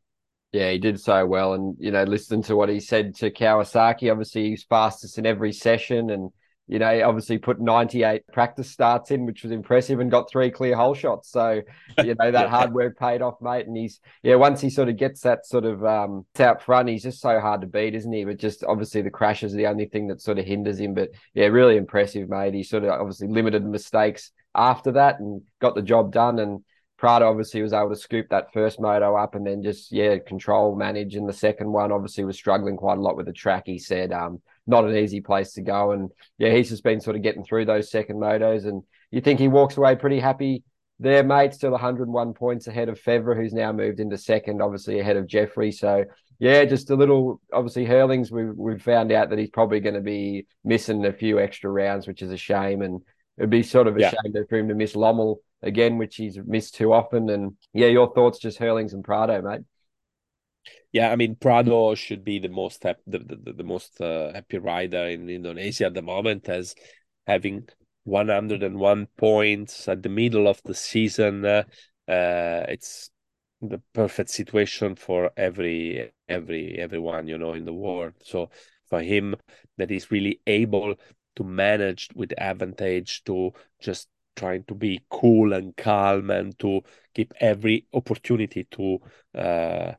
Yeah, 0.53 0.71
he 0.71 0.79
did 0.79 1.01
so 1.01 1.27
well. 1.27 1.55
And, 1.55 1.77
you 1.81 1.91
know, 1.91 2.05
listen 2.05 2.41
to 2.43 2.55
what 2.55 2.69
he 2.69 2.79
said 2.79 3.17
to 3.17 3.33
Kawasaki. 3.33 4.11
Obviously, 4.11 4.51
he's 4.51 4.63
fastest 4.63 5.19
in 5.19 5.27
every 5.27 5.53
session. 5.53 6.11
And 6.11 6.31
you 6.67 6.79
know, 6.79 7.03
obviously 7.07 7.37
put 7.37 7.61
98 7.61 8.27
practice 8.33 8.71
starts 8.71 9.11
in, 9.11 9.27
which 9.27 9.43
was 9.43 9.53
impressive, 9.53 10.01
and 10.01 10.11
got 10.11 10.31
three 10.31 10.51
clear 10.51 10.75
hole 10.75 10.95
shots. 10.95 11.31
So, 11.31 11.61
you 11.99 12.15
know, 12.15 12.31
that 12.31 12.33
yeah. 12.45 12.49
hard 12.49 12.73
work 12.73 12.99
paid 12.99 13.21
off, 13.21 13.35
mate. 13.43 13.67
And 13.67 13.77
he's, 13.77 14.01
yeah, 14.23 14.37
once 14.37 14.63
he 14.63 14.71
sort 14.71 14.89
of 14.89 14.97
gets 14.97 15.21
that 15.23 15.47
sort 15.47 15.67
of 15.67 15.85
um, 15.85 16.25
out 16.39 16.63
front, 16.63 16.89
he's 16.89 17.03
just 17.03 17.21
so 17.21 17.39
hard 17.39 17.61
to 17.61 17.67
beat, 17.67 17.95
isn't 17.95 18.13
he? 18.13 18.25
But 18.25 18.39
just 18.39 18.65
obviously 18.65 19.03
the 19.03 19.11
crashes 19.11 19.53
are 19.53 19.59
the 19.59 19.67
only 19.67 19.87
thing 19.87 20.07
that 20.09 20.23
sort 20.23 20.39
of 20.39 20.47
hinders 20.47 20.81
him. 20.81 20.95
But 20.95 21.11
yeah, 21.35 21.47
really 21.47 21.77
impressive, 21.77 22.31
mate. 22.31 22.55
He 22.55 22.63
sort 22.63 22.85
of 22.85 22.91
obviously 22.91 23.29
limited 23.29 23.65
mistakes 23.65 24.33
after 24.55 24.93
that 24.93 25.21
and 25.21 25.43
got 25.61 25.75
the 25.75 25.83
job 25.83 26.13
done. 26.13 26.39
And 26.39 26.65
Prado 26.97 27.29
obviously 27.29 27.61
was 27.61 27.75
able 27.75 27.91
to 27.91 27.97
scoop 27.97 28.29
that 28.31 28.55
first 28.55 28.81
moto 28.81 29.17
up 29.17 29.35
and 29.35 29.47
then 29.47 29.63
just, 29.63 29.93
yeah, 29.93 30.17
control, 30.17 30.77
manage. 30.77 31.15
And 31.15 31.29
the 31.29 31.35
second 31.35 31.71
one 31.71 31.93
obviously 31.93 32.25
was 32.25 32.37
struggling 32.37 32.79
quite 32.79 32.97
a 32.97 33.03
lot 33.03 33.19
with 33.19 33.27
the 33.27 33.33
track, 33.35 33.65
he 33.67 33.79
said. 33.79 34.13
Um, 34.13 34.41
not 34.67 34.85
an 34.85 34.97
easy 34.97 35.21
place 35.21 35.53
to 35.53 35.63
go. 35.63 35.93
And 35.93 36.11
yeah, 36.39 36.51
he's 36.51 36.71
just 36.71 36.85
been 36.85 37.01
sort 37.01 37.17
of 37.17 37.23
getting 37.23 37.45
through 37.45 37.67
those 37.67 37.91
second 37.91 38.17
motos. 38.17 38.67
And 38.67 38.83
you 39.11 39.21
think 39.21 39.39
he 39.39 39.49
walks 39.49 39.77
away 39.77 39.97
pretty 39.97 40.21
happy 40.21 40.63
there, 40.99 41.23
mate. 41.25 41.55
Still 41.55 41.73
101 41.73 42.35
points 42.35 42.67
ahead 42.67 42.89
of 42.89 43.01
Febvre, 43.01 43.37
who's 43.37 43.53
now 43.53 43.73
moved 43.73 44.01
into 44.01 44.19
second, 44.19 44.63
obviously 44.63 45.01
ahead 45.01 45.17
of 45.17 45.27
Jeffrey. 45.27 45.73
So 45.73 46.05
yeah, 46.39 46.65
just 46.65 46.91
a 46.91 46.97
little. 46.97 47.41
Obviously, 47.53 47.85
Herlings, 47.85 48.31
we've 48.31 48.55
we've 48.57 48.83
found 48.83 49.13
out 49.13 49.31
that 49.31 49.39
he's 49.39 49.51
probably 49.51 49.81
going 49.81 49.95
to 49.95 50.01
be 50.01 50.47
missing 50.65 51.05
a 51.05 51.13
few 51.13 51.39
extra 51.39 51.71
rounds, 51.71 52.07
which 52.07 52.23
is 52.23 52.33
a 52.33 52.37
shame. 52.37 52.83
And 52.83 53.03
it'd 53.39 53.51
be 53.51 53.63
sort 53.63 53.87
of 53.87 53.97
a 53.97 54.01
yeah. 54.01 54.11
shame 54.11 54.33
for 54.49 54.59
him 54.59 54.69
to 54.69 54.75
miss 54.75 54.95
Lommel 54.95 55.37
again, 55.63 55.99
which 55.99 56.17
he's 56.17 56.39
missed 56.45 56.75
too 56.75 56.93
often. 56.93 57.29
And 57.31 57.57
yeah, 57.73 57.87
your 57.87 58.13
thoughts, 58.13 58.39
just 58.39 58.59
Herlings 58.59 58.95
and 58.95 59.05
Prado, 59.05 59.43
mate 59.43 59.61
yeah, 60.95 61.11
I 61.11 61.17
mean 61.17 61.35
Prado 61.35 61.97
should 61.97 62.25
be 62.25 62.39
the 62.39 62.49
most 62.49 62.83
the, 62.83 62.97
the, 63.05 63.53
the 63.53 63.65
most 63.65 64.01
uh, 64.01 64.33
happy 64.33 64.59
rider 64.59 65.09
in 65.09 65.29
Indonesia 65.29 65.87
at 65.87 65.95
the 65.95 66.03
moment, 66.03 66.49
as 66.49 66.77
having 67.27 67.69
101 68.05 69.09
points 69.17 69.89
at 69.89 70.05
the 70.05 70.09
middle 70.09 70.47
of 70.47 70.63
the 70.65 70.73
season. 70.75 71.45
Uh, 71.45 71.65
uh, 72.07 72.65
it's 72.69 73.11
the 73.61 73.83
perfect 73.93 74.31
situation 74.31 74.95
for 74.95 75.33
every 75.37 76.13
every 76.29 76.79
everyone 76.79 77.27
you 77.27 77.39
know 77.39 77.55
in 77.55 77.65
the 77.65 77.75
world. 77.75 78.13
So 78.23 78.51
for 78.89 79.03
him, 79.03 79.35
that 79.79 79.91
is 79.91 80.13
really 80.13 80.41
able 80.47 80.95
to 81.35 81.45
manage 81.45 82.09
with 82.15 82.33
advantage 82.39 83.25
to 83.25 83.53
just 83.81 84.07
trying 84.37 84.63
to 84.65 84.75
be 84.77 85.05
cool 85.11 85.55
and 85.55 85.77
calm 85.77 86.31
and 86.31 86.57
to 86.61 86.83
keep 87.17 87.35
every 87.41 87.87
opportunity 87.93 88.63
to 88.71 89.01
uh, 89.35 89.93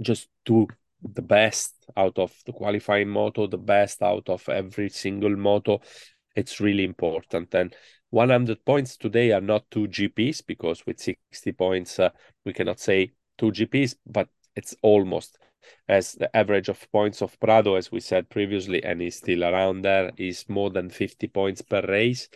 just 0.00 0.28
do 0.44 0.66
the 1.02 1.22
best 1.22 1.74
out 1.96 2.18
of 2.18 2.32
the 2.46 2.52
qualifying 2.52 3.08
moto, 3.08 3.46
the 3.46 3.58
best 3.58 4.02
out 4.02 4.28
of 4.28 4.48
every 4.48 4.88
single 4.88 5.36
moto. 5.36 5.80
It's 6.34 6.60
really 6.60 6.84
important. 6.84 7.54
And 7.54 7.74
100 8.10 8.64
points 8.64 8.96
today 8.96 9.32
are 9.32 9.40
not 9.40 9.70
two 9.70 9.88
GPs 9.88 10.42
because 10.46 10.84
with 10.86 11.00
60 11.00 11.52
points, 11.52 11.98
uh, 11.98 12.10
we 12.44 12.52
cannot 12.52 12.80
say 12.80 13.12
two 13.38 13.52
GPs, 13.52 13.96
but 14.06 14.28
it's 14.54 14.74
almost 14.82 15.38
as 15.88 16.12
the 16.12 16.34
average 16.36 16.68
of 16.68 16.90
points 16.92 17.22
of 17.22 17.38
Prado, 17.40 17.74
as 17.74 17.90
we 17.90 18.00
said 18.00 18.28
previously, 18.30 18.82
and 18.84 19.02
is 19.02 19.16
still 19.16 19.44
around 19.44 19.82
there, 19.82 20.10
is 20.16 20.48
more 20.48 20.70
than 20.70 20.90
50 20.90 21.28
points 21.28 21.62
per 21.62 21.82
race. 21.82 22.28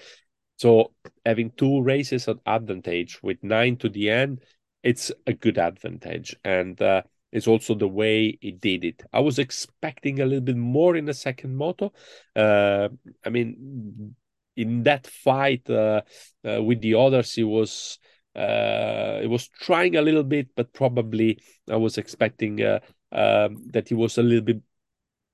So 0.56 0.92
having 1.24 1.50
two 1.52 1.80
races 1.80 2.28
at 2.28 2.36
advantage 2.46 3.22
with 3.22 3.42
nine 3.42 3.76
to 3.78 3.88
the 3.88 4.10
end, 4.10 4.44
it's 4.82 5.12
a 5.26 5.32
good 5.32 5.58
advantage. 5.58 6.36
And 6.44 6.80
uh, 6.80 7.02
it's 7.32 7.46
also 7.46 7.74
the 7.74 7.88
way 7.88 8.38
he 8.40 8.52
did 8.52 8.84
it. 8.84 9.02
I 9.12 9.20
was 9.20 9.38
expecting 9.38 10.20
a 10.20 10.26
little 10.26 10.44
bit 10.44 10.56
more 10.56 10.96
in 10.96 11.04
the 11.04 11.14
second 11.14 11.56
moto. 11.56 11.92
Uh, 12.34 12.88
I 13.24 13.30
mean, 13.30 14.14
in 14.56 14.82
that 14.84 15.06
fight 15.06 15.68
uh, 15.70 16.02
uh, 16.44 16.62
with 16.62 16.80
the 16.80 16.94
others, 16.94 17.34
he 17.34 17.44
was 17.44 17.98
uh, 18.34 19.20
he 19.20 19.26
was 19.26 19.48
trying 19.48 19.96
a 19.96 20.02
little 20.02 20.24
bit, 20.24 20.48
but 20.54 20.72
probably 20.72 21.38
I 21.68 21.76
was 21.76 21.98
expecting 21.98 22.62
uh, 22.62 22.80
um, 23.12 23.66
that 23.70 23.88
he 23.88 23.94
was 23.94 24.18
a 24.18 24.22
little 24.22 24.44
bit 24.44 24.62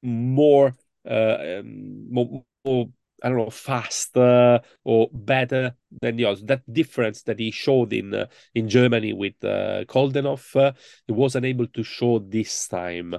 more 0.03 0.75
uh, 1.09 1.59
um, 1.59 2.13
more, 2.13 2.45
more 2.65 2.89
I 3.23 3.29
don't 3.29 3.39
know, 3.39 3.51
faster 3.51 4.61
or 4.85 5.09
better 5.13 5.75
than 6.03 6.17
the 6.17 6.27
others. 6.27 6.43
That 6.45 6.63
difference 6.73 7.23
that 7.23 7.39
he 7.39 7.51
showed 7.51 7.93
in 7.93 8.15
uh, 8.15 8.27
in 8.55 8.69
Germany 8.69 9.13
with 9.13 9.43
uh, 9.43 9.85
Coldenhoff, 9.87 10.55
uh, 10.57 10.73
he 11.07 11.13
wasn't 11.13 11.47
able 11.47 11.67
to 11.69 11.83
show 11.83 12.19
this 12.19 12.69
time. 12.69 13.15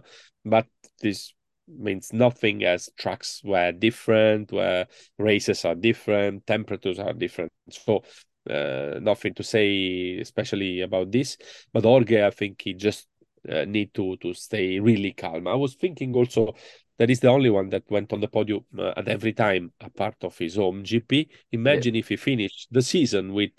But 0.46 0.68
this 1.02 1.34
means 1.68 2.14
nothing 2.14 2.64
as 2.64 2.90
tracks 2.98 3.42
were 3.44 3.72
different, 3.72 4.52
where 4.52 4.88
races 5.18 5.66
are 5.66 5.76
different, 5.76 6.46
temperatures 6.48 7.00
are 7.00 7.14
different. 7.14 7.52
So 7.70 8.04
uh, 8.50 9.00
nothing 9.02 9.34
to 9.34 9.44
say, 9.44 10.18
especially 10.20 10.82
about 10.82 11.12
this. 11.12 11.38
But 11.74 11.84
Jorge, 11.84 12.26
I 12.26 12.30
think 12.30 12.62
he 12.62 12.74
just 12.74 13.08
uh, 13.50 13.66
need 13.66 13.94
to 13.94 14.18
to 14.18 14.34
stay 14.34 14.80
really 14.80 15.14
calm. 15.14 15.48
I 15.48 15.56
was 15.56 15.76
thinking 15.76 16.14
also 16.16 16.56
that 17.00 17.10
is 17.10 17.20
the 17.20 17.28
only 17.28 17.50
one 17.50 17.70
that 17.70 17.84
went 17.90 18.12
on 18.12 18.22
the 18.22 18.28
podium 18.28 18.66
uh, 18.78 18.94
at 18.98 19.08
every 19.08 19.34
time, 19.34 19.72
a 19.82 19.90
part 19.90 20.16
of 20.22 20.38
his 20.38 20.56
home 20.56 20.84
GP. 20.84 21.28
Imagine 21.52 21.96
yeah. 21.96 22.00
if 22.00 22.10
he 22.10 22.16
finished 22.16 22.68
the 22.72 22.82
season 22.82 23.34
with 23.34 23.52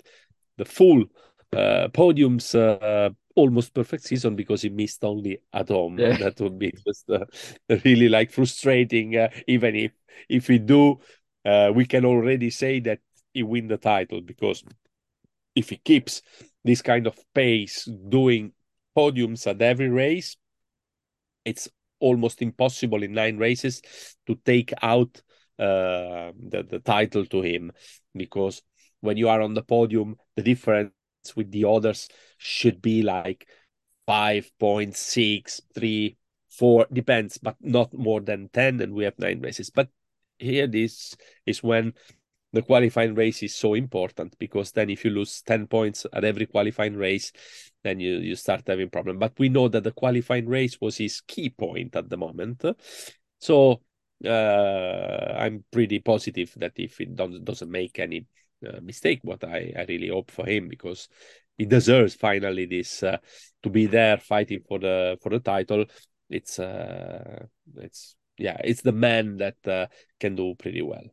the 0.57 0.65
full 0.65 1.05
uh, 1.53 1.89
podiums, 1.93 2.55
uh, 2.55 3.11
almost 3.37 3.73
perfect 3.73 4.03
season 4.03 4.35
because 4.35 4.63
he 4.63 4.69
missed 4.69 5.05
only 5.05 5.41
at 5.53 5.69
home. 5.69 5.99
Yeah. 5.99 6.17
That 6.19 6.41
would 6.41 6.59
be 6.59 6.73
just 6.87 7.09
uh, 7.11 7.25
really 7.85 8.09
like 8.09 8.33
frustrating. 8.33 9.17
Uh, 9.17 9.29
even 9.47 9.77
if 9.77 9.93
if 10.29 10.49
we 10.49 10.59
do, 10.59 10.99
uh, 11.45 11.71
we 11.75 11.87
can 11.87 12.05
already 12.05 12.51
say 12.51 12.81
that 12.81 12.99
he 13.33 13.43
win 13.43 13.69
the 13.69 13.77
title 13.77 14.21
because 14.21 14.65
if 15.55 15.71
he 15.71 15.77
keeps 15.77 16.23
this 16.65 16.83
kind 16.83 17.07
of 17.07 17.17
pace, 17.35 17.85
doing 18.09 18.53
podiums 18.97 19.47
at 19.47 19.63
every 19.63 19.89
race, 19.89 20.37
it's 21.45 21.69
almost 22.01 22.43
impossible 22.43 23.03
in 23.03 23.13
nine 23.13 23.37
races 23.39 23.83
to 24.27 24.37
take 24.45 24.73
out 24.83 25.21
uh, 25.59 26.33
the, 26.49 26.65
the 26.69 26.79
title 26.79 27.25
to 27.27 27.43
him 27.43 27.73
because 28.15 28.63
when 29.01 29.17
you 29.17 29.29
are 29.29 29.41
on 29.41 29.55
the 29.55 29.63
podium, 29.63 30.17
the 30.37 30.43
difference 30.43 30.93
with 31.37 31.51
the 31.51 31.65
others 31.65 32.09
should 32.39 32.81
be 32.81 33.03
like 33.03 33.47
five 34.07 34.51
point 34.59 34.97
six, 34.97 35.61
three, 35.75 36.17
four, 36.49 36.87
depends, 36.93 37.39
but 37.39 37.57
not 37.61 37.93
more 37.93 38.21
than 38.21 38.49
10. 38.53 38.81
And 38.81 38.95
we 38.95 39.05
have 39.05 39.19
nine 39.19 39.41
races. 39.41 39.71
But 39.71 39.89
here, 40.39 40.67
this 40.67 41.17
is 41.47 41.63
when 41.63 41.95
the 42.53 42.63
qualifying 42.63 43.15
race 43.15 43.43
is 43.43 43.55
so 43.55 43.75
important 43.75 44.35
because 44.39 44.73
then 44.73 44.89
if 44.91 45.05
you 45.05 45.11
lose 45.11 45.43
10 45.43 45.67
points 45.67 46.07
at 46.13 46.25
every 46.25 46.47
qualifying 46.47 46.97
race 46.97 47.33
then 47.85 48.01
you 48.01 48.17
you 48.19 48.35
start 48.35 48.63
having 48.67 48.91
problem. 48.91 49.19
But 49.19 49.39
we 49.39 49.49
know 49.49 49.69
that 49.69 49.85
the 49.85 49.93
qualifying 49.93 50.49
race 50.49 50.81
was 50.81 50.97
his 50.97 51.21
key 51.21 51.51
point 51.51 51.95
at 51.97 52.09
the 52.09 52.17
moment. 52.17 52.65
So 53.39 53.83
uh, 54.27 55.35
i'm 55.39 55.65
pretty 55.71 56.01
positive 56.01 56.53
that 56.57 56.73
if 56.75 57.01
it 57.01 57.15
doesn't, 57.15 57.45
doesn't 57.45 57.71
make 57.71 58.01
any 58.01 58.27
uh, 58.67 58.81
mistake 58.81 59.21
what 59.23 59.45
I, 59.45 59.73
I 59.77 59.85
really 59.89 60.09
hope 60.09 60.33
for 60.33 60.45
him 60.45 60.69
because 60.69 61.09
he 61.57 61.65
deserves 61.67 62.15
finally 62.15 62.67
this 62.67 63.03
uh, 63.03 63.19
to 63.63 63.71
be 63.71 63.87
there 63.87 64.19
fighting 64.19 64.61
for 64.69 64.79
the 64.79 65.19
for 65.23 65.31
the 65.31 65.41
title. 65.41 65.85
It's 66.31 66.59
uh 66.59 67.47
it's 67.77 68.17
yeah 68.37 68.61
it's 68.63 68.83
the 68.83 68.93
man 68.93 69.39
that 69.39 69.57
uh, 69.67 69.87
can 70.21 70.35
do 70.37 70.55
pretty 70.57 70.83
well 70.83 71.05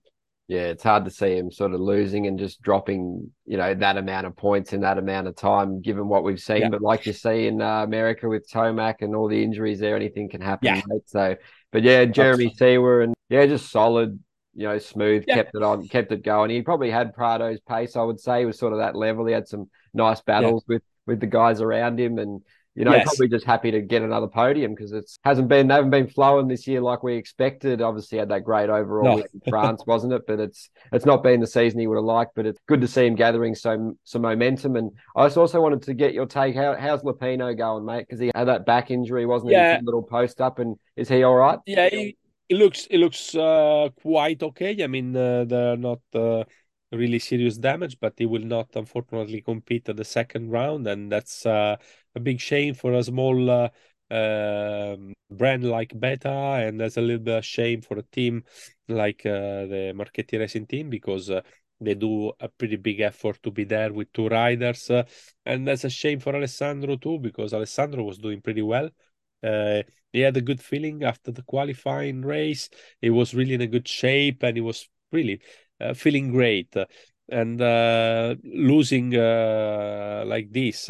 yeah, 0.48 0.68
it's 0.68 0.84
hard 0.84 1.06
to 1.06 1.12
see 1.12 1.36
him 1.36 1.52
sort 1.52 1.74
of 1.74 1.80
losing 1.80 2.28
and 2.28 2.38
just 2.38 2.62
dropping, 2.62 3.32
you 3.46 3.58
know, 3.58 3.74
that 3.74 3.98
amount 3.98 4.28
of 4.28 4.36
points 4.36 4.74
in 4.74 4.82
that 4.82 5.00
amount 5.00 5.28
of 5.28 5.36
time, 5.36 5.82
given 5.82 6.08
what 6.08 6.24
we've 6.24 6.40
seen. 6.40 6.62
Yeah. 6.62 6.70
But 6.70 6.82
like 6.82 7.08
you 7.08 7.14
see 7.14 7.48
in 7.48 7.62
uh, 7.62 7.84
America 7.84 8.30
with 8.30 8.48
Tomac 8.50 9.02
and 9.02 9.16
all 9.16 9.28
the 9.28 9.44
injuries 9.44 9.80
there, 9.80 9.96
anything 9.96 10.30
can 10.30 10.42
happen. 10.42 10.68
Yeah. 10.68 10.82
Mate. 10.88 11.08
So, 11.08 11.36
but 11.72 11.82
yeah, 11.82 12.06
Jeremy 12.06 12.54
Seewer 12.56 13.02
and 13.02 13.16
yeah, 13.30 13.48
just 13.48 13.72
solid, 13.72 14.20
you 14.54 14.68
know, 14.68 14.78
smooth, 14.78 15.26
yeah. 15.28 15.36
kept 15.36 15.56
it 15.56 15.64
on, 15.64 15.88
kept 15.88 16.12
it 16.12 16.24
going. 16.24 16.52
He 16.52 16.62
probably 16.62 16.92
had 16.92 17.16
Prado's 17.16 17.60
pace, 17.62 17.96
I 17.96 18.04
would 18.04 18.20
say, 18.20 18.42
he 18.42 18.46
was 18.46 18.60
sort 18.60 18.74
of 18.74 18.80
that 18.80 18.96
level. 18.96 19.26
He 19.26 19.34
had 19.34 19.48
some 19.48 19.70
nice 19.94 20.22
battles 20.22 20.64
with 20.68 20.84
with 21.08 21.20
the 21.20 21.28
guys 21.28 21.62
around 21.62 22.00
him 22.00 22.18
and 22.18 22.42
you 22.76 22.84
know, 22.84 22.92
yes. 22.92 23.06
probably 23.06 23.30
just 23.30 23.46
happy 23.46 23.72
to 23.72 23.82
get 23.82 24.02
another 24.02 24.28
podium 24.28 24.76
because 24.76 24.92
it's 24.92 25.18
hasn't 25.24 25.48
been 25.48 25.70
they 25.70 25.76
haven't 25.76 25.92
been 25.92 26.10
flowing 26.10 26.50
this 26.50 26.68
year 26.68 26.82
like 26.82 27.04
we 27.04 27.16
expected. 27.16 27.82
Obviously, 27.82 28.18
had 28.18 28.28
that 28.30 28.44
great 28.44 28.70
overall 28.70 29.20
no. 29.20 29.24
in 29.24 29.42
France, 29.50 29.84
wasn't 29.88 30.12
it? 30.12 30.24
But 30.28 30.42
it's 30.42 30.70
it's 30.92 31.06
not 31.06 31.24
been 31.24 31.40
the 31.40 31.48
season 31.48 31.80
he 31.80 31.88
would 31.88 31.96
have 31.96 32.04
liked. 32.04 32.36
But 32.36 32.46
it's 32.46 32.60
good 32.68 32.82
to 32.82 32.88
see 32.88 33.06
him 33.06 33.16
gathering 33.16 33.56
some 33.56 33.98
some 34.04 34.24
momentum. 34.24 34.76
And 34.76 34.92
I 35.16 35.22
also 35.22 35.62
wanted 35.62 35.84
to 35.84 35.94
get 35.94 36.14
your 36.14 36.26
take. 36.26 36.54
How 36.56 36.76
how's 36.76 37.02
Lupino 37.04 37.58
going, 37.58 37.86
mate? 37.86 38.08
Because 38.08 38.20
he 38.20 38.30
had 38.36 38.50
that 38.50 38.66
back 38.66 38.92
injury, 38.92 39.26
wasn't 39.26 39.54
yeah. 39.54 39.80
he? 39.80 39.86
Little 39.86 40.04
post 40.04 40.42
up, 40.42 40.60
and 40.60 40.76
is 40.98 41.08
he 41.08 41.24
all 41.24 41.36
right? 41.36 41.60
Yeah, 41.66 41.90
he, 41.90 42.18
it 42.50 42.58
looks 42.58 42.88
it 42.88 42.98
looks 42.98 43.34
uh, 43.36 43.88
quite 44.02 44.44
okay. 44.44 44.84
I 44.84 44.88
mean, 44.88 45.16
uh, 45.16 45.46
they're 45.46 45.78
not. 45.78 46.00
Uh 46.14 46.44
really 46.92 47.20
serious 47.20 47.58
damage, 47.58 48.00
but 48.00 48.14
he 48.18 48.26
will 48.26 48.44
not 48.44 48.70
unfortunately 48.74 49.42
compete 49.42 49.90
at 49.90 49.98
the 49.98 50.06
second 50.06 50.50
round, 50.50 50.88
and 50.88 51.12
that's 51.12 51.46
uh, 51.46 51.76
a 52.16 52.20
big 52.20 52.40
shame 52.40 52.74
for 52.74 52.94
a 52.94 53.04
small 53.04 53.50
uh, 53.50 53.70
uh, 54.12 54.96
brand 55.32 55.64
like 55.64 55.98
Beta, 56.00 56.30
and 56.30 56.80
that's 56.80 56.98
a 56.98 57.02
little 57.02 57.24
bit 57.24 57.38
of 57.40 57.46
shame 57.46 57.82
for 57.82 57.98
a 57.98 58.04
team 58.04 58.44
like 58.88 59.26
uh, 59.26 59.66
the 59.66 59.94
Marchetti 59.96 60.38
Racing 60.38 60.68
Team 60.68 60.90
because 60.90 61.30
uh, 61.30 61.42
they 61.82 61.94
do 61.96 62.32
a 62.40 62.48
pretty 62.48 62.78
big 62.78 63.02
effort 63.02 63.42
to 63.44 63.52
be 63.52 63.64
there 63.64 63.92
with 63.92 64.12
two 64.14 64.28
riders, 64.28 64.90
uh, 64.90 65.04
and 65.46 65.68
that's 65.68 65.84
a 65.84 65.90
shame 65.90 66.20
for 66.20 66.36
Alessandro 66.36 66.96
too 66.96 67.20
because 67.20 67.54
Alessandro 67.54 68.04
was 68.04 68.18
doing 68.18 68.42
pretty 68.42 68.62
well. 68.62 68.90
Uh, 69.44 69.84
he 70.12 70.22
had 70.22 70.38
a 70.38 70.42
good 70.42 70.62
feeling 70.62 71.04
after 71.04 71.32
the 71.32 71.44
qualifying 71.44 72.22
race. 72.22 72.70
He 73.02 73.10
was 73.10 73.34
really 73.34 73.54
in 73.54 73.62
a 73.62 73.68
good 73.68 73.88
shape, 73.88 74.44
and 74.44 74.56
he 74.56 74.62
was 74.62 74.88
really 75.12 75.42
uh, 75.80 75.94
feeling 75.94 76.32
great. 76.32 76.74
And 77.28 77.60
uh, 77.60 78.36
losing 78.44 79.16
uh, 79.16 80.24
like 80.28 80.52
this 80.52 80.90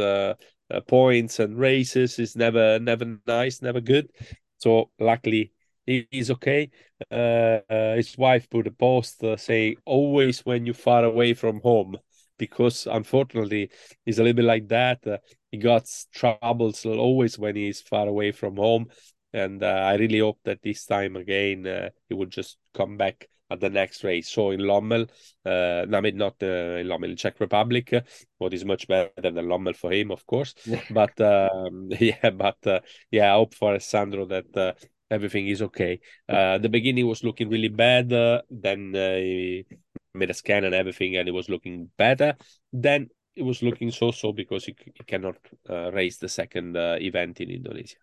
points 0.87 1.39
and 1.39 1.57
races 1.57 2.19
is 2.19 2.35
never 2.35 2.79
never 2.79 3.17
nice, 3.27 3.61
never 3.61 3.81
good. 3.81 4.09
So 4.57 4.91
luckily 4.99 5.51
he's 5.85 6.31
okay. 6.31 6.69
Uh, 7.11 7.59
uh, 7.69 7.95
his 7.95 8.17
wife 8.17 8.49
put 8.49 8.67
a 8.67 8.71
post 8.71 9.23
uh, 9.23 9.37
saying, 9.37 9.75
"Always 9.85 10.45
when 10.45 10.65
you're 10.65 10.73
far 10.73 11.03
away 11.03 11.33
from 11.33 11.61
home," 11.61 11.97
because 12.37 12.87
unfortunately 12.87 13.69
he's 14.05 14.19
a 14.19 14.23
little 14.23 14.35
bit 14.35 14.45
like 14.45 14.67
that. 14.69 15.05
Uh, 15.05 15.17
he 15.51 15.57
got 15.57 15.87
troubles 16.13 16.85
always 16.85 17.37
when 17.37 17.55
he's 17.55 17.81
far 17.81 18.07
away 18.07 18.31
from 18.31 18.57
home, 18.57 18.87
and 19.33 19.63
I 19.63 19.95
really 19.95 20.19
hope 20.19 20.39
that 20.43 20.61
this 20.63 20.85
time 20.85 21.15
again 21.15 21.91
he 22.09 22.15
will 22.15 22.27
just 22.27 22.57
come 22.73 22.97
back 22.97 23.27
at 23.49 23.59
the 23.59 23.69
next 23.69 24.03
race. 24.03 24.29
So 24.29 24.51
in 24.51 24.61
Lommel, 24.61 25.09
uh, 25.45 25.85
I 25.95 26.01
mean 26.01 26.17
not 26.17 26.35
uh, 26.41 26.79
in 26.79 26.87
Lommel, 26.87 27.11
in 27.11 27.17
Czech 27.17 27.39
Republic, 27.39 27.93
what 28.37 28.53
is 28.53 28.65
much 28.65 28.87
better 28.87 29.11
than 29.21 29.35
Lommel 29.35 29.75
for 29.75 29.91
him, 29.91 30.11
of 30.11 30.25
course. 30.25 30.53
but 30.89 31.19
um, 31.21 31.89
yeah, 31.99 32.29
but 32.31 32.65
uh, 32.65 32.79
yeah, 33.11 33.33
I 33.33 33.37
hope 33.37 33.53
for 33.53 33.79
Sandro 33.79 34.25
that 34.25 34.57
uh, 34.57 34.73
everything 35.11 35.47
is 35.47 35.61
okay. 35.61 35.99
Uh, 36.27 36.57
the 36.57 36.69
beginning 36.69 37.07
was 37.07 37.23
looking 37.23 37.49
really 37.49 37.69
bad. 37.69 38.11
Uh, 38.11 38.41
then 38.49 38.95
uh, 38.95 39.15
he 39.15 39.65
made 40.13 40.29
a 40.29 40.33
scan 40.33 40.63
and 40.63 40.75
everything, 40.75 41.17
and 41.17 41.27
it 41.27 41.33
was 41.33 41.49
looking 41.49 41.89
better. 41.97 42.35
Then 42.71 43.09
it 43.35 43.43
was 43.43 43.61
looking 43.61 43.91
so-so 43.91 44.31
because 44.31 44.65
he, 44.65 44.75
he 44.85 45.03
cannot 45.03 45.35
uh, 45.69 45.91
race 45.91 46.17
the 46.17 46.29
second 46.29 46.77
uh, 46.77 46.97
event 46.99 47.41
in 47.41 47.49
Indonesia. 47.51 47.97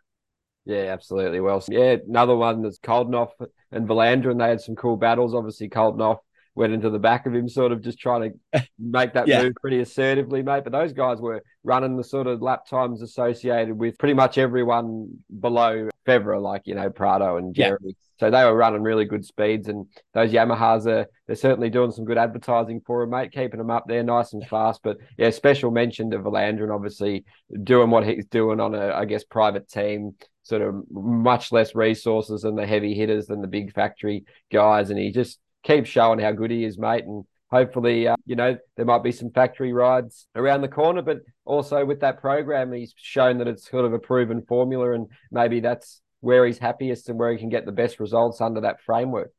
Yeah, 0.65 0.93
absolutely. 0.93 1.41
Well, 1.41 1.63
yeah, 1.69 1.97
another 2.07 2.37
one 2.37 2.63
that's 2.63 2.79
Coldenhoff 2.79 3.31
and 3.73 3.89
Vlaanderen, 3.89 4.33
and 4.33 4.41
They 4.41 4.49
had 4.49 4.61
some 4.61 4.77
cool 4.77 4.97
battles. 4.97 5.35
Obviously, 5.35 5.69
Coldenhoff 5.69 6.19
went 6.55 6.73
into 6.73 6.91
the 6.91 6.99
back 6.99 7.27
of 7.27 7.35
him, 7.35 7.49
sort 7.49 7.73
of 7.73 7.83
just 7.83 7.99
trying 7.99 8.33
to 8.53 8.67
make 8.79 9.15
that 9.15 9.27
yeah. 9.27 9.43
move 9.43 9.55
pretty 9.61 9.81
assertively, 9.81 10.43
mate. 10.43 10.65
But 10.65 10.73
those 10.73 10.93
guys 10.93 11.21
were 11.21 11.43
running 11.65 11.97
the 11.97 12.05
sort 12.05 12.27
of 12.27 12.43
lap 12.43 12.67
times 12.67 13.03
associated 13.03 13.77
with 13.77 13.99
pretty 13.99 14.15
much 14.15 14.39
everyone 14.39 15.19
below 15.41 15.89
Febvre, 16.07 16.41
like, 16.41 16.63
you 16.67 16.75
know, 16.75 16.91
Prado 16.91 17.37
and 17.37 17.55
Jeremy. 17.55 17.89
Yeah. 17.89 17.93
So 18.21 18.31
they 18.31 18.45
were 18.45 18.55
running 18.55 18.83
really 18.83 19.05
good 19.05 19.25
speeds. 19.25 19.67
And 19.67 19.87
those 20.15 20.31
Yamahas 20.31 20.87
are, 20.87 21.07
they're 21.27 21.35
certainly 21.35 21.71
doing 21.71 21.91
some 21.91 22.05
good 22.05 22.19
advertising 22.19 22.81
for 22.87 23.03
him, 23.03 23.11
mate, 23.11 23.33
keeping 23.33 23.59
them 23.59 23.71
up 23.71 23.87
there 23.89 24.05
nice 24.05 24.33
and 24.33 24.47
fast. 24.47 24.81
But 24.85 24.99
yeah, 25.19 25.31
special 25.31 25.73
mention 25.73 26.11
to 26.11 26.19
Vlaanderen, 26.19 26.73
obviously 26.73 27.25
doing 27.65 27.91
what 27.91 28.07
he's 28.07 28.27
doing 28.27 28.61
on 28.61 28.77
a, 28.77 28.93
I 28.93 29.07
guess, 29.07 29.25
private 29.25 29.69
team 29.69 30.15
sort 30.43 30.63
of 30.63 30.85
much 30.91 31.53
less 31.53 31.75
resources 31.75 32.43
than 32.43 32.57
the 32.57 32.67
heavy 32.67 32.95
hitters 32.95 33.27
than 33.27 33.41
the 33.41 33.49
big 33.49 33.73
factory 33.73 34.25
guys, 34.51 34.91
and 34.91 34.99
he 34.99 35.11
just 35.11 35.39
keeps 35.63 35.89
showing 35.89 36.19
how 36.19 36.33
good 36.33 36.51
he 36.51 36.65
is, 36.65 36.79
mate. 36.79 37.05
And 37.05 37.25
hopefully, 37.51 38.09
uh, 38.09 38.17
you 38.27 38.37
know, 38.37 38.57
there 38.77 38.87
might 38.87 39.03
be 39.03 39.13
some 39.13 39.31
factory 39.31 39.73
rides 39.73 40.27
around 40.35 40.63
the 40.63 40.69
corner, 40.69 41.03
but 41.03 41.19
also 41.45 41.85
with 41.85 42.01
that 42.01 42.21
program, 42.21 42.73
he's 42.73 42.95
shown 42.97 43.39
that 43.39 43.49
it's 43.49 43.71
sort 43.71 43.85
of 43.85 43.93
a 43.93 43.99
proven 43.99 44.43
formula, 44.43 44.93
and 44.93 45.07
maybe 45.31 45.61
that's 45.61 46.01
where 46.21 46.47
he's 46.47 46.59
happiest 46.59 47.09
and 47.09 47.19
where 47.19 47.33
he 47.33 47.39
can 47.39 47.49
get 47.49 47.67
the 47.67 47.73
best 47.73 48.01
results 48.01 48.41
under 48.41 48.61
that 48.61 48.81
framework. 48.81 49.33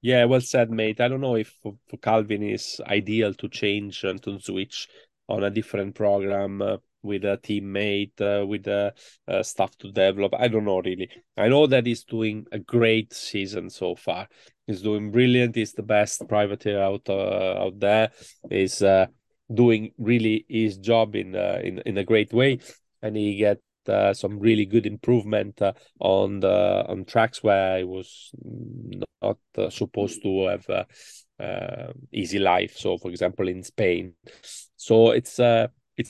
Yeah, 0.00 0.24
well 0.24 0.40
said, 0.40 0.70
mate. 0.70 1.00
I 1.00 1.06
don't 1.06 1.20
know 1.20 1.36
if 1.36 1.54
for, 1.62 1.74
for 1.88 1.96
Calvin 1.96 2.42
is 2.42 2.80
ideal 2.88 3.34
to 3.34 3.48
change 3.48 4.02
and 4.02 4.20
to 4.24 4.40
switch 4.40 4.88
on 5.28 5.44
a 5.44 5.50
different 5.50 5.94
program. 5.94 6.60
Uh, 6.60 6.78
with 7.02 7.24
a 7.24 7.38
teammate, 7.42 8.20
uh, 8.20 8.46
with 8.46 8.66
uh, 8.68 8.92
uh, 9.28 9.42
stuff 9.42 9.76
to 9.78 9.90
develop. 9.90 10.34
I 10.38 10.48
don't 10.48 10.64
know 10.64 10.80
really. 10.80 11.10
I 11.36 11.48
know 11.48 11.66
that 11.66 11.86
he's 11.86 12.04
doing 12.04 12.46
a 12.52 12.58
great 12.58 13.12
season 13.12 13.70
so 13.70 13.94
far. 13.94 14.28
He's 14.66 14.82
doing 14.82 15.10
brilliant. 15.10 15.56
He's 15.56 15.72
the 15.72 15.82
best 15.82 16.26
privateer 16.28 16.80
out 16.80 17.08
uh, 17.08 17.64
out 17.64 17.80
there. 17.80 18.10
He's 18.48 18.82
uh, 18.82 19.06
doing 19.52 19.92
really 19.98 20.46
his 20.48 20.78
job 20.78 21.16
in 21.16 21.34
uh, 21.34 21.60
in 21.62 21.80
in 21.84 21.98
a 21.98 22.04
great 22.04 22.32
way, 22.32 22.60
and 23.02 23.16
he 23.16 23.36
get 23.36 23.60
some 24.14 24.38
really 24.38 24.64
good 24.64 24.86
improvement 24.86 25.60
on 25.98 26.38
the 26.38 26.84
on 26.88 27.04
tracks 27.04 27.42
where 27.42 27.78
he 27.78 27.84
was 27.84 28.30
not 29.20 29.38
supposed 29.72 30.22
to 30.22 30.46
have 30.46 31.92
easy 32.12 32.38
life. 32.38 32.76
So, 32.76 32.96
for 32.96 33.10
example, 33.10 33.48
in 33.48 33.64
Spain. 33.64 34.14
So 34.76 35.10
it's 35.10 35.40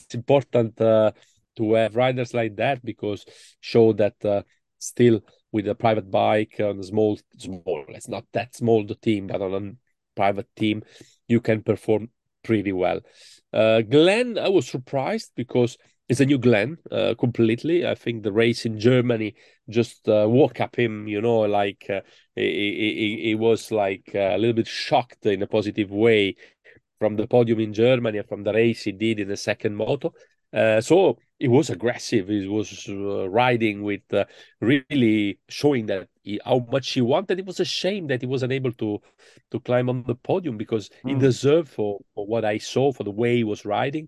it's 0.01 0.15
important 0.15 0.79
uh, 0.81 1.11
to 1.55 1.73
have 1.73 1.95
riders 1.95 2.33
like 2.33 2.55
that 2.55 2.83
because 2.83 3.25
show 3.61 3.93
that 3.93 4.15
uh, 4.25 4.41
still 4.79 5.21
with 5.51 5.67
a 5.67 5.75
private 5.75 6.09
bike 6.09 6.55
on 6.59 6.79
a 6.79 6.83
small 6.83 7.17
small 7.37 7.85
it's 7.89 8.09
not 8.09 8.25
that 8.33 8.55
small 8.55 8.85
the 8.85 8.95
team 8.95 9.27
but 9.27 9.41
on 9.41 9.53
a 9.53 9.71
private 10.15 10.47
team 10.55 10.83
you 11.27 11.39
can 11.39 11.61
perform 11.63 12.09
pretty 12.43 12.73
well. 12.73 12.99
Uh, 13.53 13.81
glenn 13.81 14.37
i 14.37 14.49
was 14.49 14.67
surprised 14.67 15.31
because 15.35 15.77
it's 16.09 16.19
a 16.19 16.25
new 16.25 16.37
glenn 16.37 16.77
uh, 16.91 17.15
completely. 17.17 17.87
I 17.87 17.95
think 17.95 18.23
the 18.23 18.31
race 18.31 18.65
in 18.65 18.79
germany 18.79 19.35
just 19.69 20.07
uh, 20.09 20.27
woke 20.29 20.59
up 20.59 20.75
him 20.75 21.07
you 21.07 21.21
know 21.21 21.39
like 21.41 21.85
uh, 21.89 22.01
he, 22.35 22.43
he, 23.21 23.27
he 23.27 23.35
was 23.35 23.71
like 23.71 24.11
uh, 24.13 24.35
a 24.35 24.37
little 24.37 24.53
bit 24.53 24.67
shocked 24.67 25.25
in 25.25 25.41
a 25.41 25.47
positive 25.47 25.91
way 25.91 26.35
from 27.03 27.17
the 27.17 27.27
podium 27.27 27.59
in 27.59 27.73
Germany 27.73 28.19
and 28.19 28.29
from 28.29 28.43
the 28.43 28.53
race 28.53 28.83
he 28.83 28.93
did 28.93 29.19
in 29.19 29.27
the 29.27 29.35
second 29.35 29.75
moto. 29.75 30.13
Uh, 30.53 30.79
so 30.79 31.17
he 31.37 31.49
was 31.49 31.69
aggressive. 31.69 32.29
He 32.29 32.47
was 32.47 32.85
uh, 32.87 33.27
riding 33.29 33.83
with 33.83 34.03
uh, 34.13 34.23
really 34.61 35.37
showing 35.49 35.87
that 35.87 36.07
he, 36.21 36.39
how 36.45 36.65
much 36.71 36.93
he 36.93 37.01
wanted. 37.01 37.39
It 37.39 37.45
was 37.45 37.59
a 37.59 37.65
shame 37.65 38.07
that 38.07 38.21
he 38.21 38.27
wasn't 38.27 38.53
able 38.53 38.71
to 38.83 39.01
to 39.51 39.59
climb 39.59 39.89
on 39.89 40.05
the 40.07 40.15
podium 40.15 40.57
because 40.57 40.87
mm. 40.87 41.09
he 41.09 41.13
hmm. 41.15 41.19
deserved 41.19 41.67
for, 41.67 41.99
for 42.15 42.25
what 42.25 42.45
I 42.45 42.57
saw 42.57 42.93
for 42.93 43.03
the 43.03 43.11
way 43.11 43.35
he 43.35 43.43
was 43.43 43.65
riding. 43.65 44.07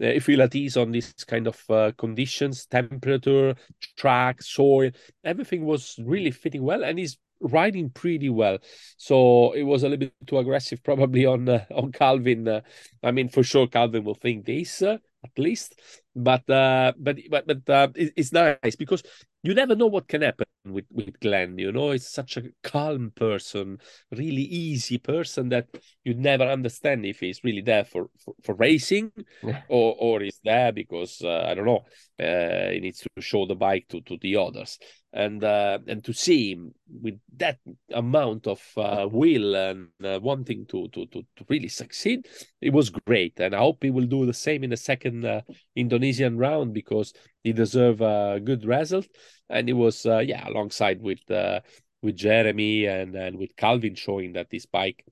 Uh, 0.00 0.14
if 0.18 0.24
feel 0.24 0.42
at 0.42 0.54
ease 0.54 0.76
on 0.76 0.92
this 0.92 1.12
kind 1.24 1.48
of 1.48 1.58
uh, 1.68 1.90
conditions, 1.98 2.66
temperature, 2.66 3.56
track, 3.96 4.40
soil, 4.40 4.90
everything 5.24 5.64
was 5.64 5.98
really 6.04 6.30
fitting 6.30 6.62
well, 6.62 6.84
and 6.84 6.96
he's 6.98 7.18
riding 7.40 7.90
pretty 7.90 8.28
well. 8.30 8.58
So 8.96 9.52
it 9.52 9.62
was 9.62 9.82
a 9.82 9.88
little 9.88 10.06
bit 10.06 10.14
too 10.26 10.38
aggressive, 10.38 10.82
probably 10.84 11.26
on 11.26 11.48
uh, 11.48 11.64
on 11.74 11.92
Calvin. 11.92 12.48
Uh, 12.48 12.60
I 13.02 13.10
mean, 13.10 13.28
for 13.28 13.42
sure, 13.42 13.66
Calvin 13.66 14.04
will 14.04 14.14
think 14.14 14.44
this 14.46 14.82
uh, 14.82 14.98
at 15.24 15.38
least. 15.38 15.78
But 16.14 16.48
uh, 16.48 16.92
but 16.98 17.18
but 17.30 17.46
but 17.46 17.68
uh, 17.70 17.88
it, 17.94 18.12
it's 18.16 18.32
nice 18.32 18.76
because 18.76 19.02
you 19.42 19.54
never 19.54 19.76
know 19.76 19.86
what 19.86 20.08
can 20.08 20.22
happen 20.22 20.46
with 20.64 20.86
with 20.90 21.20
Glenn. 21.20 21.58
You 21.58 21.72
know, 21.72 21.90
it's 21.90 22.08
such 22.08 22.36
a 22.38 22.44
calm 22.62 23.12
person, 23.14 23.78
really 24.10 24.42
easy 24.42 24.98
person 24.98 25.50
that 25.50 25.66
you 26.04 26.14
never 26.14 26.44
understand 26.44 27.04
if 27.04 27.20
he's 27.20 27.44
really 27.44 27.60
there 27.60 27.84
for 27.84 28.08
for, 28.24 28.34
for 28.42 28.54
racing 28.54 29.12
Yeah. 29.42 29.62
or 29.68 29.94
or 29.98 30.20
he's 30.20 30.40
there 30.42 30.72
because 30.72 31.20
uh, 31.22 31.44
I 31.46 31.54
don't 31.54 31.66
know. 31.66 31.84
Uh, 32.18 32.70
he 32.70 32.80
needs 32.80 33.00
to 33.00 33.08
show 33.22 33.46
the 33.46 33.54
bike 33.54 33.86
to 33.90 34.00
to 34.02 34.16
the 34.20 34.36
others 34.36 34.78
and 35.16 35.42
uh, 35.42 35.78
and 35.88 36.04
to 36.04 36.12
see 36.12 36.52
him 36.52 36.74
with 37.02 37.18
that 37.38 37.58
amount 37.92 38.46
of 38.46 38.60
uh, 38.76 39.08
will 39.10 39.56
and 39.56 39.88
uh, 40.04 40.20
wanting 40.22 40.66
to, 40.66 40.88
to 40.88 41.06
to 41.06 41.24
really 41.48 41.68
succeed, 41.68 42.28
it 42.60 42.72
was 42.72 42.90
great. 42.90 43.40
And 43.40 43.54
I 43.54 43.58
hope 43.58 43.82
he 43.82 43.90
will 43.90 44.04
do 44.04 44.26
the 44.26 44.34
same 44.34 44.62
in 44.62 44.70
the 44.70 44.76
second 44.76 45.24
uh, 45.24 45.40
Indonesian 45.74 46.36
round 46.36 46.74
because 46.74 47.14
he 47.42 47.54
deserve 47.54 48.02
a 48.02 48.40
good 48.44 48.66
result. 48.66 49.06
And 49.48 49.70
it 49.70 49.72
was 49.72 50.04
uh, 50.04 50.18
yeah 50.18 50.46
alongside 50.46 51.00
with 51.00 51.28
uh, 51.30 51.60
with 52.02 52.16
Jeremy 52.16 52.84
and 52.84 53.14
and 53.16 53.38
with 53.38 53.56
Calvin 53.56 53.94
showing 53.94 54.34
that 54.34 54.50
this 54.50 54.66
bike 54.66 55.02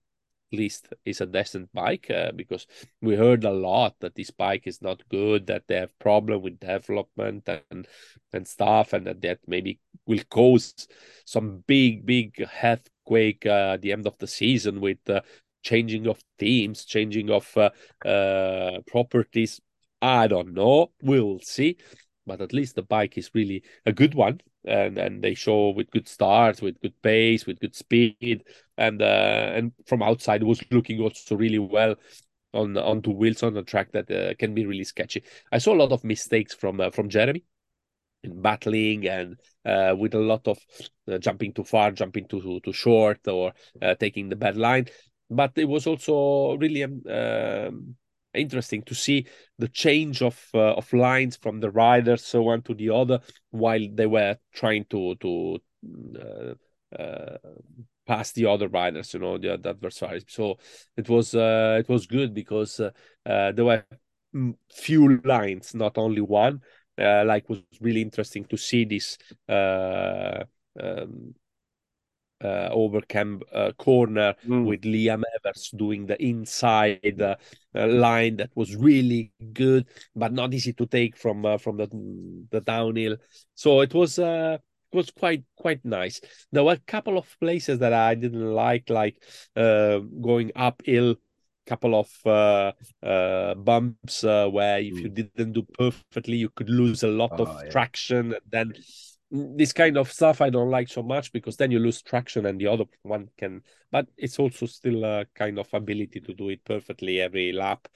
least 0.52 0.88
is 1.04 1.20
a 1.20 1.26
decent 1.26 1.72
bike 1.72 2.10
uh, 2.10 2.32
because 2.32 2.66
we 3.00 3.16
heard 3.16 3.44
a 3.44 3.50
lot 3.50 3.94
that 4.00 4.14
this 4.14 4.30
bike 4.30 4.66
is 4.66 4.80
not 4.82 5.02
good 5.08 5.46
that 5.46 5.64
they 5.66 5.76
have 5.76 5.98
problem 5.98 6.42
with 6.42 6.60
development 6.60 7.48
and 7.70 7.86
and 8.32 8.46
stuff 8.46 8.92
and 8.92 9.06
that 9.06 9.20
that 9.20 9.38
maybe 9.46 9.78
will 10.06 10.22
cause 10.30 10.86
some 11.24 11.62
big 11.66 12.06
big 12.06 12.46
earthquake 12.62 13.44
uh, 13.46 13.72
at 13.74 13.82
the 13.82 13.92
end 13.92 14.06
of 14.06 14.16
the 14.18 14.26
season 14.26 14.80
with 14.80 14.98
uh, 15.08 15.20
changing 15.62 16.06
of 16.06 16.20
teams 16.38 16.84
changing 16.84 17.30
of 17.30 17.50
uh, 17.56 17.70
uh, 18.06 18.80
properties. 18.86 19.60
I 20.02 20.26
don't 20.26 20.52
know. 20.52 20.92
We'll 21.02 21.40
see. 21.40 21.78
But 22.26 22.40
at 22.40 22.52
least 22.52 22.74
the 22.74 22.82
bike 22.82 23.18
is 23.18 23.30
really 23.34 23.62
a 23.84 23.92
good 23.92 24.14
one 24.14 24.40
and 24.64 24.98
and 24.98 25.22
they 25.22 25.34
show 25.34 25.70
with 25.70 25.90
good 25.90 26.08
starts 26.08 26.62
with 26.62 26.80
good 26.80 26.94
pace 27.02 27.46
with 27.46 27.60
good 27.60 27.74
speed 27.74 28.44
and 28.76 29.02
uh, 29.02 29.52
and 29.54 29.72
from 29.86 30.02
outside 30.02 30.42
was 30.42 30.62
looking 30.70 31.00
also 31.00 31.36
really 31.36 31.58
well 31.58 31.94
on 32.52 32.76
onto 32.76 33.10
wheels 33.10 33.42
on 33.42 33.56
a 33.56 33.62
track 33.62 33.92
that 33.92 34.10
uh, 34.10 34.34
can 34.38 34.54
be 34.54 34.66
really 34.66 34.84
sketchy. 34.84 35.22
I 35.52 35.58
saw 35.58 35.74
a 35.74 35.80
lot 35.82 35.92
of 35.92 36.04
mistakes 36.04 36.54
from 36.54 36.80
uh, 36.80 36.90
from 36.90 37.08
jeremy 37.08 37.44
in 38.22 38.40
battling 38.40 39.06
and 39.06 39.38
uh, 39.64 39.94
with 39.96 40.14
a 40.14 40.18
lot 40.18 40.46
of 40.48 40.58
uh, 41.10 41.18
jumping 41.18 41.52
too 41.52 41.64
far 41.64 41.92
jumping 41.92 42.26
too 42.26 42.60
too 42.64 42.72
short 42.72 43.26
or 43.28 43.52
uh, 43.82 43.94
taking 43.94 44.28
the 44.28 44.36
bad 44.36 44.56
line. 44.56 44.86
But 45.30 45.52
it 45.56 45.66
was 45.66 45.86
also 45.86 46.56
really 46.56 46.84
um, 46.84 47.02
um, 47.08 47.96
interesting 48.34 48.82
to 48.82 48.94
see 48.94 49.26
the 49.58 49.68
change 49.68 50.22
of 50.22 50.40
uh, 50.54 50.74
of 50.74 50.92
lines 50.92 51.36
from 51.36 51.60
the 51.60 51.70
riders 51.70 52.24
so 52.24 52.42
one 52.42 52.62
to 52.62 52.74
the 52.74 52.90
other 52.90 53.20
while 53.50 53.86
they 53.92 54.06
were 54.06 54.36
trying 54.52 54.84
to 54.90 55.14
to 55.16 55.58
uh, 58.08 58.24
the 58.34 58.46
other 58.46 58.68
riders 58.68 59.14
you 59.14 59.20
know 59.20 59.38
the, 59.38 59.56
the 59.58 59.70
adversaries 59.70 60.24
so 60.28 60.56
it 60.96 61.08
was 61.08 61.34
uh, 61.34 61.76
it 61.80 61.88
was 61.88 62.06
good 62.06 62.34
because 62.34 62.80
uh, 62.80 62.90
uh, 63.26 63.52
there 63.52 63.64
were 63.64 63.84
few 64.72 65.20
lines 65.24 65.74
not 65.74 65.96
only 65.98 66.20
one 66.20 66.60
uh, 66.98 67.24
like 67.24 67.48
was 67.48 67.60
really 67.80 68.02
interesting 68.02 68.44
to 68.44 68.56
see 68.56 68.84
this 68.84 69.18
uh, 69.48 70.42
um, 70.80 71.34
uh, 72.42 72.68
uh, 73.52 73.72
corner 73.78 74.34
Mm. 74.46 74.66
with 74.66 74.82
Liam 74.82 75.22
Everts 75.36 75.70
doing 75.70 76.06
the 76.06 76.22
inside 76.22 77.20
uh, 77.20 77.36
uh, 77.74 77.86
line 77.86 78.36
that 78.36 78.50
was 78.54 78.76
really 78.76 79.32
good, 79.52 79.86
but 80.14 80.32
not 80.32 80.52
easy 80.52 80.72
to 80.74 80.86
take 80.86 81.16
from 81.16 81.46
uh, 81.46 81.58
from 81.58 81.76
the 81.78 81.88
the 82.50 82.60
downhill. 82.60 83.16
So 83.54 83.80
it 83.80 83.94
was 83.94 84.18
uh, 84.18 84.58
was 84.94 85.10
quite 85.10 85.44
quite 85.56 85.84
nice. 85.84 86.20
There 86.52 86.64
were 86.64 86.74
a 86.74 86.78
couple 86.86 87.18
of 87.18 87.26
places 87.40 87.78
that 87.80 87.92
I 87.92 88.14
didn't 88.14 88.52
like, 88.54 88.90
like 88.90 89.16
uh, 89.56 89.98
going 89.98 90.52
uphill. 90.56 91.16
Couple 91.66 91.94
of 91.98 92.10
uh, 92.26 92.72
uh, 93.02 93.54
bumps 93.54 94.22
uh, 94.22 94.48
where 94.48 94.80
if 94.80 95.02
you 95.02 95.08
didn't 95.08 95.52
do 95.54 95.62
perfectly, 95.62 96.36
you 96.36 96.50
could 96.50 96.68
lose 96.68 97.02
a 97.02 97.08
lot 97.08 97.32
Oh, 97.32 97.38
of 97.40 97.64
yeah. 97.64 97.70
traction. 97.70 98.34
And 98.34 98.42
then 98.50 98.74
this 99.34 99.72
kind 99.72 99.96
of 99.96 100.12
stuff 100.12 100.40
I 100.40 100.48
don't 100.48 100.70
like 100.70 100.88
so 100.88 101.02
much 101.02 101.32
because 101.32 101.56
then 101.56 101.72
you 101.72 101.80
lose 101.80 102.00
traction 102.02 102.46
and 102.46 102.60
the 102.60 102.68
other 102.68 102.84
one 103.02 103.28
can. 103.36 103.62
But 103.90 104.06
it's 104.16 104.38
also 104.38 104.66
still 104.66 105.04
a 105.04 105.26
kind 105.34 105.58
of 105.58 105.68
ability 105.72 106.20
to 106.20 106.34
do 106.34 106.50
it 106.50 106.64
perfectly 106.64 107.20
every 107.20 107.52
lap 107.52 107.88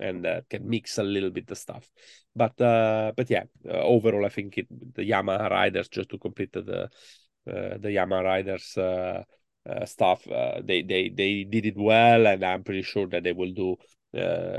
and 0.00 0.26
uh, 0.26 0.40
can 0.48 0.68
mix 0.68 0.96
a 0.96 1.02
little 1.02 1.30
bit 1.30 1.46
the 1.46 1.56
stuff. 1.56 1.90
But 2.34 2.58
uh, 2.60 3.12
but 3.14 3.28
yeah, 3.28 3.44
uh, 3.68 3.72
overall 3.72 4.24
I 4.24 4.30
think 4.30 4.56
it, 4.56 4.66
the 4.94 5.02
Yamaha 5.02 5.50
riders 5.50 5.88
just 5.88 6.08
to 6.10 6.18
complete 6.18 6.52
the 6.52 6.84
uh, 6.84 7.78
the 7.78 7.88
Yamaha 7.88 8.24
riders. 8.24 8.76
Uh, 8.76 9.22
uh, 9.68 9.84
stuff 9.84 10.22
they 10.62 10.82
they 10.82 11.08
they 11.08 11.42
did 11.42 11.66
it 11.66 11.74
well 11.76 12.28
and 12.28 12.44
i'm 12.44 12.62
pretty 12.62 12.82
sure 12.82 13.08
that 13.08 13.24
they 13.24 13.32
will 13.32 13.52
do 13.52 13.74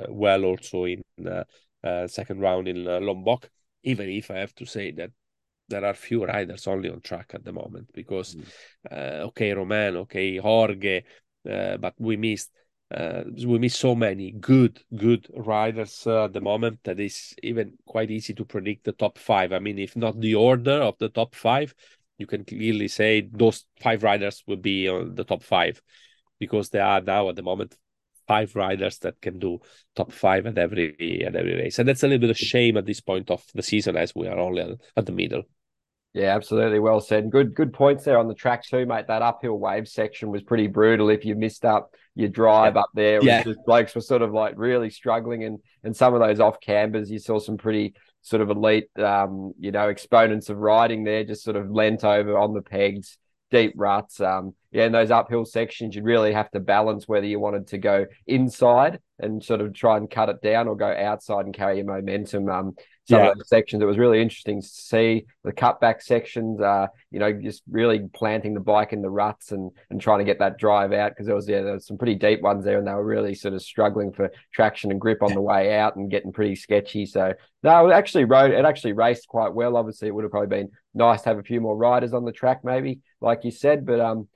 well 0.09 0.43
also 0.43 0.83
in 0.83 1.01
second 2.07 2.41
round 2.41 2.67
in 2.67 2.83
lombok 2.83 3.49
even 3.83 4.09
if 4.09 4.29
i 4.29 4.35
have 4.35 4.53
to 4.53 4.65
say 4.65 4.91
that 4.91 5.09
there 5.69 5.85
are 5.85 5.93
few 5.93 6.25
riders 6.25 6.67
only 6.67 6.89
on 6.89 7.01
track 7.01 7.31
at 7.33 7.43
the 7.43 7.51
moment 7.53 7.89
because 7.93 8.35
Mm. 8.35 8.45
uh, 8.91 9.25
okay 9.27 9.51
romain 9.53 9.95
okay 9.97 10.37
jorge 10.37 11.03
uh, 11.49 11.77
but 11.77 11.93
we 11.97 12.17
missed 12.17 12.51
uh, 12.95 13.23
we 13.45 13.59
miss 13.59 13.75
so 13.75 13.95
many 13.95 14.31
good 14.31 14.81
good 14.95 15.27
riders 15.35 16.03
uh, 16.07 16.25
at 16.25 16.33
the 16.33 16.41
moment 16.41 16.79
that 16.83 16.99
is 16.99 17.33
even 17.43 17.73
quite 17.85 18.11
easy 18.11 18.33
to 18.33 18.45
predict 18.45 18.83
the 18.85 18.93
top 18.93 19.17
five 19.17 19.51
i 19.51 19.59
mean 19.59 19.77
if 19.77 19.95
not 19.95 20.19
the 20.19 20.35
order 20.35 20.79
of 20.81 20.95
the 20.99 21.09
top 21.09 21.35
five 21.35 21.73
you 22.17 22.25
can 22.25 22.43
clearly 22.45 22.87
say 22.87 23.27
those 23.31 23.65
five 23.81 24.03
riders 24.03 24.43
will 24.47 24.57
be 24.57 24.87
on 24.89 25.15
the 25.15 25.23
top 25.23 25.43
five 25.43 25.81
because 26.39 26.69
there 26.69 26.85
are 26.85 27.01
now 27.01 27.29
at 27.29 27.35
the 27.35 27.43
moment 27.43 27.75
five 28.27 28.55
riders 28.55 28.99
that 28.99 29.19
can 29.21 29.39
do 29.39 29.59
top 29.95 30.11
five 30.11 30.45
at 30.45 30.57
every 30.57 31.23
at 31.25 31.35
every 31.35 31.55
race 31.55 31.79
and 31.79 31.87
that's 31.87 32.03
a 32.03 32.07
little 32.07 32.21
bit 32.21 32.29
of 32.29 32.37
shame 32.37 32.77
at 32.77 32.85
this 32.85 32.99
point 33.01 33.31
of 33.31 33.43
the 33.55 33.63
season 33.63 33.95
as 33.97 34.13
we 34.15 34.27
are 34.27 34.37
only 34.37 34.77
at 34.97 35.05
the 35.05 35.11
middle 35.11 35.43
Yeah, 36.13 36.35
absolutely. 36.35 36.79
Well 36.79 36.99
said. 36.99 37.29
Good, 37.29 37.53
good 37.53 37.73
points 37.73 38.03
there 38.03 38.17
on 38.17 38.27
the 38.27 38.33
track 38.33 38.63
too, 38.65 38.85
mate. 38.85 39.05
That 39.07 39.21
uphill 39.21 39.59
wave 39.59 39.87
section 39.87 40.29
was 40.31 40.41
pretty 40.41 40.67
brutal. 40.67 41.09
If 41.09 41.25
you 41.25 41.35
missed 41.35 41.63
up 41.63 41.91
your 42.15 42.29
drive 42.29 42.75
Yeah. 42.75 42.81
up 42.81 42.89
there, 42.95 43.21
Yeah. 43.21 43.43
just 43.43 43.59
blokes 43.65 43.93
were 43.93 44.01
sort 44.01 44.23
of 44.23 44.33
like 44.33 44.55
really 44.57 44.89
struggling, 44.89 45.43
and 45.43 45.59
and 45.83 45.95
some 45.95 46.13
of 46.15 46.19
those 46.19 46.39
off 46.39 46.59
cambers, 46.59 47.11
you 47.11 47.19
saw 47.19 47.37
some 47.37 47.57
pretty 47.57 47.93
sort 48.21 48.41
of 48.41 48.49
elite, 48.49 48.89
um, 48.97 49.53
you 49.59 49.71
know, 49.71 49.89
exponents 49.89 50.49
of 50.49 50.57
riding 50.57 51.03
there, 51.03 51.23
just 51.23 51.43
sort 51.43 51.55
of 51.55 51.69
leant 51.69 52.03
over 52.03 52.35
on 52.37 52.53
the 52.53 52.63
pegs, 52.63 53.17
deep 53.51 53.73
ruts. 53.75 54.19
Um, 54.19 54.53
yeah, 54.71 54.85
in 54.85 54.91
those 54.91 55.11
uphill 55.11 55.45
sections, 55.45 55.95
you'd 55.95 56.03
really 56.03 56.33
have 56.33 56.51
to 56.51 56.59
balance 56.59 57.07
whether 57.07 57.25
you 57.25 57.39
wanted 57.39 57.67
to 57.67 57.77
go 57.77 58.05
inside 58.25 58.99
and 59.19 59.43
sort 59.43 59.61
of 59.61 59.73
try 59.73 59.97
and 59.97 60.09
cut 60.09 60.29
it 60.29 60.41
down, 60.41 60.67
or 60.67 60.75
go 60.75 60.93
outside 60.93 61.45
and 61.45 61.55
carry 61.55 61.77
your 61.77 61.85
momentum. 61.85 62.49
Um, 62.49 62.75
some 63.07 63.19
Yeah. 63.19 63.29
of 63.31 63.37
those 63.37 63.47
sections. 63.47 63.81
It 63.81 63.85
was 63.85 63.97
really 63.97 64.21
interesting 64.21 64.61
to 64.61 64.67
see 64.67 65.25
the 65.43 65.53
cutback 65.53 66.01
sections. 66.01 66.59
Uh, 66.59 66.87
you 67.09 67.19
know, 67.19 67.31
just 67.31 67.63
really 67.69 68.07
planting 68.13 68.53
the 68.53 68.59
bike 68.59 68.93
in 68.93 69.01
the 69.01 69.09
ruts 69.09 69.51
and 69.51 69.71
and 69.89 70.01
trying 70.01 70.19
to 70.19 70.25
get 70.25 70.39
that 70.39 70.57
drive 70.57 70.91
out 70.91 71.11
because 71.11 71.25
there 71.25 71.35
was 71.35 71.47
yeah, 71.47 71.61
there 71.61 71.73
was 71.73 71.87
some 71.87 71.97
pretty 71.97 72.15
deep 72.15 72.41
ones 72.41 72.65
there, 72.65 72.77
and 72.77 72.87
they 72.87 72.93
were 72.93 73.05
really 73.05 73.33
sort 73.33 73.53
of 73.53 73.61
struggling 73.61 74.11
for 74.11 74.29
traction 74.53 74.91
and 74.91 74.99
grip 75.01 75.23
on 75.23 75.33
the 75.33 75.41
way 75.41 75.77
out 75.77 75.95
and 75.95 76.11
getting 76.11 76.31
pretty 76.33 76.55
sketchy. 76.55 77.05
So 77.05 77.33
no, 77.63 77.89
it 77.89 77.93
actually 77.93 78.25
rode. 78.25 78.51
It 78.51 78.65
actually 78.65 78.93
raced 78.93 79.27
quite 79.27 79.53
well. 79.53 79.77
Obviously, 79.77 80.07
it 80.07 80.15
would 80.15 80.23
have 80.23 80.31
probably 80.31 80.55
been 80.55 80.71
nice 80.93 81.21
to 81.23 81.29
have 81.29 81.39
a 81.39 81.43
few 81.43 81.61
more 81.61 81.77
riders 81.77 82.13
on 82.13 82.25
the 82.25 82.31
track, 82.31 82.63
maybe 82.63 82.99
like 83.21 83.43
you 83.43 83.51
said. 83.51 83.85
But 83.85 83.99
um, 83.99 84.27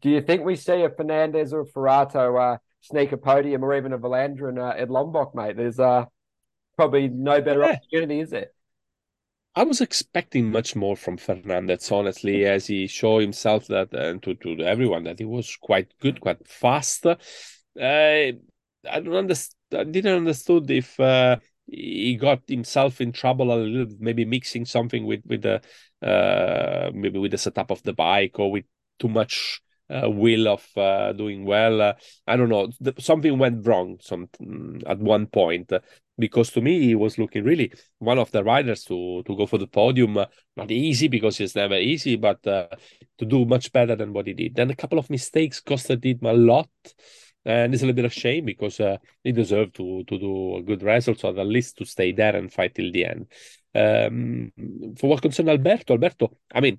do 0.00 0.10
you 0.10 0.20
think 0.20 0.44
we 0.44 0.56
see 0.56 0.82
a 0.82 0.90
Fernandez 0.90 1.52
or 1.52 1.60
a 1.62 1.66
Forato 1.66 2.54
uh, 2.54 2.58
sneak 2.80 3.12
a 3.12 3.16
podium 3.16 3.64
or 3.64 3.74
even 3.76 3.92
a 3.92 3.98
Vlaanderen 3.98 4.58
uh, 4.58 4.76
at 4.78 4.90
Lombok, 4.90 5.34
mate? 5.34 5.56
There's 5.56 5.78
uh 5.78 6.06
probably 6.80 7.08
no 7.08 7.42
better 7.42 7.60
Yeah. 7.60 7.72
opportunity, 7.72 8.20
is 8.20 8.30
there? 8.30 8.50
I 9.54 9.64
was 9.64 9.80
expecting 9.80 10.50
much 10.50 10.76
more 10.76 10.96
from 10.96 11.16
Fernandez, 11.16 11.90
honestly, 11.90 12.46
as 12.46 12.68
he 12.68 12.86
showed 12.86 13.20
himself 13.20 13.66
that 13.66 13.92
and 13.92 14.22
to, 14.22 14.34
to 14.36 14.60
everyone 14.60 15.04
that 15.04 15.18
he 15.18 15.24
was 15.24 15.56
quite 15.56 15.92
good, 16.00 16.20
quite 16.20 16.46
fast. 16.46 17.04
Uh, 17.04 17.16
I 17.78 18.32
don't 18.84 19.14
understand. 19.14 19.56
I 19.72 19.84
didn't 19.84 20.16
understood 20.16 20.70
if 20.70 20.98
uh, 20.98 21.36
he 21.66 22.16
got 22.16 22.42
himself 22.48 23.00
in 23.00 23.12
trouble 23.12 23.52
a 23.52 23.56
little, 23.56 23.94
maybe 23.98 24.24
mixing 24.24 24.64
something 24.64 25.04
with 25.04 25.20
with 25.26 25.42
the 25.42 25.60
uh, 26.02 26.90
maybe 26.94 27.18
with 27.18 27.32
the 27.32 27.38
setup 27.38 27.70
of 27.70 27.82
the 27.82 27.92
bike 27.92 28.38
or 28.38 28.50
with 28.50 28.64
too 28.98 29.08
much 29.08 29.60
uh, 29.90 30.08
will 30.08 30.48
of 30.48 30.66
uh, 30.76 31.12
doing 31.12 31.44
well. 31.44 31.82
Uh, 31.82 31.92
I 32.26 32.36
don't 32.36 32.48
know. 32.48 32.70
The, 32.80 32.94
something 32.98 33.38
went 33.38 33.66
wrong. 33.66 33.98
Some 34.00 34.28
at 34.86 34.98
one 34.98 35.26
point 35.26 35.72
because 36.20 36.50
to 36.52 36.60
me 36.60 36.80
he 36.80 36.94
was 36.94 37.18
looking 37.18 37.44
really 37.44 37.72
one 37.98 38.18
of 38.18 38.30
the 38.30 38.44
riders 38.44 38.84
to 38.84 39.22
to 39.24 39.36
go 39.36 39.46
for 39.46 39.58
the 39.58 39.66
podium. 39.66 40.16
Uh, 40.16 40.26
not 40.56 40.70
easy 40.70 41.08
because 41.08 41.40
it's 41.40 41.56
never 41.56 41.76
easy, 41.76 42.16
but 42.16 42.46
uh, 42.46 42.68
to 43.18 43.24
do 43.24 43.44
much 43.44 43.72
better 43.72 43.96
than 43.96 44.12
what 44.12 44.26
he 44.26 44.34
did. 44.34 44.54
Then 44.54 44.70
a 44.70 44.76
couple 44.76 44.98
of 44.98 45.10
mistakes 45.10 45.60
costed 45.60 46.04
him 46.04 46.20
a 46.24 46.32
lot. 46.32 46.70
And 47.42 47.72
it's 47.72 47.82
a 47.82 47.86
little 47.86 47.96
bit 47.96 48.04
of 48.04 48.12
shame 48.12 48.44
because 48.44 48.80
uh, 48.80 48.98
he 49.24 49.32
deserved 49.32 49.74
to 49.76 50.04
to 50.04 50.18
do 50.18 50.56
a 50.56 50.62
good 50.62 50.82
result, 50.82 51.20
so 51.20 51.30
at 51.30 51.46
least 51.46 51.78
to 51.78 51.86
stay 51.86 52.12
there 52.12 52.36
and 52.36 52.52
fight 52.52 52.74
till 52.74 52.92
the 52.92 53.06
end. 53.06 53.26
Um, 53.74 54.52
for 54.98 55.08
what 55.08 55.22
concerns 55.22 55.48
Alberto, 55.48 55.94
Alberto, 55.94 56.36
I 56.52 56.60
mean, 56.60 56.78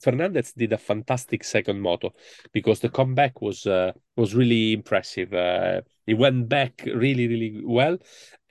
Fernandez 0.00 0.52
did 0.52 0.72
a 0.72 0.78
fantastic 0.78 1.44
second 1.44 1.80
moto 1.80 2.12
because 2.52 2.80
the 2.80 2.88
comeback 2.88 3.40
was 3.40 3.66
uh, 3.66 3.92
was 4.16 4.34
really 4.34 4.72
impressive. 4.72 5.32
Uh, 5.32 5.82
he 6.06 6.14
went 6.14 6.48
back 6.48 6.82
really 6.86 7.26
really 7.28 7.60
well, 7.64 7.98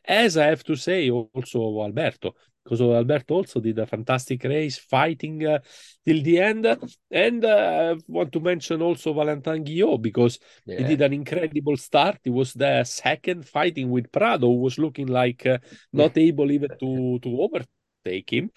as 0.08 0.38
I 0.38 0.46
have 0.48 0.64
to 0.66 0.76
say 0.76 1.10
also 1.10 1.82
Alberto 1.82 2.34
because 2.68 2.82
Alberto 2.82 3.36
also 3.36 3.62
did 3.62 3.80
a 3.80 3.86
fantastic 3.86 4.44
race, 4.44 4.78
fighting 4.78 5.46
uh, 5.46 5.60
till 6.06 6.22
the 6.22 6.40
end. 6.40 6.66
And 7.10 7.46
uh, 7.46 7.96
I 7.96 8.02
want 8.08 8.34
to 8.34 8.42
mention 8.42 8.82
also 8.82 9.14
Valentin 9.14 9.64
Guillod 9.64 10.02
because 10.02 10.38
yeah. 10.66 10.80
he 10.80 10.84
did 10.84 11.02
an 11.02 11.14
incredible 11.14 11.78
start. 11.78 12.20
He 12.26 12.30
was 12.30 12.54
the 12.54 12.84
second, 12.84 13.48
fighting 13.48 13.90
with 13.90 14.12
Prado, 14.12 14.48
who 14.48 14.60
was 14.60 14.78
looking 14.78 15.08
like 15.08 15.46
uh, 15.46 15.60
not 15.94 16.18
able 16.18 16.52
even 16.52 16.70
to 16.80 17.20
to 17.20 17.42
overtake 17.42 18.34
him. 18.34 18.52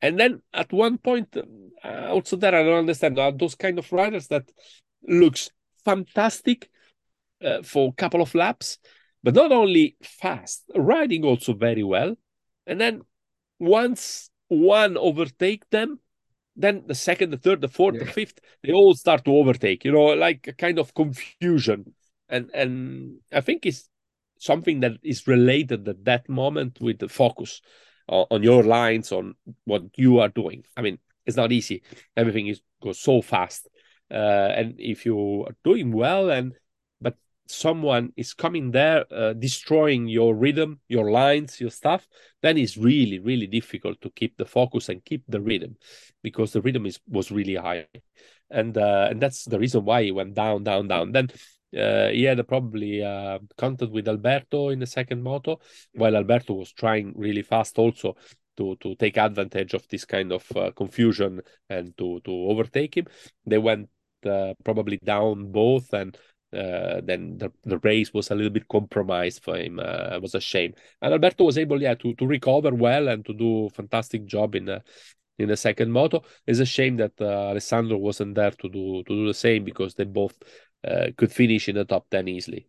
And 0.00 0.18
then 0.18 0.42
at 0.52 0.72
one 0.72 0.98
point, 0.98 1.36
uh, 1.36 2.06
also 2.08 2.34
there, 2.36 2.56
I 2.56 2.64
don't 2.64 2.80
understand 2.80 3.16
are 3.20 3.30
those 3.30 3.54
kind 3.54 3.78
of 3.78 3.92
riders 3.92 4.26
that 4.28 4.50
looks 5.06 5.50
fantastic 5.84 6.68
uh, 7.44 7.62
for 7.62 7.90
a 7.90 7.92
couple 7.92 8.20
of 8.20 8.34
laps, 8.34 8.78
but 9.22 9.34
not 9.34 9.52
only 9.52 9.96
fast, 10.02 10.64
riding 10.74 11.24
also 11.24 11.52
very 11.52 11.82
well. 11.82 12.16
And 12.66 12.80
then 12.80 13.02
once 13.58 14.30
one 14.48 14.96
overtake 14.96 15.68
them, 15.70 16.00
then 16.56 16.84
the 16.86 16.94
second, 16.94 17.30
the 17.30 17.38
third, 17.38 17.60
the 17.60 17.68
fourth, 17.68 17.94
yeah. 17.94 18.04
the 18.04 18.10
fifth, 18.10 18.40
they 18.62 18.72
all 18.72 18.94
start 18.94 19.24
to 19.24 19.32
overtake. 19.32 19.84
You 19.84 19.92
know, 19.92 20.06
like 20.06 20.46
a 20.48 20.52
kind 20.52 20.78
of 20.78 20.94
confusion. 20.94 21.94
And 22.28 22.50
and 22.52 23.18
I 23.32 23.40
think 23.40 23.66
it's 23.66 23.88
something 24.38 24.80
that 24.80 24.92
is 25.02 25.26
related 25.26 25.88
at 25.88 26.04
that 26.04 26.28
moment 26.28 26.78
with 26.80 26.98
the 26.98 27.08
focus 27.08 27.60
on, 28.08 28.26
on 28.30 28.42
your 28.42 28.64
lines, 28.64 29.12
on 29.12 29.34
what 29.64 29.82
you 29.96 30.18
are 30.18 30.28
doing. 30.28 30.64
I 30.76 30.82
mean, 30.82 30.98
it's 31.24 31.36
not 31.36 31.52
easy. 31.52 31.82
Everything 32.16 32.48
is 32.48 32.60
goes 32.82 33.00
so 33.00 33.22
fast. 33.22 33.68
Uh, 34.10 34.52
and 34.54 34.74
if 34.78 35.06
you 35.06 35.44
are 35.46 35.56
doing 35.64 35.92
well 35.92 36.28
and 36.30 36.52
someone 37.52 38.12
is 38.16 38.32
coming 38.34 38.70
there 38.70 39.04
uh, 39.12 39.32
destroying 39.34 40.08
your 40.08 40.34
rhythm 40.34 40.80
your 40.88 41.10
lines 41.10 41.60
your 41.60 41.70
stuff 41.70 42.06
then 42.42 42.56
it's 42.56 42.76
really 42.76 43.18
really 43.18 43.46
difficult 43.46 44.00
to 44.00 44.10
keep 44.10 44.36
the 44.36 44.44
focus 44.44 44.88
and 44.88 45.04
keep 45.04 45.22
the 45.28 45.40
rhythm 45.40 45.76
because 46.22 46.52
the 46.52 46.62
rhythm 46.62 46.86
is 46.86 46.98
was 47.08 47.30
really 47.30 47.56
high 47.56 47.86
and 48.50 48.76
uh, 48.76 49.08
and 49.10 49.20
that's 49.20 49.44
the 49.44 49.58
reason 49.58 49.84
why 49.84 50.02
he 50.02 50.12
went 50.12 50.34
down 50.34 50.64
down 50.64 50.88
down 50.88 51.12
then 51.12 51.28
uh, 51.76 52.08
he 52.08 52.24
had 52.24 52.46
probably 52.46 53.02
uh, 53.02 53.38
contact 53.56 53.92
with 53.92 54.08
Alberto 54.08 54.68
in 54.68 54.78
the 54.78 54.86
second 54.86 55.22
moto, 55.22 55.58
while 55.94 56.16
Alberto 56.16 56.54
was 56.54 56.70
trying 56.72 57.14
really 57.16 57.42
fast 57.42 57.78
also 57.78 58.14
to 58.58 58.76
to 58.76 58.94
take 58.96 59.16
advantage 59.16 59.72
of 59.72 59.86
this 59.88 60.04
kind 60.04 60.32
of 60.32 60.44
uh, 60.56 60.70
confusion 60.72 61.40
and 61.70 61.96
to 61.96 62.20
to 62.20 62.30
overtake 62.30 62.96
him. 62.96 63.06
They 63.46 63.58
went 63.58 63.88
uh, 64.26 64.54
probably 64.64 64.98
down 65.02 65.50
both, 65.50 65.92
and 65.94 66.16
uh, 66.52 67.00
then 67.02 67.38
the, 67.38 67.50
the 67.64 67.78
race 67.78 68.12
was 68.12 68.30
a 68.30 68.34
little 68.34 68.52
bit 68.52 68.68
compromised 68.68 69.42
for 69.42 69.56
him. 69.56 69.78
Uh, 69.78 70.16
it 70.16 70.22
was 70.22 70.34
a 70.34 70.40
shame. 70.40 70.74
And 71.00 71.12
Alberto 71.12 71.44
was 71.44 71.58
able, 71.58 71.80
yeah, 71.80 71.94
to, 71.94 72.14
to 72.14 72.26
recover 72.26 72.74
well 72.74 73.08
and 73.08 73.24
to 73.26 73.34
do 73.34 73.66
a 73.66 73.70
fantastic 73.70 74.24
job 74.26 74.54
in 74.54 74.66
the 74.66 74.82
in 75.38 75.48
the 75.48 75.56
second 75.56 75.90
moto. 75.90 76.22
It's 76.46 76.60
a 76.60 76.66
shame 76.66 76.96
that 76.98 77.12
uh, 77.20 77.48
Alessandro 77.50 77.96
wasn't 77.98 78.34
there 78.34 78.50
to 78.50 78.68
do 78.68 79.02
to 79.04 79.14
do 79.14 79.26
the 79.26 79.34
same 79.34 79.64
because 79.64 79.94
they 79.94 80.04
both 80.04 80.36
uh, 80.86 81.06
could 81.16 81.32
finish 81.32 81.68
in 81.68 81.76
the 81.76 81.84
top 81.84 82.08
ten 82.10 82.28
easily. 82.28 82.68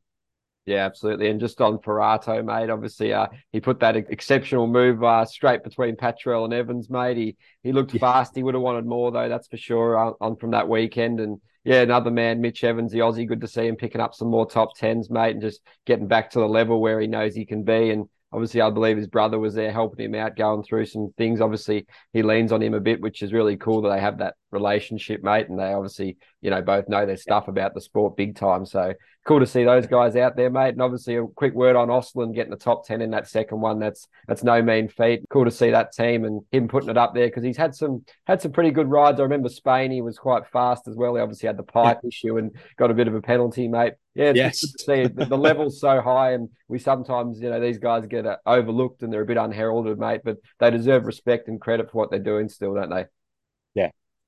Yeah, 0.65 0.85
absolutely. 0.85 1.29
And 1.29 1.41
just 1.41 1.59
on 1.59 1.79
Forato, 1.79 2.43
mate, 2.43 2.69
obviously 2.69 3.11
uh, 3.11 3.27
he 3.51 3.59
put 3.59 3.81
that 3.81 3.97
exceptional 3.97 4.65
move 4.65 5.03
uh, 5.03 5.25
straight 5.25 5.61
between 5.61 5.97
Patrell 5.97 6.45
and 6.45 6.53
Evans, 6.53 6.89
mate. 6.89 7.17
He 7.17 7.35
he 7.63 7.73
looked 7.73 7.93
yeah. 7.93 7.99
fast. 7.99 8.35
He 8.35 8.43
would 8.43 8.53
have 8.53 8.63
wanted 8.63 8.85
more 8.85 9.11
though, 9.11 9.27
that's 9.27 9.47
for 9.47 9.57
sure, 9.57 9.97
on, 9.97 10.13
on 10.21 10.35
from 10.37 10.51
that 10.51 10.69
weekend. 10.69 11.19
And 11.19 11.41
yeah, 11.65 11.81
another 11.81 12.11
man, 12.11 12.39
Mitch 12.39 12.63
Evans, 12.63 12.93
the 12.93 12.99
Aussie. 12.99 13.27
Good 13.27 13.41
to 13.41 13.47
see 13.47 13.67
him 13.67 13.75
picking 13.75 13.99
up 13.99 14.13
some 14.13 14.29
more 14.29 14.49
top 14.49 14.77
tens, 14.77 15.09
mate, 15.09 15.31
and 15.31 15.41
just 15.41 15.61
getting 15.85 16.07
back 16.07 16.29
to 16.31 16.39
the 16.39 16.47
level 16.47 16.79
where 16.79 16.99
he 16.99 17.07
knows 17.07 17.35
he 17.35 17.45
can 17.45 17.63
be. 17.63 17.89
And 17.89 18.07
obviously, 18.31 18.61
I 18.61 18.69
believe 18.69 18.95
his 18.95 19.07
brother 19.07 19.39
was 19.39 19.55
there 19.55 19.71
helping 19.71 20.05
him 20.05 20.15
out, 20.15 20.37
going 20.37 20.63
through 20.63 20.85
some 20.85 21.13
things. 21.17 21.41
Obviously, 21.41 21.87
he 22.13 22.23
leans 22.23 22.53
on 22.53 22.61
him 22.63 22.73
a 22.73 22.79
bit, 22.79 23.01
which 23.01 23.21
is 23.21 23.33
really 23.33 23.57
cool 23.57 23.81
that 23.81 23.89
they 23.93 23.99
have 24.01 24.19
that 24.19 24.35
relationship, 24.53 25.23
mate. 25.23 25.49
And 25.49 25.59
they 25.59 25.73
obviously, 25.73 26.17
you 26.41 26.49
know, 26.49 26.61
both 26.61 26.87
know 26.87 27.05
their 27.05 27.17
stuff 27.17 27.47
about 27.47 27.73
the 27.73 27.81
sport 27.81 28.15
big 28.15 28.35
time. 28.35 28.65
So 28.65 28.93
cool 29.25 29.39
to 29.39 29.45
see 29.45 29.63
those 29.63 29.87
guys 29.87 30.15
out 30.15 30.35
there, 30.35 30.49
mate. 30.49 30.69
And 30.69 30.81
obviously, 30.81 31.15
a 31.15 31.25
quick 31.25 31.53
word 31.53 31.75
on 31.75 31.87
Ostlund 31.87 32.35
getting 32.35 32.51
the 32.51 32.57
top 32.57 32.85
ten 32.85 33.01
in 33.01 33.11
that 33.11 33.27
second 33.27 33.61
one. 33.61 33.79
That's 33.79 34.07
that's 34.27 34.43
no 34.43 34.61
mean 34.61 34.87
feat. 34.87 35.23
Cool 35.29 35.45
to 35.45 35.51
see 35.51 35.71
that 35.71 35.93
team 35.93 36.25
and 36.25 36.41
him 36.51 36.67
putting 36.67 36.89
it 36.89 36.97
up 36.97 37.13
there 37.13 37.27
because 37.27 37.43
he's 37.43 37.57
had 37.57 37.75
some 37.75 38.05
had 38.25 38.41
some 38.41 38.51
pretty 38.51 38.71
good 38.71 38.89
rides. 38.89 39.19
I 39.19 39.23
remember 39.23 39.49
Spain; 39.49 39.91
he 39.91 40.01
was 40.01 40.17
quite 40.17 40.47
fast 40.47 40.87
as 40.87 40.95
well. 40.95 41.15
He 41.15 41.21
obviously 41.21 41.47
had 41.47 41.57
the 41.57 41.63
pipe 41.63 41.99
issue 42.07 42.37
and 42.37 42.51
got 42.77 42.91
a 42.91 42.95
bit 42.95 43.07
of 43.07 43.15
a 43.15 43.21
penalty, 43.21 43.67
mate. 43.67 43.93
Yeah, 44.15 44.29
it's 44.29 44.37
yes. 44.37 44.61
good 44.61 44.77
to 44.77 44.83
see 44.83 45.13
the, 45.13 45.25
the 45.25 45.37
level's 45.37 45.79
so 45.79 46.01
high, 46.01 46.33
and 46.33 46.49
we 46.67 46.77
sometimes, 46.77 47.41
you 47.41 47.49
know, 47.49 47.59
these 47.59 47.79
guys 47.79 48.05
get 48.05 48.27
uh, 48.27 48.37
overlooked 48.45 49.01
and 49.01 49.11
they're 49.11 49.21
a 49.21 49.25
bit 49.25 49.37
unheralded, 49.37 49.97
mate. 49.97 50.21
But 50.23 50.37
they 50.59 50.69
deserve 50.69 51.05
respect 51.05 51.47
and 51.47 51.59
credit 51.59 51.89
for 51.89 51.97
what 51.97 52.11
they're 52.11 52.19
doing 52.19 52.49
still, 52.49 52.75
don't 52.75 52.89
they? 52.89 53.05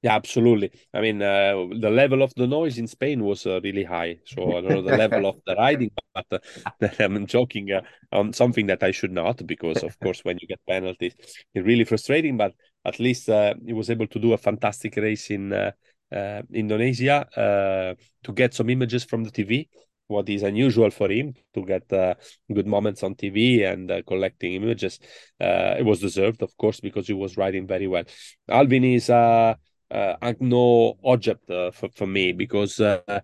Yeah, 0.06 0.18
absolutely. 0.18 0.70
I 0.93 1.01
mean, 1.01 1.20
uh, 1.20 1.66
the 1.80 1.89
level 1.89 2.22
of 2.22 2.32
the 2.36 2.45
noise 2.45 2.78
in 2.78 2.86
Spain 2.86 3.24
was 3.24 3.47
uh, 3.47 3.60
really 3.64 3.84
high. 3.84 4.20
So 4.26 4.56
I 4.56 4.62
don't 4.62 4.70
know 4.70 4.82
the 4.84 4.95
level 4.95 5.26
of 5.26 5.38
the 5.47 5.56
riding, 5.56 5.89
but 6.14 6.28
uh, 6.32 6.89
I'm 6.99 7.26
joking 7.26 7.72
uh, 7.72 7.82
on 8.12 8.32
something 8.32 8.68
that 8.68 8.84
I 8.84 8.91
should 8.91 9.12
not, 9.12 9.43
because 9.47 9.82
of 9.82 9.99
course, 9.99 10.24
when 10.24 10.38
you 10.39 10.47
get 10.47 10.60
penalties, 10.70 11.16
it's 11.56 11.66
really 11.66 11.86
frustrating. 11.86 12.38
But 12.38 12.53
at 12.86 12.99
least 12.99 13.30
uh, 13.30 13.56
he 13.66 13.74
was 13.74 13.89
able 13.89 14.06
to 14.06 14.20
do 14.20 14.34
a 14.34 14.38
fantastic 14.38 14.95
race 14.95 15.32
in 15.32 15.51
uh, 15.51 15.72
Indonesia 16.53 17.26
to 17.36 18.32
get 18.32 18.53
some 18.53 18.70
images 18.70 19.06
from 19.06 19.24
the 19.24 19.32
TV. 19.32 19.68
What 20.06 20.30
is 20.30 20.43
unusual 20.43 20.91
for 20.91 21.10
him 21.10 21.34
to 21.56 21.66
get 21.66 21.89
good 22.53 22.68
moments 22.68 23.01
on 23.01 23.16
TV 23.16 23.64
and 23.64 23.91
collecting 24.06 24.53
images. 24.53 24.99
it 25.39 25.84
was 25.84 25.99
deserved, 25.99 26.43
of 26.43 26.56
course, 26.58 26.80
because 26.80 27.08
he 27.08 27.14
was 27.14 27.38
riding 27.38 27.66
very 27.66 27.88
well. 27.88 28.03
Alvin 28.47 28.84
is 28.84 29.10
uh, 29.92 30.34
no 30.40 30.98
object 31.04 31.50
uh, 31.50 31.72
for, 31.72 31.90
for 31.96 32.08
me 32.08 32.32
because 32.32 32.80
uh, 32.80 33.00
uh, 33.08 33.20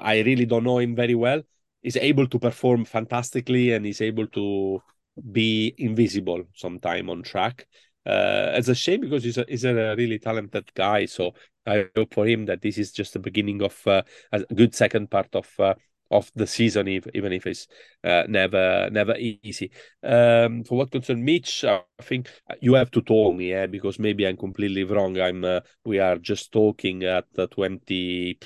I 0.00 0.20
really 0.20 0.46
don't 0.46 0.64
know 0.64 0.78
him 0.78 0.94
very 0.94 1.14
well. 1.14 1.42
He's 1.82 1.96
able 1.96 2.26
to 2.28 2.38
perform 2.38 2.84
fantastically 2.84 3.72
and 3.72 3.84
he's 3.84 4.00
able 4.00 4.26
to 4.28 4.82
be 5.30 5.74
invisible 5.78 6.44
sometime 6.54 7.10
on 7.10 7.22
track. 7.22 7.66
Uh, 8.04 8.52
it's 8.54 8.68
a 8.68 8.74
shame 8.74 9.00
because 9.00 9.22
he's 9.24 9.38
a, 9.38 9.44
he's 9.48 9.64
a 9.64 9.94
really 9.96 10.18
talented 10.18 10.72
guy. 10.74 11.06
So 11.06 11.34
I 11.66 11.86
hope 11.94 12.14
for 12.14 12.26
him 12.26 12.46
that 12.46 12.62
this 12.62 12.78
is 12.78 12.92
just 12.92 13.12
the 13.12 13.18
beginning 13.18 13.62
of 13.62 13.80
uh, 13.86 14.02
a 14.32 14.40
good 14.54 14.74
second 14.74 15.10
part 15.10 15.34
of 15.34 15.76
of 16.12 16.30
the 16.34 16.46
season, 16.46 16.86
even 16.88 17.32
if 17.32 17.46
it's 17.46 17.66
uh, 18.04 18.24
never 18.28 18.88
never 18.90 19.16
easy. 19.16 19.72
Um, 20.02 20.62
for 20.64 20.78
what 20.78 20.90
concerns 20.90 21.24
Mitch, 21.24 21.64
I 21.64 21.82
think 22.02 22.28
you 22.60 22.74
have 22.74 22.90
to 22.92 23.02
tell 23.02 23.32
me, 23.32 23.50
yeah, 23.50 23.66
because 23.66 23.98
maybe 23.98 24.26
I'm 24.26 24.36
completely 24.36 24.84
wrong. 24.84 25.18
I'm 25.18 25.44
uh, 25.44 25.60
we 25.84 25.98
are 25.98 26.18
just 26.18 26.52
talking 26.52 27.02
at 27.04 27.24
uh, 27.38 27.46
20 27.48 28.38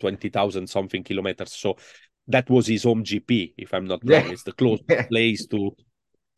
20,000 0.00 0.66
something 0.66 1.04
kilometers. 1.04 1.52
So 1.52 1.76
that 2.26 2.50
was 2.50 2.66
his 2.66 2.82
home 2.82 3.04
GP, 3.04 3.54
if 3.56 3.72
I'm 3.72 3.86
not 3.86 4.02
wrong. 4.04 4.26
Yeah. 4.26 4.32
It's 4.32 4.42
the 4.42 4.52
closest 4.52 5.08
place 5.08 5.46
to 5.46 5.76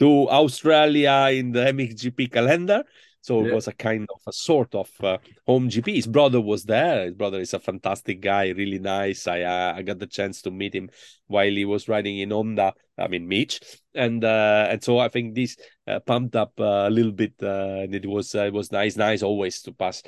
to 0.00 0.28
Australia 0.28 1.28
in 1.32 1.52
the 1.52 1.66
MXGP 1.66 2.30
calendar. 2.30 2.84
So 3.24 3.40
yeah. 3.40 3.48
it 3.48 3.54
was 3.54 3.68
a 3.68 3.72
kind 3.72 4.06
of 4.14 4.20
a 4.26 4.32
sort 4.34 4.74
of 4.74 4.90
uh, 5.02 5.16
home 5.46 5.70
GP. 5.70 5.94
His 5.94 6.06
brother 6.06 6.42
was 6.42 6.64
there. 6.64 7.06
His 7.06 7.14
brother 7.14 7.40
is 7.40 7.54
a 7.54 7.58
fantastic 7.58 8.20
guy, 8.20 8.50
really 8.50 8.78
nice. 8.78 9.26
I 9.26 9.40
uh, 9.40 9.72
I 9.74 9.80
got 9.80 9.98
the 9.98 10.06
chance 10.06 10.42
to 10.42 10.50
meet 10.50 10.74
him 10.74 10.90
while 11.26 11.50
he 11.50 11.64
was 11.64 11.88
riding 11.88 12.18
in 12.18 12.32
Honda. 12.32 12.74
I 12.98 13.08
mean 13.08 13.26
Mitch, 13.26 13.62
and 13.94 14.22
uh, 14.22 14.66
and 14.68 14.84
so 14.84 14.98
I 14.98 15.08
think 15.08 15.34
this 15.34 15.56
uh, 15.86 16.00
pumped 16.00 16.36
up 16.36 16.52
a 16.58 16.90
little 16.90 17.12
bit. 17.12 17.32
Uh, 17.42 17.80
and 17.84 17.94
it 17.94 18.04
was 18.04 18.34
uh, 18.34 18.44
it 18.44 18.52
was 18.52 18.70
nice, 18.70 18.98
nice 18.98 19.22
always 19.22 19.62
to 19.62 19.72
pass 19.72 20.02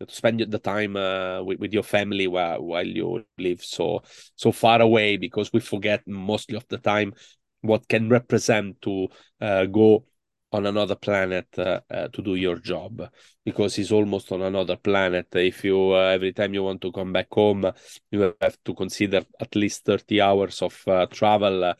to 0.00 0.06
spend 0.08 0.40
the 0.40 0.58
time 0.58 0.96
uh, 0.96 1.40
with, 1.44 1.60
with 1.60 1.72
your 1.72 1.84
family 1.84 2.26
while 2.26 2.60
while 2.60 2.86
you 2.86 3.24
live 3.38 3.62
so 3.62 4.02
so 4.34 4.50
far 4.50 4.82
away 4.82 5.16
because 5.16 5.52
we 5.52 5.60
forget 5.60 6.02
mostly 6.08 6.56
of 6.56 6.66
the 6.70 6.78
time 6.78 7.12
what 7.60 7.86
can 7.86 8.08
represent 8.08 8.82
to 8.82 9.06
uh, 9.40 9.64
go 9.66 10.04
on 10.52 10.66
another 10.66 10.94
planet 10.94 11.46
uh, 11.58 11.80
uh, 11.90 12.08
to 12.08 12.22
do 12.22 12.34
your 12.34 12.56
job 12.56 13.02
because 13.44 13.76
he's 13.76 13.92
almost 13.92 14.32
on 14.32 14.42
another 14.42 14.76
planet 14.76 15.26
if 15.34 15.62
you 15.64 15.92
uh, 15.92 16.08
every 16.08 16.32
time 16.32 16.54
you 16.54 16.62
want 16.62 16.80
to 16.80 16.90
come 16.90 17.12
back 17.12 17.28
home 17.30 17.70
you 18.10 18.34
have 18.40 18.56
to 18.64 18.74
consider 18.74 19.22
at 19.40 19.54
least 19.54 19.84
30 19.84 20.20
hours 20.20 20.62
of 20.62 20.82
uh, 20.86 21.06
travel 21.06 21.64
uh, 21.64 21.74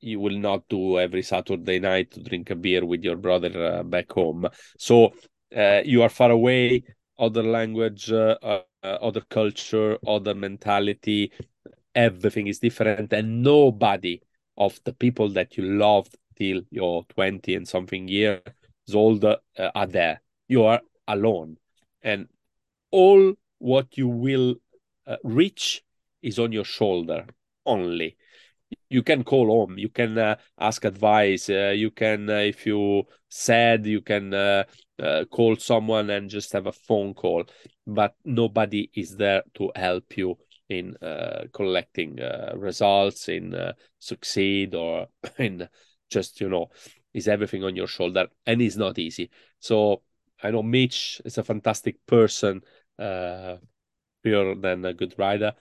you 0.00 0.20
will 0.20 0.38
not 0.38 0.68
do 0.68 0.98
every 0.98 1.22
Saturday 1.22 1.78
night 1.78 2.10
to 2.10 2.22
drink 2.22 2.50
a 2.50 2.54
beer 2.54 2.84
with 2.84 3.02
your 3.02 3.16
brother 3.16 3.78
uh, 3.80 3.82
back 3.82 4.12
home. 4.12 4.46
So 4.78 5.12
you 5.84 6.02
are 6.02 6.08
far 6.08 6.30
away, 6.30 6.84
other 7.18 7.42
language, 7.42 8.10
other 8.12 9.20
culture, 9.28 9.98
other 10.06 10.34
mentality. 10.34 11.32
Everything 11.94 12.46
is 12.46 12.60
different, 12.60 13.12
and 13.12 13.42
nobody 13.42 14.22
of 14.56 14.78
the 14.84 14.92
people 14.92 15.28
that 15.30 15.56
you 15.56 15.64
loved 15.64 16.16
till 16.42 16.62
you're 16.70 17.04
20 17.04 17.54
and 17.54 17.68
something 17.68 18.08
years 18.08 18.40
old 18.92 19.24
uh, 19.24 19.36
are 19.74 19.86
there. 19.86 20.20
You 20.48 20.64
are 20.64 20.80
alone, 21.06 21.58
and 22.02 22.26
all 22.90 23.34
what 23.58 23.96
you 23.96 24.08
will 24.08 24.56
uh, 25.06 25.16
reach 25.22 25.82
is 26.20 26.38
on 26.38 26.50
your 26.50 26.64
shoulder 26.64 27.26
only. 27.64 28.16
You 28.90 29.02
can 29.02 29.22
call 29.22 29.46
home. 29.46 29.78
You 29.78 29.88
can 29.88 30.18
uh, 30.18 30.36
ask 30.58 30.84
advice. 30.84 31.48
Uh, 31.48 31.72
you 31.76 31.90
can 31.90 32.28
uh, 32.28 32.44
if 32.52 32.66
you 32.66 33.04
sad 33.28 33.86
you 33.86 34.00
can 34.00 34.34
uh, 34.34 34.64
uh, 35.02 35.24
call 35.30 35.56
someone 35.56 36.10
and 36.10 36.28
just 36.28 36.52
have 36.52 36.66
a 36.66 36.72
phone 36.72 37.14
call. 37.14 37.44
But 37.86 38.14
nobody 38.24 38.90
is 38.94 39.16
there 39.16 39.42
to 39.54 39.70
help 39.76 40.16
you 40.16 40.36
in 40.68 40.96
uh, 41.02 41.44
collecting 41.52 42.18
results 42.54 43.28
in 43.28 43.54
succeed 43.98 44.74
or 44.74 45.06
in 45.38 45.68
just 46.12 46.40
you 46.40 46.48
know 46.48 46.70
is 47.14 47.28
everything 47.28 47.64
on 47.64 47.76
your 47.76 47.86
shoulder 47.86 48.26
and 48.46 48.62
it's 48.62 48.76
not 48.76 48.98
easy. 48.98 49.30
So 49.58 50.02
i 50.44 50.50
know 50.50 50.62
mitch 50.62 51.22
is 51.24 51.38
a 51.38 51.44
fantastic 51.44 52.04
person 52.04 52.62
uh 52.98 53.56
pure 54.24 54.56
than 54.56 54.84
a 54.84 54.92
good 54.92 55.14
rider 55.18 55.52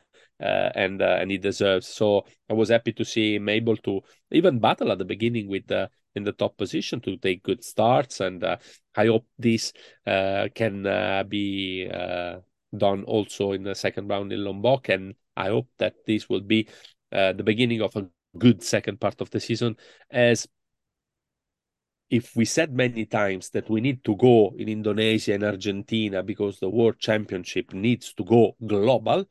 uh, 0.41 0.71
and 0.75 1.01
uh, 1.01 1.17
and 1.19 1.29
he 1.31 1.37
deserves. 1.37 1.87
So 1.87 2.25
I 2.49 2.53
was 2.53 2.69
happy 2.69 2.93
to 2.93 3.05
see 3.05 3.35
him 3.35 3.49
able 3.49 3.77
to 3.77 4.01
even 4.31 4.59
battle 4.59 4.91
at 4.91 4.97
the 4.97 5.05
beginning 5.05 5.47
with 5.47 5.71
uh, 5.71 5.87
in 6.15 6.23
the 6.23 6.31
top 6.31 6.57
position 6.57 6.99
to 7.01 7.17
take 7.17 7.43
good 7.43 7.63
starts, 7.63 8.19
and 8.19 8.43
uh, 8.43 8.57
I 8.95 9.07
hope 9.07 9.27
this 9.37 9.71
uh, 10.07 10.47
can 10.53 10.85
uh, 10.85 11.23
be 11.27 11.87
uh 11.93 12.39
done 12.75 13.03
also 13.03 13.51
in 13.51 13.63
the 13.63 13.75
second 13.75 14.07
round 14.07 14.31
in 14.31 14.43
Lombok, 14.43 14.89
and 14.89 15.13
I 15.35 15.49
hope 15.49 15.67
that 15.77 15.93
this 16.07 16.29
will 16.29 16.41
be 16.41 16.67
the 17.11 17.43
beginning 17.43 17.81
of 17.81 17.95
a 17.97 18.07
good 18.37 18.63
second 18.63 18.99
part 18.99 19.19
of 19.21 19.29
the 19.29 19.39
season 19.39 19.75
as 20.09 20.47
if 22.11 22.35
we 22.35 22.43
said 22.43 22.73
many 22.73 23.05
times 23.05 23.49
that 23.51 23.69
we 23.69 23.79
need 23.79 24.03
to 24.03 24.15
go 24.17 24.53
in 24.57 24.67
Indonesia 24.67 25.33
and 25.33 25.45
Argentina 25.45 26.21
because 26.21 26.59
the 26.59 26.69
world 26.69 26.99
championship 26.99 27.73
needs 27.73 28.13
to 28.13 28.25
go 28.25 28.53
global, 28.67 29.25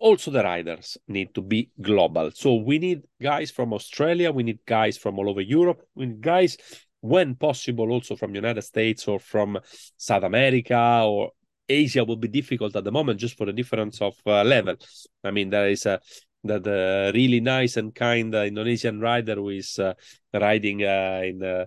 also 0.00 0.32
the 0.32 0.42
riders 0.42 0.98
need 1.06 1.32
to 1.32 1.40
be 1.40 1.70
global. 1.80 2.32
So 2.32 2.56
we 2.56 2.80
need 2.80 3.02
guys 3.22 3.52
from 3.52 3.72
Australia, 3.72 4.32
we 4.32 4.42
need 4.42 4.58
guys 4.66 4.98
from 4.98 5.16
all 5.20 5.30
over 5.30 5.40
Europe, 5.40 5.82
we 5.94 6.06
need 6.06 6.20
guys 6.20 6.56
when 7.00 7.36
possible 7.36 7.92
also 7.92 8.16
from 8.16 8.32
the 8.32 8.38
United 8.38 8.62
States 8.62 9.06
or 9.06 9.20
from 9.20 9.60
South 9.96 10.24
America 10.24 11.02
or 11.04 11.30
Asia 11.68 12.04
will 12.04 12.16
be 12.16 12.28
difficult 12.28 12.74
at 12.74 12.82
the 12.84 12.92
moment 12.92 13.20
just 13.20 13.36
for 13.36 13.46
the 13.46 13.52
difference 13.52 14.02
of 14.02 14.16
uh, 14.26 14.42
level. 14.42 14.74
I 15.22 15.30
mean, 15.30 15.50
there 15.50 15.68
is 15.68 15.86
a 15.86 16.00
that 16.44 16.66
uh, 16.66 17.12
really 17.14 17.40
nice 17.40 17.76
and 17.76 17.94
kind 17.94 18.34
uh, 18.34 18.44
Indonesian 18.44 19.00
rider 19.00 19.36
who 19.36 19.50
is 19.50 19.78
uh, 19.78 19.94
riding 20.32 20.84
uh, 20.84 21.22
in 21.24 21.66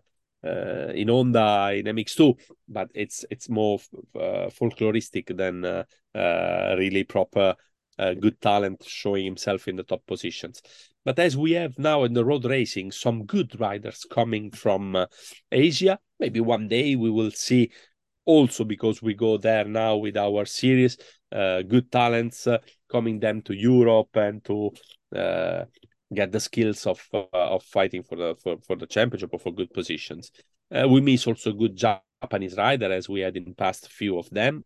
in 0.95 1.09
Honda 1.09 1.73
in 1.75 1.87
MX2, 1.87 2.35
but 2.69 2.89
it's 2.93 3.25
it's 3.29 3.49
more 3.49 3.79
folkloristic 4.15 5.35
than 5.35 5.85
really 6.77 7.03
proper 7.03 7.55
uh, 7.99 8.13
good 8.13 8.39
talent 8.41 8.83
showing 8.85 9.25
himself 9.25 9.67
in 9.67 9.75
the 9.75 9.83
top 9.83 10.05
positions. 10.05 10.61
But 11.03 11.19
as 11.19 11.37
we 11.37 11.53
have 11.53 11.77
now 11.79 12.03
in 12.03 12.13
the 12.13 12.25
road 12.25 12.45
racing, 12.45 12.91
some 12.91 13.25
good 13.25 13.59
riders 13.59 14.05
coming 14.09 14.51
from 14.51 14.95
uh, 14.95 15.05
Asia, 15.51 15.99
maybe 16.19 16.39
one 16.39 16.67
day 16.67 16.95
we 16.95 17.09
will 17.09 17.31
see 17.31 17.71
also 18.25 18.63
because 18.63 19.01
we 19.01 19.13
go 19.13 19.37
there 19.37 19.65
now 19.65 19.95
with 19.95 20.17
our 20.17 20.45
series, 20.45 20.97
good 21.31 21.91
talents 21.91 22.47
uh, 22.47 22.57
coming 22.89 23.19
them 23.19 23.41
to 23.41 23.53
Europe 23.53 24.15
and 24.15 24.43
to 24.45 24.71
uh, 25.15 25.65
get 26.13 26.31
the 26.31 26.39
skills 26.39 26.85
of 26.85 27.05
uh, 27.13 27.25
of 27.33 27.63
fighting 27.63 28.03
for 28.03 28.15
the 28.15 28.35
for, 28.41 28.57
for 28.65 28.75
the 28.75 28.87
championship 28.87 29.29
or 29.33 29.39
for 29.39 29.53
good 29.53 29.73
positions. 29.73 30.31
we 30.89 31.01
miss 31.01 31.27
also 31.27 31.51
good 31.51 31.75
Japanese 31.75 32.55
rider 32.55 32.91
as 32.91 33.07
we 33.09 33.21
had 33.21 33.37
in 33.37 33.53
past 33.53 33.91
few 33.91 34.17
of 34.17 34.29
them 34.29 34.63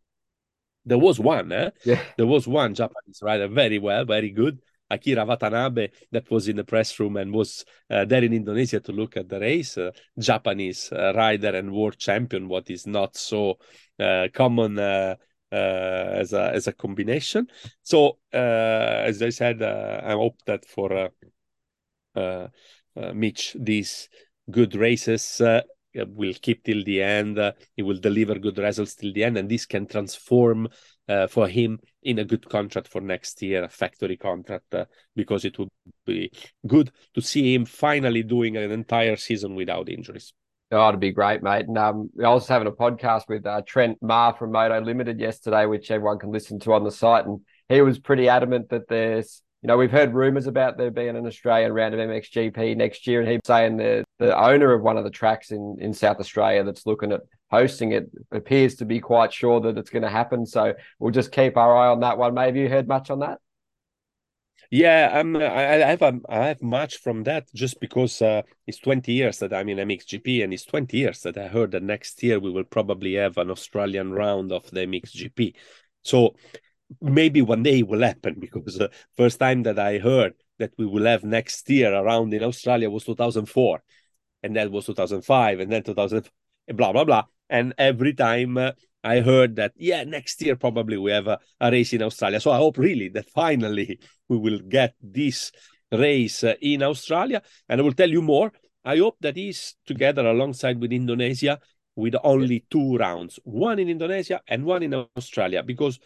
there 0.86 0.98
was 0.98 1.20
one, 1.20 1.52
eh? 1.52 1.70
Yeah. 1.86 2.02
There 2.18 2.28
was 2.28 2.48
one 2.48 2.74
Japanese 2.74 3.20
rider, 3.22 3.48
very 3.48 3.80
well, 3.80 4.06
very 4.06 4.32
good. 4.32 4.60
Akira 4.90 5.26
Watanabe, 5.26 5.90
that 6.12 6.30
was 6.30 6.48
in 6.50 6.58
the 6.58 6.66
press 6.66 7.00
room 7.00 7.16
and 7.16 7.34
was 7.34 7.64
uh, 7.90 8.04
there 8.04 8.24
in 8.24 8.34
Indonesia 8.34 8.80
to 8.82 8.92
look 8.92 9.16
at 9.16 9.30
the 9.30 9.40
race. 9.40 9.78
Uh, 9.78 9.92
Japanese 10.20 10.92
uh, 10.92 11.14
rider 11.16 11.56
and 11.56 11.72
world 11.72 11.98
champion, 11.98 12.50
what 12.50 12.70
is 12.70 12.86
not 12.86 13.16
so 13.16 13.58
uh, 14.00 14.28
common 14.34 14.78
uh, 14.78 14.82
uh, 14.82 15.16
as 15.52 16.34
a 16.34 16.52
as 16.54 16.68
a 16.68 16.74
combination. 16.74 17.48
So, 17.84 18.18
as 18.32 19.22
I 19.22 19.30
said, 19.30 19.62
I 19.62 20.12
hope 20.12 20.38
that 20.46 20.66
for 20.66 21.10
Mitch, 23.14 23.56
these 23.60 24.10
good 24.50 24.76
races 24.76 25.42
uh, 25.42 25.62
will 25.96 26.34
keep 26.42 26.64
till 26.64 26.84
the 26.84 27.02
end. 27.02 27.38
Uh, 27.38 27.52
he 27.76 27.84
will 27.84 27.98
deliver 27.98 28.40
good 28.40 28.58
results 28.58 28.96
till 28.96 29.14
the 29.14 29.24
end, 29.24 29.38
and 29.38 29.50
this 29.50 29.66
can 29.66 29.86
transform 29.88 30.68
uh, 31.08 31.28
for 31.28 31.48
him 31.48 31.80
in 32.04 32.20
a 32.20 32.26
good 32.26 32.48
contract 32.48 32.88
for 32.88 33.02
next 33.02 33.42
year, 33.42 33.64
a 33.64 33.70
factory 33.70 34.18
contract, 34.18 34.74
uh, 34.74 34.86
because 35.16 35.46
it 35.46 35.58
would 35.60 35.70
be 36.06 36.32
good 36.66 36.92
to 37.14 37.22
see 37.22 37.54
him 37.54 37.66
finally 37.66 38.24
doing 38.24 38.58
an 38.58 38.72
entire 38.72 39.16
season 39.16 39.56
without 39.56 39.90
injuries. 39.90 40.34
Oh, 40.72 40.88
it'd 40.88 41.02
be 41.02 41.12
great, 41.12 41.44
mate. 41.44 41.68
And 41.68 41.78
um, 41.78 42.10
I 42.24 42.30
was 42.30 42.48
having 42.48 42.68
a 42.68 42.72
podcast 42.72 43.24
with 43.28 43.46
uh, 43.46 43.62
Trent 43.66 43.98
Ma 44.02 44.32
from 44.32 44.54
Moto 44.54 44.80
Limited 44.80 45.20
yesterday, 45.20 45.66
which 45.66 45.92
everyone 45.92 46.18
can 46.18 46.32
listen 46.32 46.60
to 46.60 46.74
on 46.74 46.86
the 46.86 46.92
site, 46.92 47.26
and 47.26 47.42
he 47.68 47.82
was 47.82 48.00
pretty 48.00 48.30
adamant 48.30 48.70
that 48.70 48.88
there's 48.88 49.42
you 49.62 49.68
know, 49.68 49.78
we've 49.78 49.92
heard 49.92 50.16
rumours 50.16 50.48
about 50.48 50.78
there 50.78 50.90
being 50.90 51.16
an 51.16 51.28
Australian 51.28 51.72
round 51.74 51.94
of 51.94 52.00
MXGP 52.00 52.76
next 52.76 53.06
year, 53.06 53.22
and 53.22 53.30
he's 53.30 53.42
saying 53.46 53.78
the 53.78 54.04
the 54.18 54.38
owner 54.38 54.74
of 54.74 54.82
one 54.82 54.98
of 54.98 55.04
the 55.04 55.12
tracks 55.12 55.52
in 55.52 55.78
in 55.80 55.94
South 55.94 56.20
Australia 56.20 56.64
that's 56.64 56.88
looking 56.88 57.12
at 57.12 57.22
hosting 57.52 57.92
it 57.92 58.10
appears 58.32 58.76
to 58.76 58.86
be 58.86 59.00
quite 59.00 59.32
sure 59.32 59.60
that 59.62 59.78
it's 59.78 59.90
going 59.90 60.02
to 60.04 60.10
happen. 60.10 60.46
So 60.46 60.74
we'll 61.00 61.12
just 61.12 61.32
keep 61.32 61.58
our 61.58 61.76
eye 61.78 61.90
on 61.90 62.00
that 62.00 62.18
one. 62.18 62.34
Maybe 62.34 62.62
you 62.62 62.70
heard 62.70 62.88
much 62.88 63.12
on 63.12 63.20
that? 63.20 63.40
Yeah, 64.74 65.12
I'm. 65.20 65.36
I, 65.36 65.84
I 65.84 65.88
have 65.90 66.02
a, 66.02 66.20
I 66.30 66.48
have 66.48 66.62
much 66.62 66.98
from 67.00 67.24
that 67.24 67.54
just 67.54 67.82
because 67.82 68.22
uh, 68.22 68.44
it's 68.66 68.78
20 68.80 69.12
years 69.12 69.40
that 69.40 69.54
I'm 69.54 69.68
in 69.68 69.80
MXGP, 69.80 70.44
and 70.44 70.54
it's 70.54 70.64
20 70.64 70.96
years 70.98 71.20
that 71.22 71.38
I 71.38 71.50
heard 71.50 71.72
that 71.72 71.84
next 71.84 72.24
year 72.24 72.40
we 72.40 72.52
will 72.52 72.64
probably 72.64 73.16
have 73.16 73.38
an 73.38 73.52
Australian 73.52 74.14
round 74.14 74.54
of 74.54 74.72
the 74.72 74.84
MXGP. 74.84 75.56
So 76.04 76.36
maybe 77.02 77.42
one 77.42 77.64
day 77.64 77.80
it 77.80 77.88
will 77.88 78.02
happen 78.02 78.38
because 78.40 78.76
the 78.78 78.86
uh, 78.86 78.94
first 79.18 79.40
time 79.40 79.64
that 79.64 79.78
I 79.78 79.98
heard 79.98 80.36
that 80.60 80.72
we 80.78 80.86
will 80.86 81.06
have 81.06 81.26
next 81.26 81.70
year 81.70 81.94
around 81.94 82.34
in 82.34 82.42
Australia 82.42 82.90
was 82.90 83.04
2004, 83.04 83.84
and 84.42 84.56
that 84.56 84.72
was 84.72 84.86
2005, 84.86 85.60
and 85.60 85.70
then 85.70 85.84
2000, 85.84 86.30
blah 86.70 86.94
blah 86.94 87.04
blah. 87.04 87.24
And 87.50 87.74
every 87.78 88.14
time 88.14 88.58
uh, 88.58 88.72
I 89.04 89.22
heard 89.22 89.56
that, 89.56 89.74
yeah, 89.78 90.04
next 90.04 90.42
year 90.42 90.56
probably 90.56 90.98
we 90.98 91.12
have 91.12 91.28
a, 91.28 91.40
a, 91.60 91.72
race 91.72 91.94
in 91.94 92.04
Australia. 92.04 92.40
So 92.40 92.52
I 92.52 92.58
hope 92.58 92.78
really 92.78 93.10
that 93.10 93.30
finally 93.32 94.00
we 94.30 94.38
will 94.38 94.60
get 94.60 94.94
this 95.02 95.52
race 95.92 96.44
uh, 96.44 96.54
in 96.62 96.84
Australia. 96.84 97.42
And 97.68 97.82
I 97.82 97.84
will 97.84 97.94
tell 97.94 98.10
you 98.10 98.22
more. 98.22 98.52
I 98.86 98.98
hope 98.98 99.18
that 99.22 99.38
is 99.38 99.76
together 99.86 100.26
alongside 100.26 100.80
with 100.80 100.92
Indonesia 100.92 101.60
with 101.96 102.16
only 102.24 102.66
two 102.70 102.98
rounds, 102.98 103.40
one 103.44 103.80
in 103.80 103.90
Indonesia 103.90 104.42
and 104.48 104.66
one 104.66 104.84
in 104.84 104.94
Australia, 104.94 105.62
because 105.62 106.00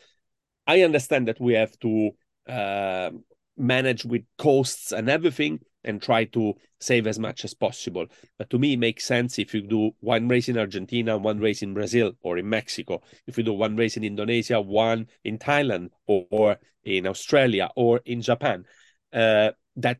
I 0.65 0.81
understand 0.81 1.27
that 1.27 1.39
we 1.39 1.53
have 1.53 1.77
to 1.79 2.11
uh, 2.49 3.11
manage 3.57 4.03
with 4.03 4.23
costs 4.37 4.91
and 4.91 5.09
everything 5.09 5.59
and 5.85 6.01
try 6.01 6.25
to 6.25 6.53
save 6.79 7.07
as 7.07 7.17
much 7.17 7.45
as 7.45 7.53
possible. 7.53 8.05
But 8.37 8.49
to 8.49 8.59
me, 8.59 8.73
it 8.73 8.79
makes 8.79 9.05
sense 9.05 9.39
if 9.39 9.53
you 9.53 9.61
do 9.61 9.91
one 10.01 10.27
race 10.27 10.49
in 10.49 10.57
Argentina, 10.57 11.17
one 11.17 11.39
race 11.39 11.61
in 11.61 11.73
Brazil 11.73 12.13
or 12.21 12.37
in 12.37 12.49
Mexico. 12.49 13.01
If 13.27 13.37
you 13.37 13.43
do 13.43 13.53
one 13.53 13.75
race 13.77 13.95
in 13.95 14.03
Indonesia, 14.03 14.59
one 14.59 15.07
in 15.23 15.37
Thailand 15.37 15.91
or, 16.05 16.25
or 16.29 16.57
in 16.83 17.07
Australia 17.07 17.69
or 17.75 18.01
in 18.05 18.21
Japan, 18.21 18.65
uh, 19.13 19.51
that 19.77 19.99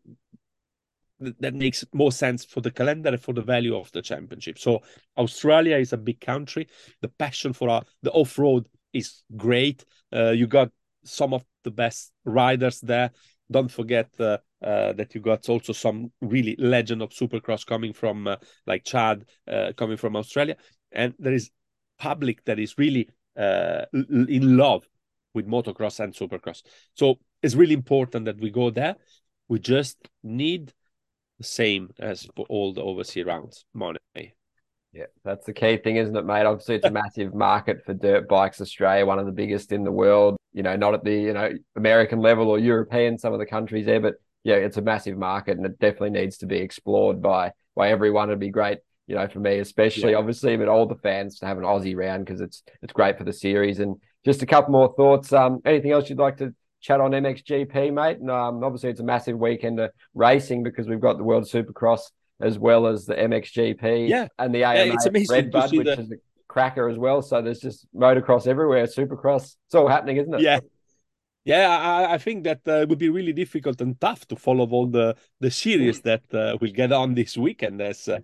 that 1.40 1.54
makes 1.54 1.86
more 1.94 2.12
sense 2.12 2.44
for 2.44 2.60
the 2.60 2.72
calendar 2.72 3.10
and 3.10 3.22
for 3.22 3.34
the 3.34 3.42
value 3.42 3.76
of 3.76 3.90
the 3.94 4.02
championship. 4.02 4.60
So 4.60 4.82
Australia 5.18 5.78
is 5.78 5.94
a 5.94 5.98
big 5.98 6.20
country. 6.20 6.68
The 7.02 7.08
passion 7.08 7.54
for 7.54 7.70
uh, 7.70 7.82
the 8.04 8.12
off-road 8.12 8.68
is 8.92 9.24
great. 9.36 9.86
Uh, 10.14 10.32
you 10.32 10.46
got 10.46 10.72
some 11.06 11.34
of 11.34 11.44
the 11.64 11.72
best 11.72 12.12
riders 12.26 12.82
there. 12.82 13.12
Don't 13.52 13.70
forget 13.70 14.10
uh, 14.20 14.38
uh, 14.64 14.93
that 14.93 15.14
you 15.14 15.22
got 15.22 15.48
also 15.50 15.74
some 15.74 16.12
really 16.22 16.56
legend 16.58 17.02
of 17.02 17.12
Supercross 17.12 17.66
coming 17.66 17.93
from 17.93 18.28
uh, 18.28 18.38
like 18.66 18.84
Chad, 18.84 19.26
uh, 19.48 19.72
coming 19.78 19.98
from 19.98 20.16
Australia, 20.16 20.56
and 20.91 21.14
there 21.20 21.34
is 21.34 21.52
public 22.00 22.43
that 22.46 22.60
is 22.60 22.76
really 22.78 23.10
uh, 23.38 23.86
in 23.93 24.58
love 24.58 24.88
with 25.34 25.48
motocross 25.48 26.00
and 26.00 26.14
Supercross. 26.14 26.64
So 26.93 27.20
it's 27.43 27.56
really 27.56 27.74
important 27.74 28.26
that 28.26 28.39
we 28.39 28.50
go 28.50 28.70
there. 28.70 28.96
We 29.48 29.60
just 29.60 29.98
need 30.24 30.74
the 31.38 31.43
same 31.43 31.89
as 32.00 32.28
for 32.36 32.46
all 32.50 32.74
the 32.74 32.82
overseas 32.82 33.26
rounds 33.26 33.66
money. 33.74 34.00
Yeah, 34.96 35.08
that's 35.26 35.46
the 35.46 35.52
key 35.52 35.76
thing, 35.76 35.98
isn't 35.98 36.16
it, 36.16 36.26
mate? 36.26 36.46
Obviously, 36.46 36.76
it's 36.76 36.86
a 36.86 36.91
massive 36.91 37.34
market 37.36 37.84
for 37.86 37.93
dirt 37.93 38.30
bikes. 38.30 38.62
Australia, 38.62 39.06
one 39.06 39.20
of 39.20 39.26
the 39.26 39.32
biggest 39.34 39.74
in 39.74 39.84
the 39.84 39.91
world. 39.91 40.38
You 40.54 40.64
know, 40.64 40.78
not 40.78 40.93
at 40.93 41.04
the 41.04 41.14
you 41.14 41.34
know 41.34 41.52
American 41.76 42.22
level 42.22 42.50
or 42.50 42.58
European, 42.58 43.18
some 43.18 43.34
of 43.34 43.39
the 43.39 43.46
countries 43.46 43.88
there, 43.88 44.00
but 44.00 44.16
yeah, 44.46 44.56
it's 44.56 44.78
a 44.78 44.82
massive 44.82 45.18
market, 45.18 45.58
and 45.58 45.66
it 45.66 45.80
definitely 45.80 46.12
needs 46.12 46.38
to 46.38 46.46
be 46.46 46.60
explored 46.60 47.22
by 47.22 47.52
by 47.76 47.89
everyone. 47.89 48.30
It'd 48.30 48.39
be 48.39 48.50
great, 48.50 48.78
you 49.06 49.16
know, 49.16 49.28
for 49.28 49.39
me 49.39 49.60
especially, 49.60 50.12
yeah. 50.12 50.18
obviously, 50.18 50.56
but 50.56 50.70
all 50.70 50.86
the 50.86 50.96
fans 50.96 51.39
to 51.39 51.46
have 51.46 51.58
an 51.58 51.66
Aussie 51.66 51.98
round 51.98 52.26
because 52.26 52.39
it's 52.39 52.64
it's 52.82 52.93
great 52.93 53.18
for 53.18 53.26
the 53.26 53.34
series. 53.34 53.80
And 53.80 53.98
just 54.24 54.43
a 54.43 54.46
couple 54.46 54.72
more 54.72 54.93
thoughts. 54.96 55.34
Um, 55.34 55.60
anything 55.66 55.91
else 55.91 56.10
you'd 56.10 56.20
like 56.20 56.38
to 56.38 56.56
chat 56.80 57.02
on 57.02 57.12
MXGP, 57.12 57.91
mate? 57.91 58.20
And 58.20 58.32
um, 58.32 58.64
obviously, 58.64 58.91
it's 58.91 59.02
a 59.02 59.04
massive 59.04 59.38
weekend 59.38 59.78
of 59.82 59.91
racing 60.14 60.64
because 60.64 60.88
we've 60.88 61.02
got 61.02 61.18
the 61.18 61.26
World 61.26 61.43
Supercross 61.43 62.12
as 62.40 62.60
well 62.60 62.88
as 62.88 63.06
the 63.06 63.16
MXGP 63.16 64.10
yeah. 64.10 64.28
and 64.38 64.54
the 64.54 64.64
AMA 64.64 64.96
yeah, 65.06 65.24
Redbud, 65.30 65.72
which 65.72 65.86
the... 65.86 66.00
is 66.00 66.12
a 66.12 66.16
cracker 66.48 66.90
as 66.90 66.98
well. 66.98 67.22
So 67.22 67.42
there's 67.42 67.60
just 67.60 67.88
motocross 67.94 68.48
everywhere, 68.48 68.86
supercross. 68.86 69.56
It's 69.68 69.76
all 69.76 69.88
happening, 69.88 70.18
isn't 70.18 70.34
it? 70.34 70.42
Yeah. 70.42 70.60
Yeah, 71.46 71.70
I, 71.70 72.16
I 72.16 72.18
think 72.18 72.44
that 72.46 72.62
uh, 72.68 72.82
it 72.82 72.90
would 72.90 72.98
be 72.98 73.10
really 73.10 73.32
difficult 73.32 73.80
and 73.80 74.02
tough 74.02 74.26
to 74.30 74.36
follow 74.36 74.68
all 74.68 74.88
the 74.88 75.16
the 75.40 75.52
series 75.52 76.02
that 76.02 76.24
uh, 76.34 76.58
will 76.60 76.72
get 76.72 76.92
on 76.92 77.14
this 77.14 77.38
weekend. 77.38 77.82
As 77.84 78.08
uh, 78.08 78.18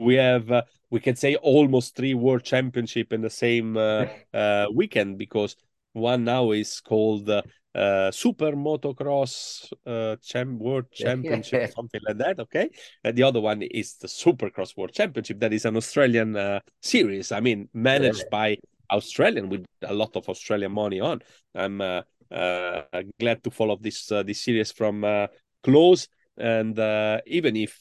we 0.00 0.16
have, 0.16 0.50
uh, 0.50 0.62
we 0.90 0.98
can 0.98 1.14
say 1.14 1.36
almost 1.36 1.94
three 1.94 2.14
world 2.14 2.42
championship 2.42 3.12
in 3.12 3.20
the 3.20 3.30
same 3.30 3.76
uh, 3.76 4.06
uh, 4.34 4.66
weekend 4.74 5.18
because 5.18 5.54
one 5.92 6.24
now 6.24 6.50
is 6.50 6.80
called 6.80 7.30
uh, 7.74 8.10
super 8.10 8.52
motocross 8.52 9.72
uh, 9.86 10.16
champ 10.22 10.60
world 10.60 10.84
championship 10.92 11.72
something 11.74 12.00
like 12.06 12.18
that 12.18 12.38
okay? 12.40 12.70
And 13.02 13.16
the 13.16 13.22
other 13.22 13.40
one 13.40 13.62
is 13.62 13.96
the 13.96 14.08
supercross 14.08 14.76
world 14.76 14.92
championship 14.92 15.40
that 15.40 15.52
is 15.52 15.64
an 15.64 15.76
australian 15.76 16.36
uh, 16.36 16.60
series. 16.80 17.32
I 17.32 17.40
mean 17.40 17.68
managed 17.72 18.30
by 18.30 18.56
australian 18.90 19.48
with 19.48 19.64
a 19.82 19.94
lot 19.94 20.14
of 20.16 20.28
australian 20.28 20.72
money 20.72 21.00
on. 21.00 21.20
I'm 21.54 21.80
uh, 21.80 22.02
uh, 22.30 22.82
glad 23.18 23.42
to 23.44 23.50
follow 23.50 23.76
this 23.80 24.10
uh, 24.12 24.22
this 24.22 24.42
series 24.42 24.72
from 24.72 25.04
uh, 25.04 25.26
close. 25.62 26.08
And 26.36 26.78
uh, 26.78 27.20
even 27.26 27.56
if 27.56 27.78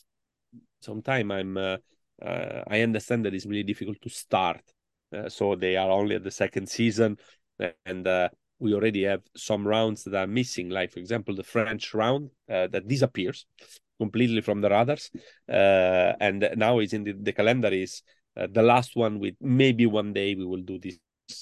sometime 0.81 1.31
i'm 1.31 1.57
uh, 1.57 1.77
uh, 2.21 2.63
i 2.67 2.81
understand 2.81 3.25
that 3.25 3.33
it's 3.33 3.45
really 3.45 3.63
difficult 3.63 4.01
to 4.01 4.09
start. 4.09 4.61
Uh, 5.15 5.29
so 5.29 5.55
they 5.55 5.77
are 5.77 5.89
only 5.91 6.15
at 6.15 6.23
the 6.23 6.31
second 6.31 6.67
season. 6.67 7.17
And 7.85 8.07
uh, 8.07 8.29
we 8.63 8.73
already 8.73 9.03
have 9.03 9.21
some 9.35 9.67
rounds 9.67 10.03
that 10.05 10.15
are 10.15 10.27
missing, 10.27 10.69
like 10.69 10.91
for 10.91 10.99
example 10.99 11.35
the 11.35 11.43
French 11.43 11.93
round 11.93 12.29
uh, 12.49 12.67
that 12.67 12.87
disappears 12.87 13.45
completely 13.99 14.41
from 14.41 14.61
the 14.61 14.69
radars, 14.69 15.11
uh, 15.49 16.13
and 16.19 16.49
now 16.55 16.79
is 16.79 16.93
in 16.93 17.03
the, 17.03 17.13
the 17.13 17.33
calendar 17.33 17.67
is 17.67 18.01
uh, 18.37 18.47
the 18.51 18.63
last 18.63 18.95
one. 18.95 19.19
With 19.19 19.35
maybe 19.41 19.85
one 19.85 20.13
day 20.13 20.33
we 20.33 20.45
will 20.45 20.61
do 20.61 20.79
this 20.79 20.97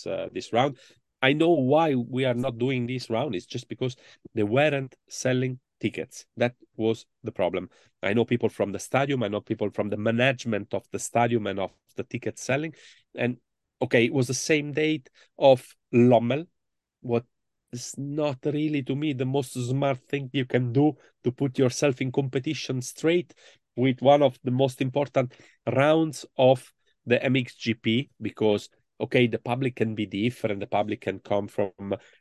uh, 0.07 0.27
this 0.33 0.51
round. 0.51 0.77
I 1.21 1.33
know 1.33 1.51
why 1.51 1.93
we 1.93 2.25
are 2.25 2.33
not 2.33 2.57
doing 2.57 2.87
this 2.87 3.09
round. 3.09 3.35
It's 3.35 3.45
just 3.45 3.69
because 3.69 3.95
they 4.33 4.43
weren't 4.43 4.95
selling 5.07 5.59
tickets. 5.79 6.25
That 6.37 6.55
was 6.77 7.05
the 7.23 7.31
problem. 7.31 7.69
I 8.01 8.13
know 8.13 8.25
people 8.25 8.49
from 8.49 8.71
the 8.71 8.79
stadium. 8.79 9.21
I 9.21 9.27
know 9.27 9.41
people 9.41 9.69
from 9.69 9.89
the 9.89 9.97
management 9.97 10.73
of 10.73 10.83
the 10.91 10.99
stadium 10.99 11.45
and 11.47 11.59
of 11.59 11.71
the 11.95 12.03
ticket 12.03 12.39
selling. 12.39 12.73
And 13.15 13.37
okay, 13.81 14.05
it 14.05 14.13
was 14.13 14.27
the 14.27 14.33
same 14.33 14.71
date 14.71 15.09
of 15.37 15.63
Lommel, 15.93 16.47
what 17.01 17.25
is 17.71 17.93
not 17.97 18.37
really 18.45 18.83
to 18.83 18.95
me 18.95 19.13
the 19.13 19.25
most 19.25 19.53
smart 19.53 19.99
thing 20.09 20.29
you 20.33 20.45
can 20.45 20.73
do 20.73 20.93
to 21.23 21.31
put 21.31 21.57
yourself 21.57 22.01
in 22.01 22.11
competition 22.11 22.81
straight 22.81 23.33
with 23.75 24.01
one 24.01 24.21
of 24.21 24.37
the 24.43 24.51
most 24.51 24.81
important 24.81 25.33
rounds 25.73 26.25
of 26.37 26.71
the 27.05 27.17
MXGP 27.17 28.09
because 28.21 28.69
okay 28.99 29.27
the 29.27 29.39
public 29.39 29.75
can 29.75 29.95
be 29.95 30.05
different 30.05 30.59
the 30.59 30.67
public 30.67 31.01
can 31.01 31.19
come 31.19 31.47
from 31.47 31.71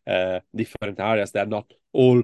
uh, 0.06 0.40
different 0.54 0.98
areas 1.00 1.32
they're 1.32 1.46
not 1.46 1.70
all 1.92 2.22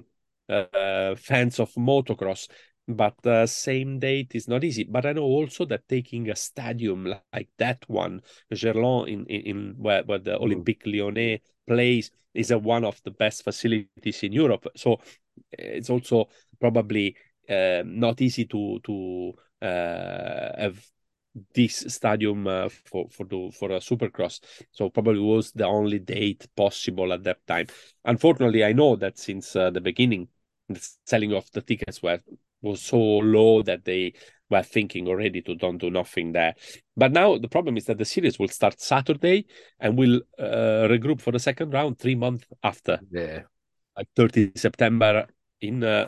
uh, 0.49 1.13
fans 1.15 1.59
of 1.59 1.71
motocross 1.73 2.47
but 2.87 3.25
uh, 3.25 3.45
same 3.45 3.99
date 3.99 4.33
is 4.33 4.47
not 4.47 4.63
easy. 4.63 4.85
But 4.85 5.05
I 5.05 5.13
know 5.13 5.23
also 5.23 5.65
that 5.65 5.87
taking 5.87 6.29
a 6.29 6.35
stadium 6.35 7.13
like 7.33 7.49
that 7.57 7.83
one, 7.87 8.21
Gerland, 8.53 9.09
in, 9.09 9.25
in, 9.25 9.41
in 9.41 9.75
where, 9.77 10.03
where 10.03 10.19
the 10.19 10.31
mm. 10.31 10.41
Olympique 10.41 10.85
Lyonnais 10.85 11.41
plays, 11.67 12.11
is 12.37 12.51
a, 12.51 12.57
one 12.57 12.85
of 12.85 13.01
the 13.03 13.11
best 13.11 13.43
facilities 13.43 14.23
in 14.23 14.31
Europe. 14.31 14.67
So 14.75 14.99
it's 15.51 15.89
also 15.89 16.29
probably 16.59 17.15
uh, 17.49 17.83
not 17.85 18.21
easy 18.21 18.45
to 18.45 18.79
to 18.83 19.33
uh, 19.61 20.61
have 20.61 20.85
this 21.53 21.85
stadium 21.87 22.47
uh, 22.47 22.69
for 22.69 23.07
for 23.09 23.25
the 23.25 23.51
for 23.57 23.71
a 23.71 23.79
supercross 23.79 24.39
so 24.71 24.89
probably 24.89 25.19
was 25.19 25.51
the 25.51 25.65
only 25.65 25.99
date 25.99 26.47
possible 26.55 27.13
at 27.13 27.23
that 27.23 27.45
time 27.45 27.67
unfortunately 28.05 28.63
i 28.63 28.73
know 28.73 28.95
that 28.95 29.17
since 29.17 29.55
uh, 29.55 29.69
the 29.69 29.81
beginning 29.81 30.27
the 30.69 30.89
selling 31.05 31.33
of 31.33 31.49
the 31.51 31.61
tickets 31.61 32.01
were 32.01 32.19
was 32.61 32.81
so 32.81 32.97
low 32.97 33.61
that 33.61 33.85
they 33.85 34.13
were 34.49 34.63
thinking 34.63 35.07
already 35.07 35.41
to 35.41 35.55
don't 35.55 35.77
do 35.77 35.89
nothing 35.89 36.31
there. 36.31 36.55
But 36.95 37.11
now 37.11 37.37
the 37.37 37.47
problem 37.47 37.77
is 37.77 37.85
that 37.85 37.97
the 37.97 38.05
series 38.05 38.39
will 38.39 38.47
start 38.47 38.79
Saturday 38.79 39.45
and 39.79 39.97
will 39.97 40.21
uh, 40.39 40.87
regroup 40.87 41.21
for 41.21 41.31
the 41.31 41.39
second 41.39 41.73
round 41.73 41.99
three 41.99 42.15
months 42.15 42.45
after. 42.63 42.99
Yeah. 43.11 43.41
Like 43.95 44.07
30 44.15 44.51
September 44.55 45.27
in 45.61 45.83
uh, 45.83 46.07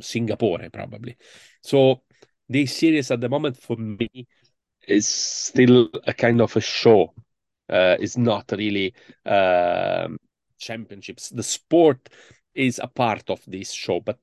Singapore, 0.00 0.68
probably. 0.72 1.16
So 1.62 2.02
this 2.48 2.76
series 2.76 3.10
at 3.10 3.20
the 3.20 3.28
moment 3.28 3.56
for 3.56 3.76
me 3.76 4.26
is 4.86 5.06
still 5.06 5.88
a 6.06 6.12
kind 6.12 6.40
of 6.40 6.56
a 6.56 6.60
show. 6.60 7.14
Uh, 7.68 7.96
it's 8.00 8.16
not 8.16 8.50
really 8.50 8.92
um, 9.24 10.18
championships. 10.58 11.28
The 11.30 11.42
sport 11.42 12.08
is 12.54 12.80
a 12.82 12.88
part 12.88 13.30
of 13.30 13.40
this 13.46 13.72
show, 13.72 14.00
but 14.00 14.18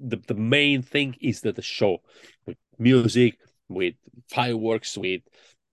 the, 0.00 0.18
the 0.26 0.34
main 0.34 0.82
thing 0.82 1.14
is 1.20 1.40
that 1.42 1.56
the 1.56 1.62
show 1.62 1.98
with 2.46 2.56
music 2.78 3.38
with 3.68 3.94
fireworks 4.30 4.96
with 4.96 5.22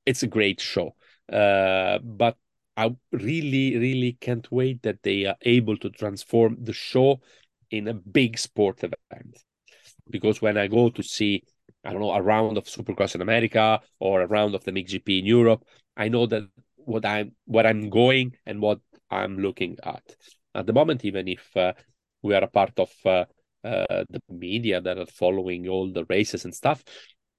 it's 0.05 0.23
a 0.23 0.27
great 0.27 0.61
show. 0.61 0.95
Uh, 1.31 1.97
but 1.99 2.37
i 2.77 2.93
really 3.11 3.77
really 3.77 4.17
can't 4.19 4.51
wait 4.51 4.81
that 4.83 5.01
they 5.01 5.25
are 5.25 5.37
able 5.43 5.77
to 5.77 5.89
transform 5.89 6.57
the 6.61 6.73
show 6.73 7.19
in 7.71 7.87
a 7.87 7.93
big 7.93 8.37
sport 8.37 8.83
event. 8.83 9.39
Because 10.09 10.41
when 10.41 10.57
i 10.57 10.67
go 10.67 10.89
to 10.89 11.01
see 11.01 11.43
i 11.83 11.91
don't 11.91 12.01
know 12.01 12.11
a 12.11 12.21
round 12.21 12.57
of 12.57 12.65
supercross 12.65 13.15
in 13.15 13.21
america 13.21 13.79
or 13.99 14.21
a 14.21 14.27
round 14.27 14.53
of 14.55 14.63
the 14.65 14.71
mxgp 14.71 15.19
in 15.19 15.25
europe 15.25 15.63
i 15.97 16.07
know 16.07 16.25
that 16.27 16.43
what 16.75 17.05
i'm 17.05 17.31
what 17.45 17.65
i'm 17.65 17.89
going 17.89 18.35
and 18.45 18.61
what 18.61 18.79
i'm 19.09 19.37
looking 19.39 19.77
at. 19.83 20.03
At 20.53 20.67
the 20.67 20.73
moment 20.73 21.03
even 21.05 21.27
if 21.27 21.57
uh, 21.57 21.73
we 22.21 22.35
are 22.35 22.43
a 22.43 22.47
part 22.47 22.77
of 22.77 22.91
uh, 23.05 23.25
uh, 23.65 24.03
the 24.09 24.21
media 24.29 24.79
that 24.79 24.97
are 24.97 25.05
following 25.07 25.67
all 25.67 25.91
the 25.91 26.05
races 26.05 26.45
and 26.45 26.53
stuff 26.53 26.83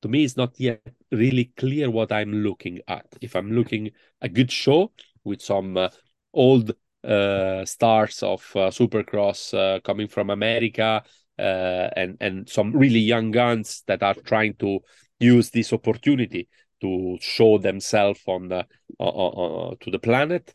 to 0.02 0.08
me 0.08 0.24
it's 0.24 0.36
not 0.36 0.58
yet 0.58 0.80
really 1.12 1.52
clear 1.56 1.90
what 1.90 2.12
i'm 2.12 2.32
looking 2.32 2.80
at 2.88 3.06
if 3.20 3.34
i'm 3.36 3.52
looking 3.52 3.90
a 4.20 4.28
good 4.28 4.50
show 4.50 4.92
with 5.24 5.40
some 5.40 5.76
uh, 5.76 5.88
old 6.34 6.72
uh, 7.04 7.64
stars 7.64 8.22
of 8.22 8.40
uh, 8.56 8.70
supercross 8.70 9.54
uh, 9.54 9.80
coming 9.80 10.08
from 10.08 10.30
america 10.30 11.02
and 11.38 12.16
and 12.20 12.48
some 12.48 12.72
really 12.72 12.98
young 12.98 13.30
guns 13.30 13.82
that 13.86 14.02
are 14.02 14.14
trying 14.14 14.54
to 14.54 14.80
use 15.20 15.50
this 15.50 15.72
opportunity 15.72 16.48
to 16.80 17.18
show 17.20 17.58
themselves 17.58 18.20
on 18.26 18.48
the 18.48 18.66
to 18.98 19.90
the 19.90 19.98
planet 19.98 20.52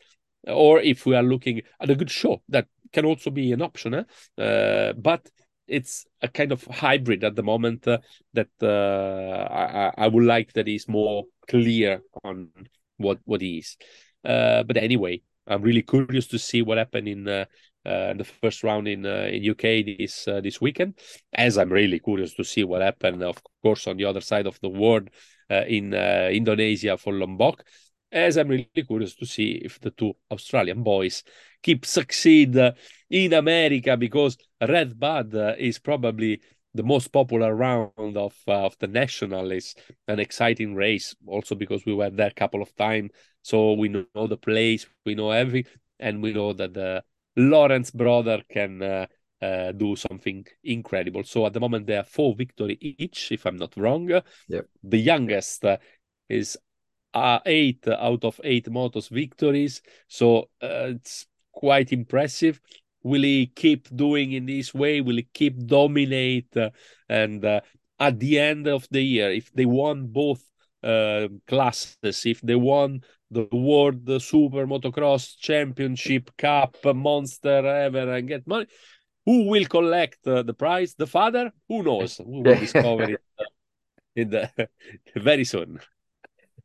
or 0.48 0.80
if 0.80 1.06
we 1.06 1.16
are 1.16 1.24
looking 1.24 1.62
at 1.80 1.90
a 1.90 1.96
good 1.96 2.10
show 2.10 2.42
that 2.50 2.68
can 2.92 3.06
also 3.06 3.30
be 3.30 3.52
an 3.52 3.62
option 3.62 3.94
eh? 3.94 4.94
but 4.98 5.30
it's 5.72 6.06
a 6.22 6.28
kind 6.28 6.52
of 6.52 6.64
hybrid 6.66 7.24
at 7.24 7.36
the 7.36 7.44
moment 7.44 7.88
uh, 7.88 8.00
that 8.34 8.50
uh, 8.62 9.48
I, 9.52 10.06
I 10.06 10.08
would 10.08 10.26
like 10.26 10.54
that 10.54 10.68
is 10.68 10.88
more 10.88 11.24
clear 11.48 12.02
on 12.24 12.50
what 12.98 13.18
what 13.18 13.20
what 13.26 13.42
is. 13.42 13.78
Uh, 14.24 14.64
but 14.64 14.78
anyway, 14.78 15.22
I'm 15.48 15.62
really 15.62 15.82
curious 15.82 16.28
to 16.28 16.38
see 16.38 16.62
what 16.62 16.78
happened 16.78 17.08
in 17.08 17.28
uh, 17.28 17.46
uh, 17.86 18.14
the 18.14 18.24
first 18.24 18.64
round 18.64 18.88
in 18.88 19.06
uh, 19.06 19.30
in 19.32 19.50
UK 19.50 19.84
this 19.86 20.26
this 20.44 20.62
weekend. 20.62 21.00
As 21.34 21.58
I'm 21.58 21.72
really 21.72 22.00
curious 22.00 22.34
to 22.36 22.44
see 22.44 22.64
what 22.64 22.82
happened, 22.82 23.24
of 23.24 23.42
course, 23.64 23.88
on 23.88 23.98
the 23.98 24.06
other 24.06 24.22
side 24.22 24.46
of 24.46 24.60
the 24.62 24.70
world 24.70 25.10
in 25.50 25.94
Indonesia 25.94 26.98
for 26.98 27.14
Lombok. 27.14 27.64
As 28.12 28.38
I'm 28.38 28.50
really 28.50 28.68
curious 28.88 29.16
to 29.16 29.26
see 29.26 29.62
if 29.64 29.80
the 29.80 29.92
two 29.92 30.14
Australian 30.30 30.84
boys 30.84 31.24
keep 31.64 31.86
succeed 31.86 32.58
in 33.10 33.34
America 33.34 33.98
because 33.98 34.38
Red 34.62 34.96
Redbud 35.00 35.60
is 35.60 35.80
probably 35.80 36.42
the 36.74 36.84
most 36.84 37.10
popular 37.10 37.54
round 37.54 38.18
of 38.18 38.34
uh, 38.48 38.66
of 38.66 38.78
the 38.80 38.88
national 38.88 39.52
is 39.52 39.76
an 40.08 40.20
exciting 40.20 40.74
race 40.74 41.14
also 41.28 41.54
because 41.54 41.86
we 41.86 41.94
were 41.94 42.10
there 42.10 42.28
a 42.28 42.34
couple 42.34 42.62
of 42.62 42.74
times 42.78 43.12
so 43.42 43.74
we 43.74 43.90
know 43.90 44.28
the 44.28 44.38
place 44.38 44.86
we 45.06 45.14
know 45.14 45.32
every 45.32 45.66
and 46.00 46.22
we 46.22 46.34
know 46.34 46.54
that 46.54 46.74
the 46.74 47.04
Lawrence 47.38 47.92
brother 47.92 48.42
can 48.50 48.82
uh, 48.82 49.06
uh, 49.42 49.72
do 49.72 49.96
something 49.96 50.46
incredible. 50.64 51.24
So 51.24 51.46
at 51.46 51.54
the 51.54 51.60
moment 51.60 51.88
they 51.88 51.94
have 51.94 52.08
four 52.08 52.36
victory 52.36 52.78
each, 52.82 53.32
if 53.32 53.46
I'm 53.46 53.58
not 53.58 53.76
wrong. 53.78 54.10
Yep. 54.50 54.68
The 54.84 54.98
youngest 54.98 55.66
uh, 55.66 55.78
is 56.30 56.58
uh, 57.14 57.40
eight 57.46 57.88
out 57.88 58.24
of 58.24 58.40
eight 58.44 58.68
motos 58.68 59.10
victories, 59.10 59.82
so 60.08 60.50
uh, 60.62 60.96
it's 60.96 61.28
quite 61.52 61.92
impressive. 61.92 62.60
Will 63.04 63.24
he 63.24 63.48
keep 63.48 63.96
doing 63.96 64.34
in 64.34 64.46
this 64.46 64.74
way? 64.74 65.02
Will 65.02 65.18
he 65.18 65.28
keep 65.34 65.66
dominate? 65.66 66.56
Uh, 66.56 66.70
and 67.10 67.44
uh, 67.44 67.62
at 68.00 68.20
the 68.20 68.40
end 68.40 68.68
of 68.68 68.88
the 68.92 69.02
year, 69.02 69.32
if 69.32 69.52
they 69.54 69.66
won 69.66 70.08
both 70.08 70.44
uh, 70.84 71.28
classes, 71.48 72.26
if 72.26 72.42
they 72.42 72.56
won 72.56 73.02
the 73.30 73.48
World 73.52 74.06
Super 74.22 74.68
Motocross 74.68 75.38
Championship 75.38 76.32
Cup, 76.38 76.78
Monster 76.84 77.66
ever, 77.66 78.14
and 78.14 78.28
get 78.28 78.46
money, 78.46 78.68
who 79.26 79.48
will 79.48 79.66
collect 79.66 80.28
uh, 80.28 80.44
the 80.44 80.54
prize? 80.54 80.96
The 80.96 81.08
father? 81.08 81.52
Who 81.70 81.84
knows? 81.84 82.20
We 82.24 82.42
will 82.42 82.56
discover 82.56 83.04
it 83.04 83.22
uh, 83.40 83.44
in 84.16 84.30
the 84.32 84.52
very 85.16 85.46
soon. 85.46 85.80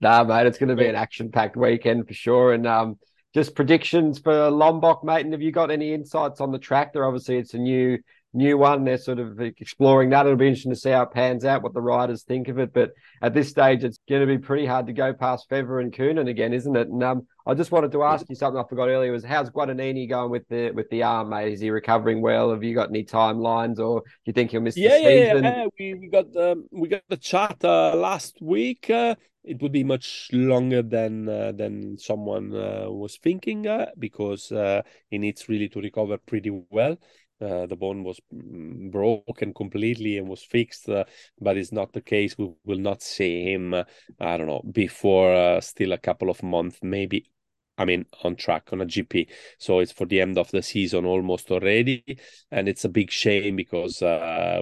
Nah, 0.01 0.25
mate, 0.25 0.47
it's 0.47 0.59
going 0.59 0.69
to 0.69 0.77
be 0.77 0.89
an 0.89 0.95
action-packed 0.95 1.57
weekend 1.57 2.07
for 2.07 2.15
sure. 2.15 2.53
And 2.53 2.67
um, 2.67 2.99
just 3.37 3.55
predictions 3.55 4.19
for 4.19 4.51
Lombok, 4.51 5.05
mate. 5.05 5.27
And 5.27 5.33
have 5.35 5.43
you 5.43 5.53
got 5.53 5.71
any 5.71 5.93
insights 5.93 6.41
on 6.41 6.53
the 6.53 6.59
track? 6.59 6.95
There, 6.95 7.05
obviously, 7.05 7.37
it's 7.37 7.53
a 7.53 7.59
new 7.59 7.99
new 8.33 8.57
one. 8.57 8.85
They're 8.85 8.97
sort 8.97 9.19
of 9.19 9.39
exploring 9.43 10.09
that. 10.11 10.25
It'll 10.25 10.39
be 10.39 10.47
interesting 10.47 10.73
to 10.73 10.79
see 10.79 10.89
how 10.89 11.03
it 11.03 11.11
pans 11.11 11.45
out, 11.45 11.63
what 11.63 11.75
the 11.75 11.83
riders 11.83 12.23
think 12.23 12.49
of 12.49 12.59
it. 12.59 12.73
But 12.73 12.93
at 13.21 13.35
this 13.35 13.51
stage, 13.51 13.85
it's 13.85 13.99
going 14.09 14.23
to 14.23 14.27
be 14.27 14.39
pretty 14.39 14.65
hard 14.65 14.87
to 14.87 14.95
go 14.95 15.13
past 15.13 15.51
Febvre 15.51 15.83
and 15.83 15.93
Coenen 15.93 16.31
again, 16.31 16.55
isn't 16.55 16.77
it? 16.77 16.89
And 16.89 17.03
um, 17.03 17.27
I 17.47 17.53
just 17.53 17.73
wanted 17.73 17.93
to 17.93 18.05
ask 18.05 18.25
you 18.31 18.37
something 18.37 18.59
I 18.59 18.67
forgot 18.67 18.89
earlier. 18.89 19.13
Was 19.13 19.23
how's 19.23 19.51
Guadagnini 19.51 20.09
going 20.09 20.31
with 20.31 20.49
the 20.49 20.71
with 20.71 20.89
the 20.89 21.03
arm, 21.03 21.29
mate? 21.29 21.53
Is 21.53 21.61
he 21.61 21.69
recovering 21.69 22.23
well? 22.23 22.53
Have 22.53 22.65
you 22.65 22.75
got 22.75 22.89
any 22.89 23.05
timelines, 23.05 23.79
or 23.79 24.01
do 24.01 24.05
you 24.25 24.33
think 24.33 24.51
he'll 24.51 24.63
miss 24.63 24.79
yeah, 24.79 24.97
the 24.97 24.97
season? 24.97 25.45
Yeah, 25.45 25.57
yeah, 25.57 25.67
we, 25.79 25.95
we 25.95 26.09
got 26.09 26.35
um, 26.37 26.65
we 26.73 26.89
got 26.89 27.03
the 27.11 27.19
chat 27.19 27.63
uh, 27.63 27.95
last 27.97 28.39
week. 28.41 28.89
Uh, 28.89 29.15
it 29.47 29.63
would 29.63 29.73
be 29.73 29.85
much 29.85 30.29
longer 30.33 30.83
than 30.83 31.29
uh, 31.29 31.53
than 31.53 31.97
someone 31.99 32.55
uh, 32.55 32.87
was 32.91 33.17
thinking 33.17 33.67
uh, 33.67 33.87
because 33.99 34.51
uh, 34.53 34.83
he 35.11 35.19
needs 35.19 35.49
really 35.49 35.69
to 35.69 35.81
recover 35.81 36.19
pretty 36.19 36.51
well. 36.71 36.97
Uh, 37.41 37.67
the 37.67 37.77
bone 37.77 38.03
was 38.03 38.19
mm, 38.35 38.91
broken 38.91 39.53
completely 39.55 40.19
and 40.19 40.27
was 40.27 40.43
fixed, 40.43 40.89
uh, 40.89 41.05
but 41.41 41.57
it's 41.57 41.71
not 41.73 41.93
the 41.93 42.01
case. 42.01 42.37
We 42.37 42.51
will 42.65 42.79
not 42.79 43.03
see 43.03 43.53
him, 43.53 43.75
I 43.75 44.37
don't 44.37 44.47
know, 44.47 44.63
before 44.73 45.61
still 45.61 45.93
a 45.93 45.99
couple 45.99 46.31
of 46.31 46.43
months, 46.43 46.79
maybe. 46.83 47.31
I 47.79 47.85
mean, 47.85 48.07
on 48.25 48.37
track 48.37 48.73
on 48.73 48.81
a 48.81 48.87
GP. 48.87 49.29
So 49.59 49.81
it's 49.81 49.93
for 49.93 50.07
the 50.07 50.23
end 50.23 50.39
of 50.39 50.51
the 50.51 50.63
season 50.63 51.05
almost 51.05 51.51
already, 51.51 52.19
and 52.51 52.71
it's 52.71 52.87
a 52.87 52.89
big 52.89 53.11
shame 53.11 53.55
because 53.57 54.01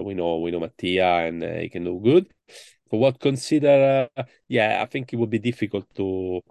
we 0.03 0.13
know 0.13 0.39
we 0.39 0.51
know 0.51 0.59
Mattia 0.59 1.25
and 1.25 1.41
he 1.43 1.69
can 1.69 1.85
do 1.85 2.01
good. 2.03 2.34
For 2.89 2.99
what 2.99 3.19
consider, 3.19 4.09
yeah, 4.47 4.81
I 4.81 4.85
think 4.85 5.11
it 5.11 5.17
would 5.17 5.29
be 5.29 5.39
difficult 5.39 5.87
to 5.95 6.41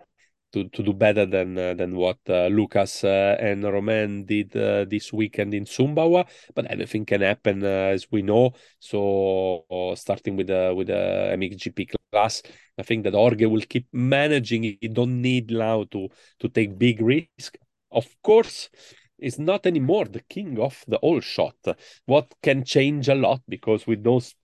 to, 0.55 0.69
to 0.69 0.83
do 0.85 0.93
better 0.93 1.27
than 1.27 1.59
uh, 1.59 1.75
than 1.75 1.97
what 1.97 2.19
uh, 2.29 2.47
Lucas 2.47 3.03
uh, 3.03 3.37
and 3.41 3.65
Romain 3.65 4.25
did 4.25 4.57
uh, 4.57 4.85
this 4.85 5.13
weekend 5.13 5.53
in 5.53 5.65
Sumbawa. 5.65 6.27
But 6.55 6.71
anything 6.71 7.05
can 7.05 7.23
happen, 7.23 7.65
uh, 7.65 7.93
as 7.97 8.07
we 8.13 8.23
know. 8.23 8.53
So 8.79 9.65
starting 9.97 10.37
with 10.37 10.47
the 10.47 10.73
with 10.77 10.87
the 10.87 11.31
MXGP 11.33 11.91
class, 12.13 12.43
I 12.79 12.83
think 12.85 13.03
that 13.05 13.15
Jorge 13.15 13.47
will 13.47 13.67
keep 13.69 13.89
managing. 13.93 14.63
He 14.63 14.89
don't 14.89 15.21
need 15.21 15.51
now 15.51 15.85
to 15.91 16.09
to 16.39 16.49
take 16.49 16.79
big 16.79 17.01
risk. 17.01 17.59
Of 17.91 18.07
course, 18.23 18.71
is 19.19 19.39
not 19.39 19.67
anymore 19.67 20.05
the 20.05 20.23
king 20.29 20.61
of 20.61 20.85
the 20.87 20.99
holeshot. 21.01 21.77
What 22.07 22.33
can 22.43 22.65
change 22.65 23.09
a 23.09 23.15
lot 23.15 23.41
because 23.49 23.87
with 23.89 24.05
those 24.05 24.35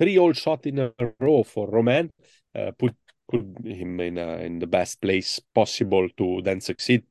three 0.00 0.16
holeshot 0.16 0.64
in 0.66 0.78
a 0.78 0.92
row 1.20 1.42
for 1.42 1.68
Romain 1.68 2.10
uh, 2.54 2.70
put 2.78 2.94
put 3.30 3.44
him 3.64 4.00
in 4.00 4.18
a, 4.18 4.38
in 4.38 4.58
the 4.58 4.66
best 4.66 5.00
place 5.00 5.40
possible 5.54 6.08
to 6.16 6.40
then 6.42 6.60
succeed. 6.60 7.04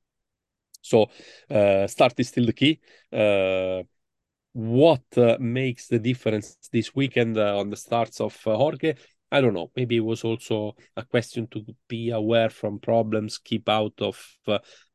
So 0.81 1.09
uh, 1.49 1.87
start 1.87 2.19
is 2.19 2.29
still 2.29 2.45
the 2.45 2.53
key. 2.53 2.79
Uh, 3.13 3.83
what 4.53 5.03
uh, 5.15 5.37
makes 5.39 5.87
the 5.87 5.99
difference 5.99 6.57
this 6.73 6.95
weekend 6.95 7.37
uh, 7.37 7.57
on 7.57 7.69
the 7.69 7.77
starts 7.77 8.19
of 8.19 8.35
uh, 8.45 8.55
Jorge? 8.57 8.95
I 9.31 9.41
don't 9.41 9.53
know. 9.53 9.71
Maybe 9.75 9.97
it 9.97 10.05
was 10.05 10.23
also 10.23 10.75
a 10.97 11.03
question 11.03 11.47
to 11.51 11.63
be 11.87 12.09
aware 12.09 12.49
from 12.49 12.79
problems, 12.79 13.37
keep 13.37 13.69
out 13.69 13.93
of 14.01 14.19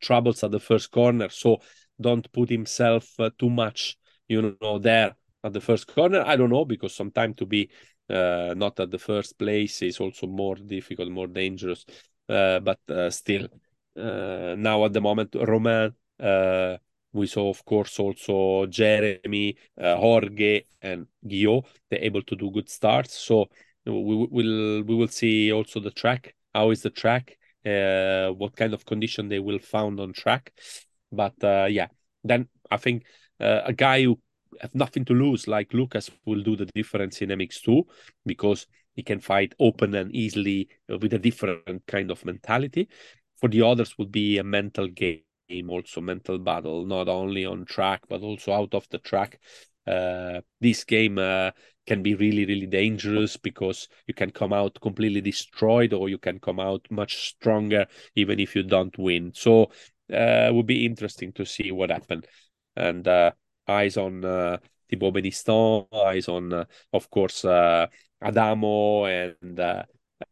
troubles 0.02 0.42
at 0.42 0.50
the 0.50 0.58
first 0.58 0.90
corner. 0.90 1.28
So 1.28 1.58
don't 2.00 2.30
put 2.32 2.50
himself 2.50 3.08
too 3.38 3.50
much, 3.50 3.96
you 4.26 4.56
know, 4.60 4.78
there 4.78 5.14
at 5.44 5.52
the 5.52 5.60
first 5.60 5.86
corner. 5.86 6.24
I 6.26 6.36
don't 6.36 6.50
know 6.50 6.64
because 6.64 6.94
sometimes 6.94 7.36
to 7.36 7.46
be 7.46 7.70
uh, 8.08 8.54
not 8.56 8.80
at 8.80 8.90
the 8.90 8.98
first 8.98 9.38
place 9.38 9.82
is 9.82 10.00
also 10.00 10.26
more 10.26 10.56
difficult, 10.56 11.10
more 11.10 11.26
dangerous. 11.26 11.84
Uh, 12.28 12.60
but 12.60 12.80
uh, 12.88 13.10
still, 13.10 13.46
uh, 13.96 14.54
now 14.58 14.84
at 14.84 14.92
the 14.92 15.00
moment, 15.00 15.34
Romain, 15.34 15.92
uh, 16.20 16.76
we 17.12 17.26
saw, 17.26 17.48
of 17.48 17.64
course, 17.64 17.98
also 18.00 18.66
Jeremy, 18.66 19.56
uh, 19.80 19.96
Jorge, 19.96 20.62
and 20.82 21.06
Guillod. 21.26 21.64
They're 21.88 22.02
able 22.02 22.22
to 22.22 22.34
do 22.36 22.50
good 22.50 22.68
starts. 22.68 23.14
So 23.14 23.46
we 23.86 23.92
will 23.92 24.82
we 24.82 24.94
will 24.94 25.08
see 25.08 25.52
also 25.52 25.78
the 25.78 25.90
track. 25.90 26.34
How 26.54 26.70
is 26.70 26.82
the 26.82 26.90
track? 26.90 27.36
what 27.66 28.54
kind 28.56 28.74
of 28.74 28.84
condition 28.84 29.28
they 29.28 29.38
will 29.38 29.58
found 29.58 29.98
on 29.98 30.12
track? 30.12 30.52
But 31.12 31.34
yeah, 31.70 31.86
then 32.22 32.48
I 32.70 32.78
think 32.78 33.04
a 33.40 33.72
guy 33.72 34.02
who 34.02 34.18
have 34.60 34.74
nothing 34.74 35.04
to 35.06 35.14
lose, 35.14 35.46
like 35.48 35.74
Lucas 35.74 36.10
will 36.24 36.42
do 36.42 36.56
the 36.56 36.66
difference 36.66 37.22
in 37.22 37.30
MX2 37.30 37.84
because 38.26 38.66
he 38.94 39.02
can 39.02 39.20
fight 39.20 39.54
open 39.58 39.94
and 39.94 40.14
easily 40.14 40.68
with 40.88 41.12
a 41.12 41.18
different 41.18 41.86
kind 41.86 42.10
of 42.10 42.24
mentality. 42.24 42.88
For 43.40 43.48
the 43.48 43.62
others, 43.62 43.98
would 43.98 44.12
be 44.12 44.38
a 44.38 44.44
mental 44.44 44.88
game, 44.88 45.22
also 45.68 46.00
mental 46.00 46.38
battle, 46.38 46.86
not 46.86 47.08
only 47.08 47.44
on 47.44 47.64
track 47.64 48.02
but 48.08 48.22
also 48.22 48.52
out 48.52 48.74
of 48.74 48.88
the 48.90 48.98
track. 48.98 49.40
Uh, 49.86 50.40
this 50.60 50.84
game 50.84 51.18
uh, 51.18 51.50
can 51.86 52.02
be 52.02 52.14
really, 52.14 52.46
really 52.46 52.66
dangerous 52.66 53.36
because 53.36 53.88
you 54.06 54.14
can 54.14 54.30
come 54.30 54.52
out 54.52 54.80
completely 54.80 55.20
destroyed 55.20 55.92
or 55.92 56.08
you 56.08 56.18
can 56.18 56.38
come 56.40 56.58
out 56.58 56.86
much 56.90 57.28
stronger 57.28 57.86
even 58.14 58.40
if 58.40 58.56
you 58.56 58.62
don't 58.62 58.96
win. 58.98 59.32
So 59.34 59.64
uh, 60.12 60.48
it 60.48 60.54
would 60.54 60.66
be 60.66 60.86
interesting 60.86 61.32
to 61.32 61.44
see 61.44 61.70
what 61.70 61.90
happened. 61.90 62.26
And 62.76 63.06
uh, 63.06 63.32
eyes 63.66 63.96
on 63.96 64.24
uh, 64.24 64.58
Thibault 64.88 65.12
Benistant, 65.12 65.86
eyes 65.92 66.28
on, 66.28 66.52
uh, 66.52 66.64
of 66.92 67.10
course, 67.10 67.44
uh, 67.44 67.86
Adamo 68.22 69.04
and 69.04 69.60
uh, 69.60 69.82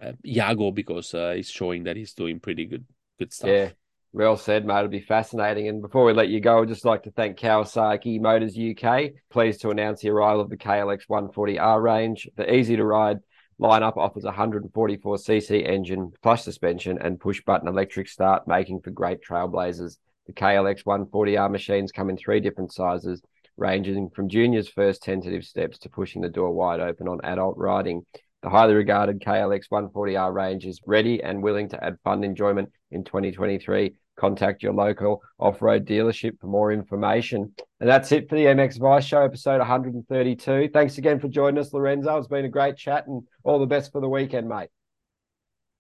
uh, 0.00 0.12
Jago 0.22 0.70
because 0.70 1.14
uh, 1.14 1.32
he's 1.34 1.50
showing 1.50 1.84
that 1.84 1.96
he's 1.96 2.14
doing 2.14 2.40
pretty 2.40 2.66
good 2.66 2.84
good 3.18 3.32
stuff. 3.32 3.50
Yeah, 3.50 3.70
well 4.12 4.36
said, 4.36 4.64
mate. 4.64 4.78
It'll 4.78 4.88
be 4.88 5.00
fascinating. 5.00 5.68
And 5.68 5.82
before 5.82 6.04
we 6.04 6.12
let 6.12 6.28
you 6.28 6.40
go, 6.40 6.62
I'd 6.62 6.68
just 6.68 6.84
like 6.84 7.04
to 7.04 7.10
thank 7.10 7.38
Kawasaki 7.38 8.20
Motors 8.20 8.56
UK. 8.58 9.12
Pleased 9.30 9.62
to 9.62 9.70
announce 9.70 10.00
the 10.00 10.10
arrival 10.10 10.40
of 10.40 10.50
the 10.50 10.56
KLX 10.56 11.02
140R 11.08 11.82
range. 11.82 12.28
The 12.36 12.52
easy 12.54 12.76
to 12.76 12.84
ride 12.84 13.18
lineup 13.60 13.96
offers 13.96 14.24
a 14.24 14.32
144cc 14.32 15.66
engine, 15.68 16.12
plus 16.22 16.44
suspension, 16.44 16.98
and 17.00 17.20
push 17.20 17.42
button 17.44 17.68
electric 17.68 18.08
start, 18.08 18.48
making 18.48 18.80
for 18.80 18.90
great 18.90 19.20
trailblazers. 19.22 19.98
The 20.26 20.32
KLX 20.32 20.84
140R 20.84 21.50
machines 21.50 21.92
come 21.92 22.08
in 22.08 22.16
three 22.16 22.40
different 22.40 22.72
sizes, 22.72 23.22
ranging 23.56 24.10
from 24.10 24.28
junior's 24.28 24.68
first 24.68 25.02
tentative 25.02 25.44
steps 25.44 25.78
to 25.78 25.88
pushing 25.88 26.22
the 26.22 26.28
door 26.28 26.52
wide 26.52 26.80
open 26.80 27.08
on 27.08 27.20
adult 27.24 27.56
riding. 27.56 28.06
The 28.42 28.50
highly 28.50 28.74
regarded 28.74 29.20
KLX 29.20 29.68
140R 29.70 30.32
range 30.32 30.66
is 30.66 30.80
ready 30.86 31.22
and 31.22 31.42
willing 31.42 31.68
to 31.70 31.84
add 31.84 31.98
fun 32.02 32.24
enjoyment 32.24 32.70
in 32.90 33.04
2023. 33.04 33.94
Contact 34.16 34.62
your 34.62 34.74
local 34.74 35.22
off 35.38 35.62
road 35.62 35.86
dealership 35.86 36.38
for 36.40 36.48
more 36.48 36.72
information. 36.72 37.54
And 37.80 37.88
that's 37.88 38.12
it 38.12 38.28
for 38.28 38.34
the 38.34 38.46
MX 38.46 38.78
Vice 38.78 39.04
Show, 39.04 39.22
episode 39.22 39.58
132. 39.58 40.70
Thanks 40.72 40.98
again 40.98 41.18
for 41.18 41.28
joining 41.28 41.58
us, 41.58 41.72
Lorenzo. 41.72 42.16
It's 42.18 42.26
been 42.26 42.44
a 42.44 42.48
great 42.48 42.76
chat 42.76 43.06
and 43.06 43.22
all 43.44 43.58
the 43.58 43.66
best 43.66 43.92
for 43.92 44.00
the 44.00 44.08
weekend, 44.08 44.48
mate. 44.48 44.68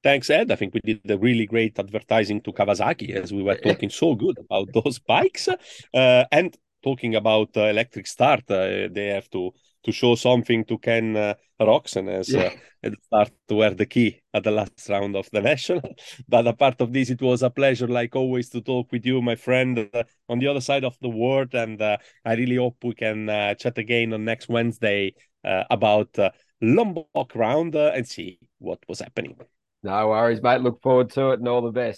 Thanks, 0.02 0.30
Ed. 0.30 0.50
I 0.50 0.56
think 0.56 0.74
we 0.74 0.80
did 0.80 1.10
a 1.10 1.18
really 1.18 1.46
great 1.46 1.78
advertising 1.78 2.40
to 2.42 2.52
Kawasaki 2.52 3.14
as 3.14 3.32
we 3.32 3.42
were 3.42 3.56
talking 3.56 3.90
so 3.90 4.14
good 4.14 4.38
about 4.38 4.68
those 4.74 4.98
bikes. 4.98 5.48
Uh, 5.48 6.24
and 6.32 6.56
talking 6.82 7.14
about 7.14 7.56
uh, 7.56 7.62
electric 7.66 8.06
start, 8.06 8.42
uh, 8.50 8.88
they 8.90 9.12
have 9.14 9.30
to 9.30 9.52
to 9.84 9.92
show 9.92 10.14
something 10.14 10.64
to 10.64 10.78
Ken 10.78 11.16
uh, 11.16 11.34
as 11.60 12.28
yeah. 12.28 12.50
uh, 12.84 12.90
start 13.02 13.30
to 13.48 13.54
wear 13.54 13.70
the 13.70 13.86
key 13.86 14.20
at 14.34 14.44
the 14.44 14.50
last 14.50 14.88
round 14.88 15.16
of 15.16 15.28
the 15.32 15.40
national. 15.40 15.82
but 16.28 16.46
apart 16.46 16.80
of 16.80 16.92
this, 16.92 17.10
it 17.10 17.20
was 17.20 17.42
a 17.42 17.50
pleasure, 17.50 17.88
like 17.88 18.16
always, 18.16 18.48
to 18.50 18.60
talk 18.60 18.90
with 18.92 19.04
you, 19.04 19.20
my 19.22 19.36
friend, 19.36 19.88
uh, 19.92 20.02
on 20.28 20.38
the 20.38 20.46
other 20.48 20.60
side 20.60 20.84
of 20.84 20.96
the 21.00 21.08
world. 21.08 21.54
And 21.54 21.80
uh, 21.80 21.98
I 22.24 22.34
really 22.34 22.56
hope 22.56 22.76
we 22.82 22.94
can 22.94 23.28
uh, 23.28 23.54
chat 23.54 23.78
again 23.78 24.12
on 24.12 24.24
next 24.24 24.48
Wednesday 24.48 25.14
uh, 25.44 25.64
about 25.70 26.16
Lombok 26.60 27.34
round 27.34 27.74
and 27.74 28.06
see 28.06 28.38
what 28.58 28.78
was 28.88 29.00
happening. 29.00 29.36
No 29.82 30.08
worries, 30.08 30.42
mate. 30.42 30.60
Look 30.60 30.80
forward 30.82 31.10
to 31.10 31.30
it 31.30 31.38
and 31.40 31.48
all 31.48 31.62
the 31.62 31.70
best. 31.72 31.90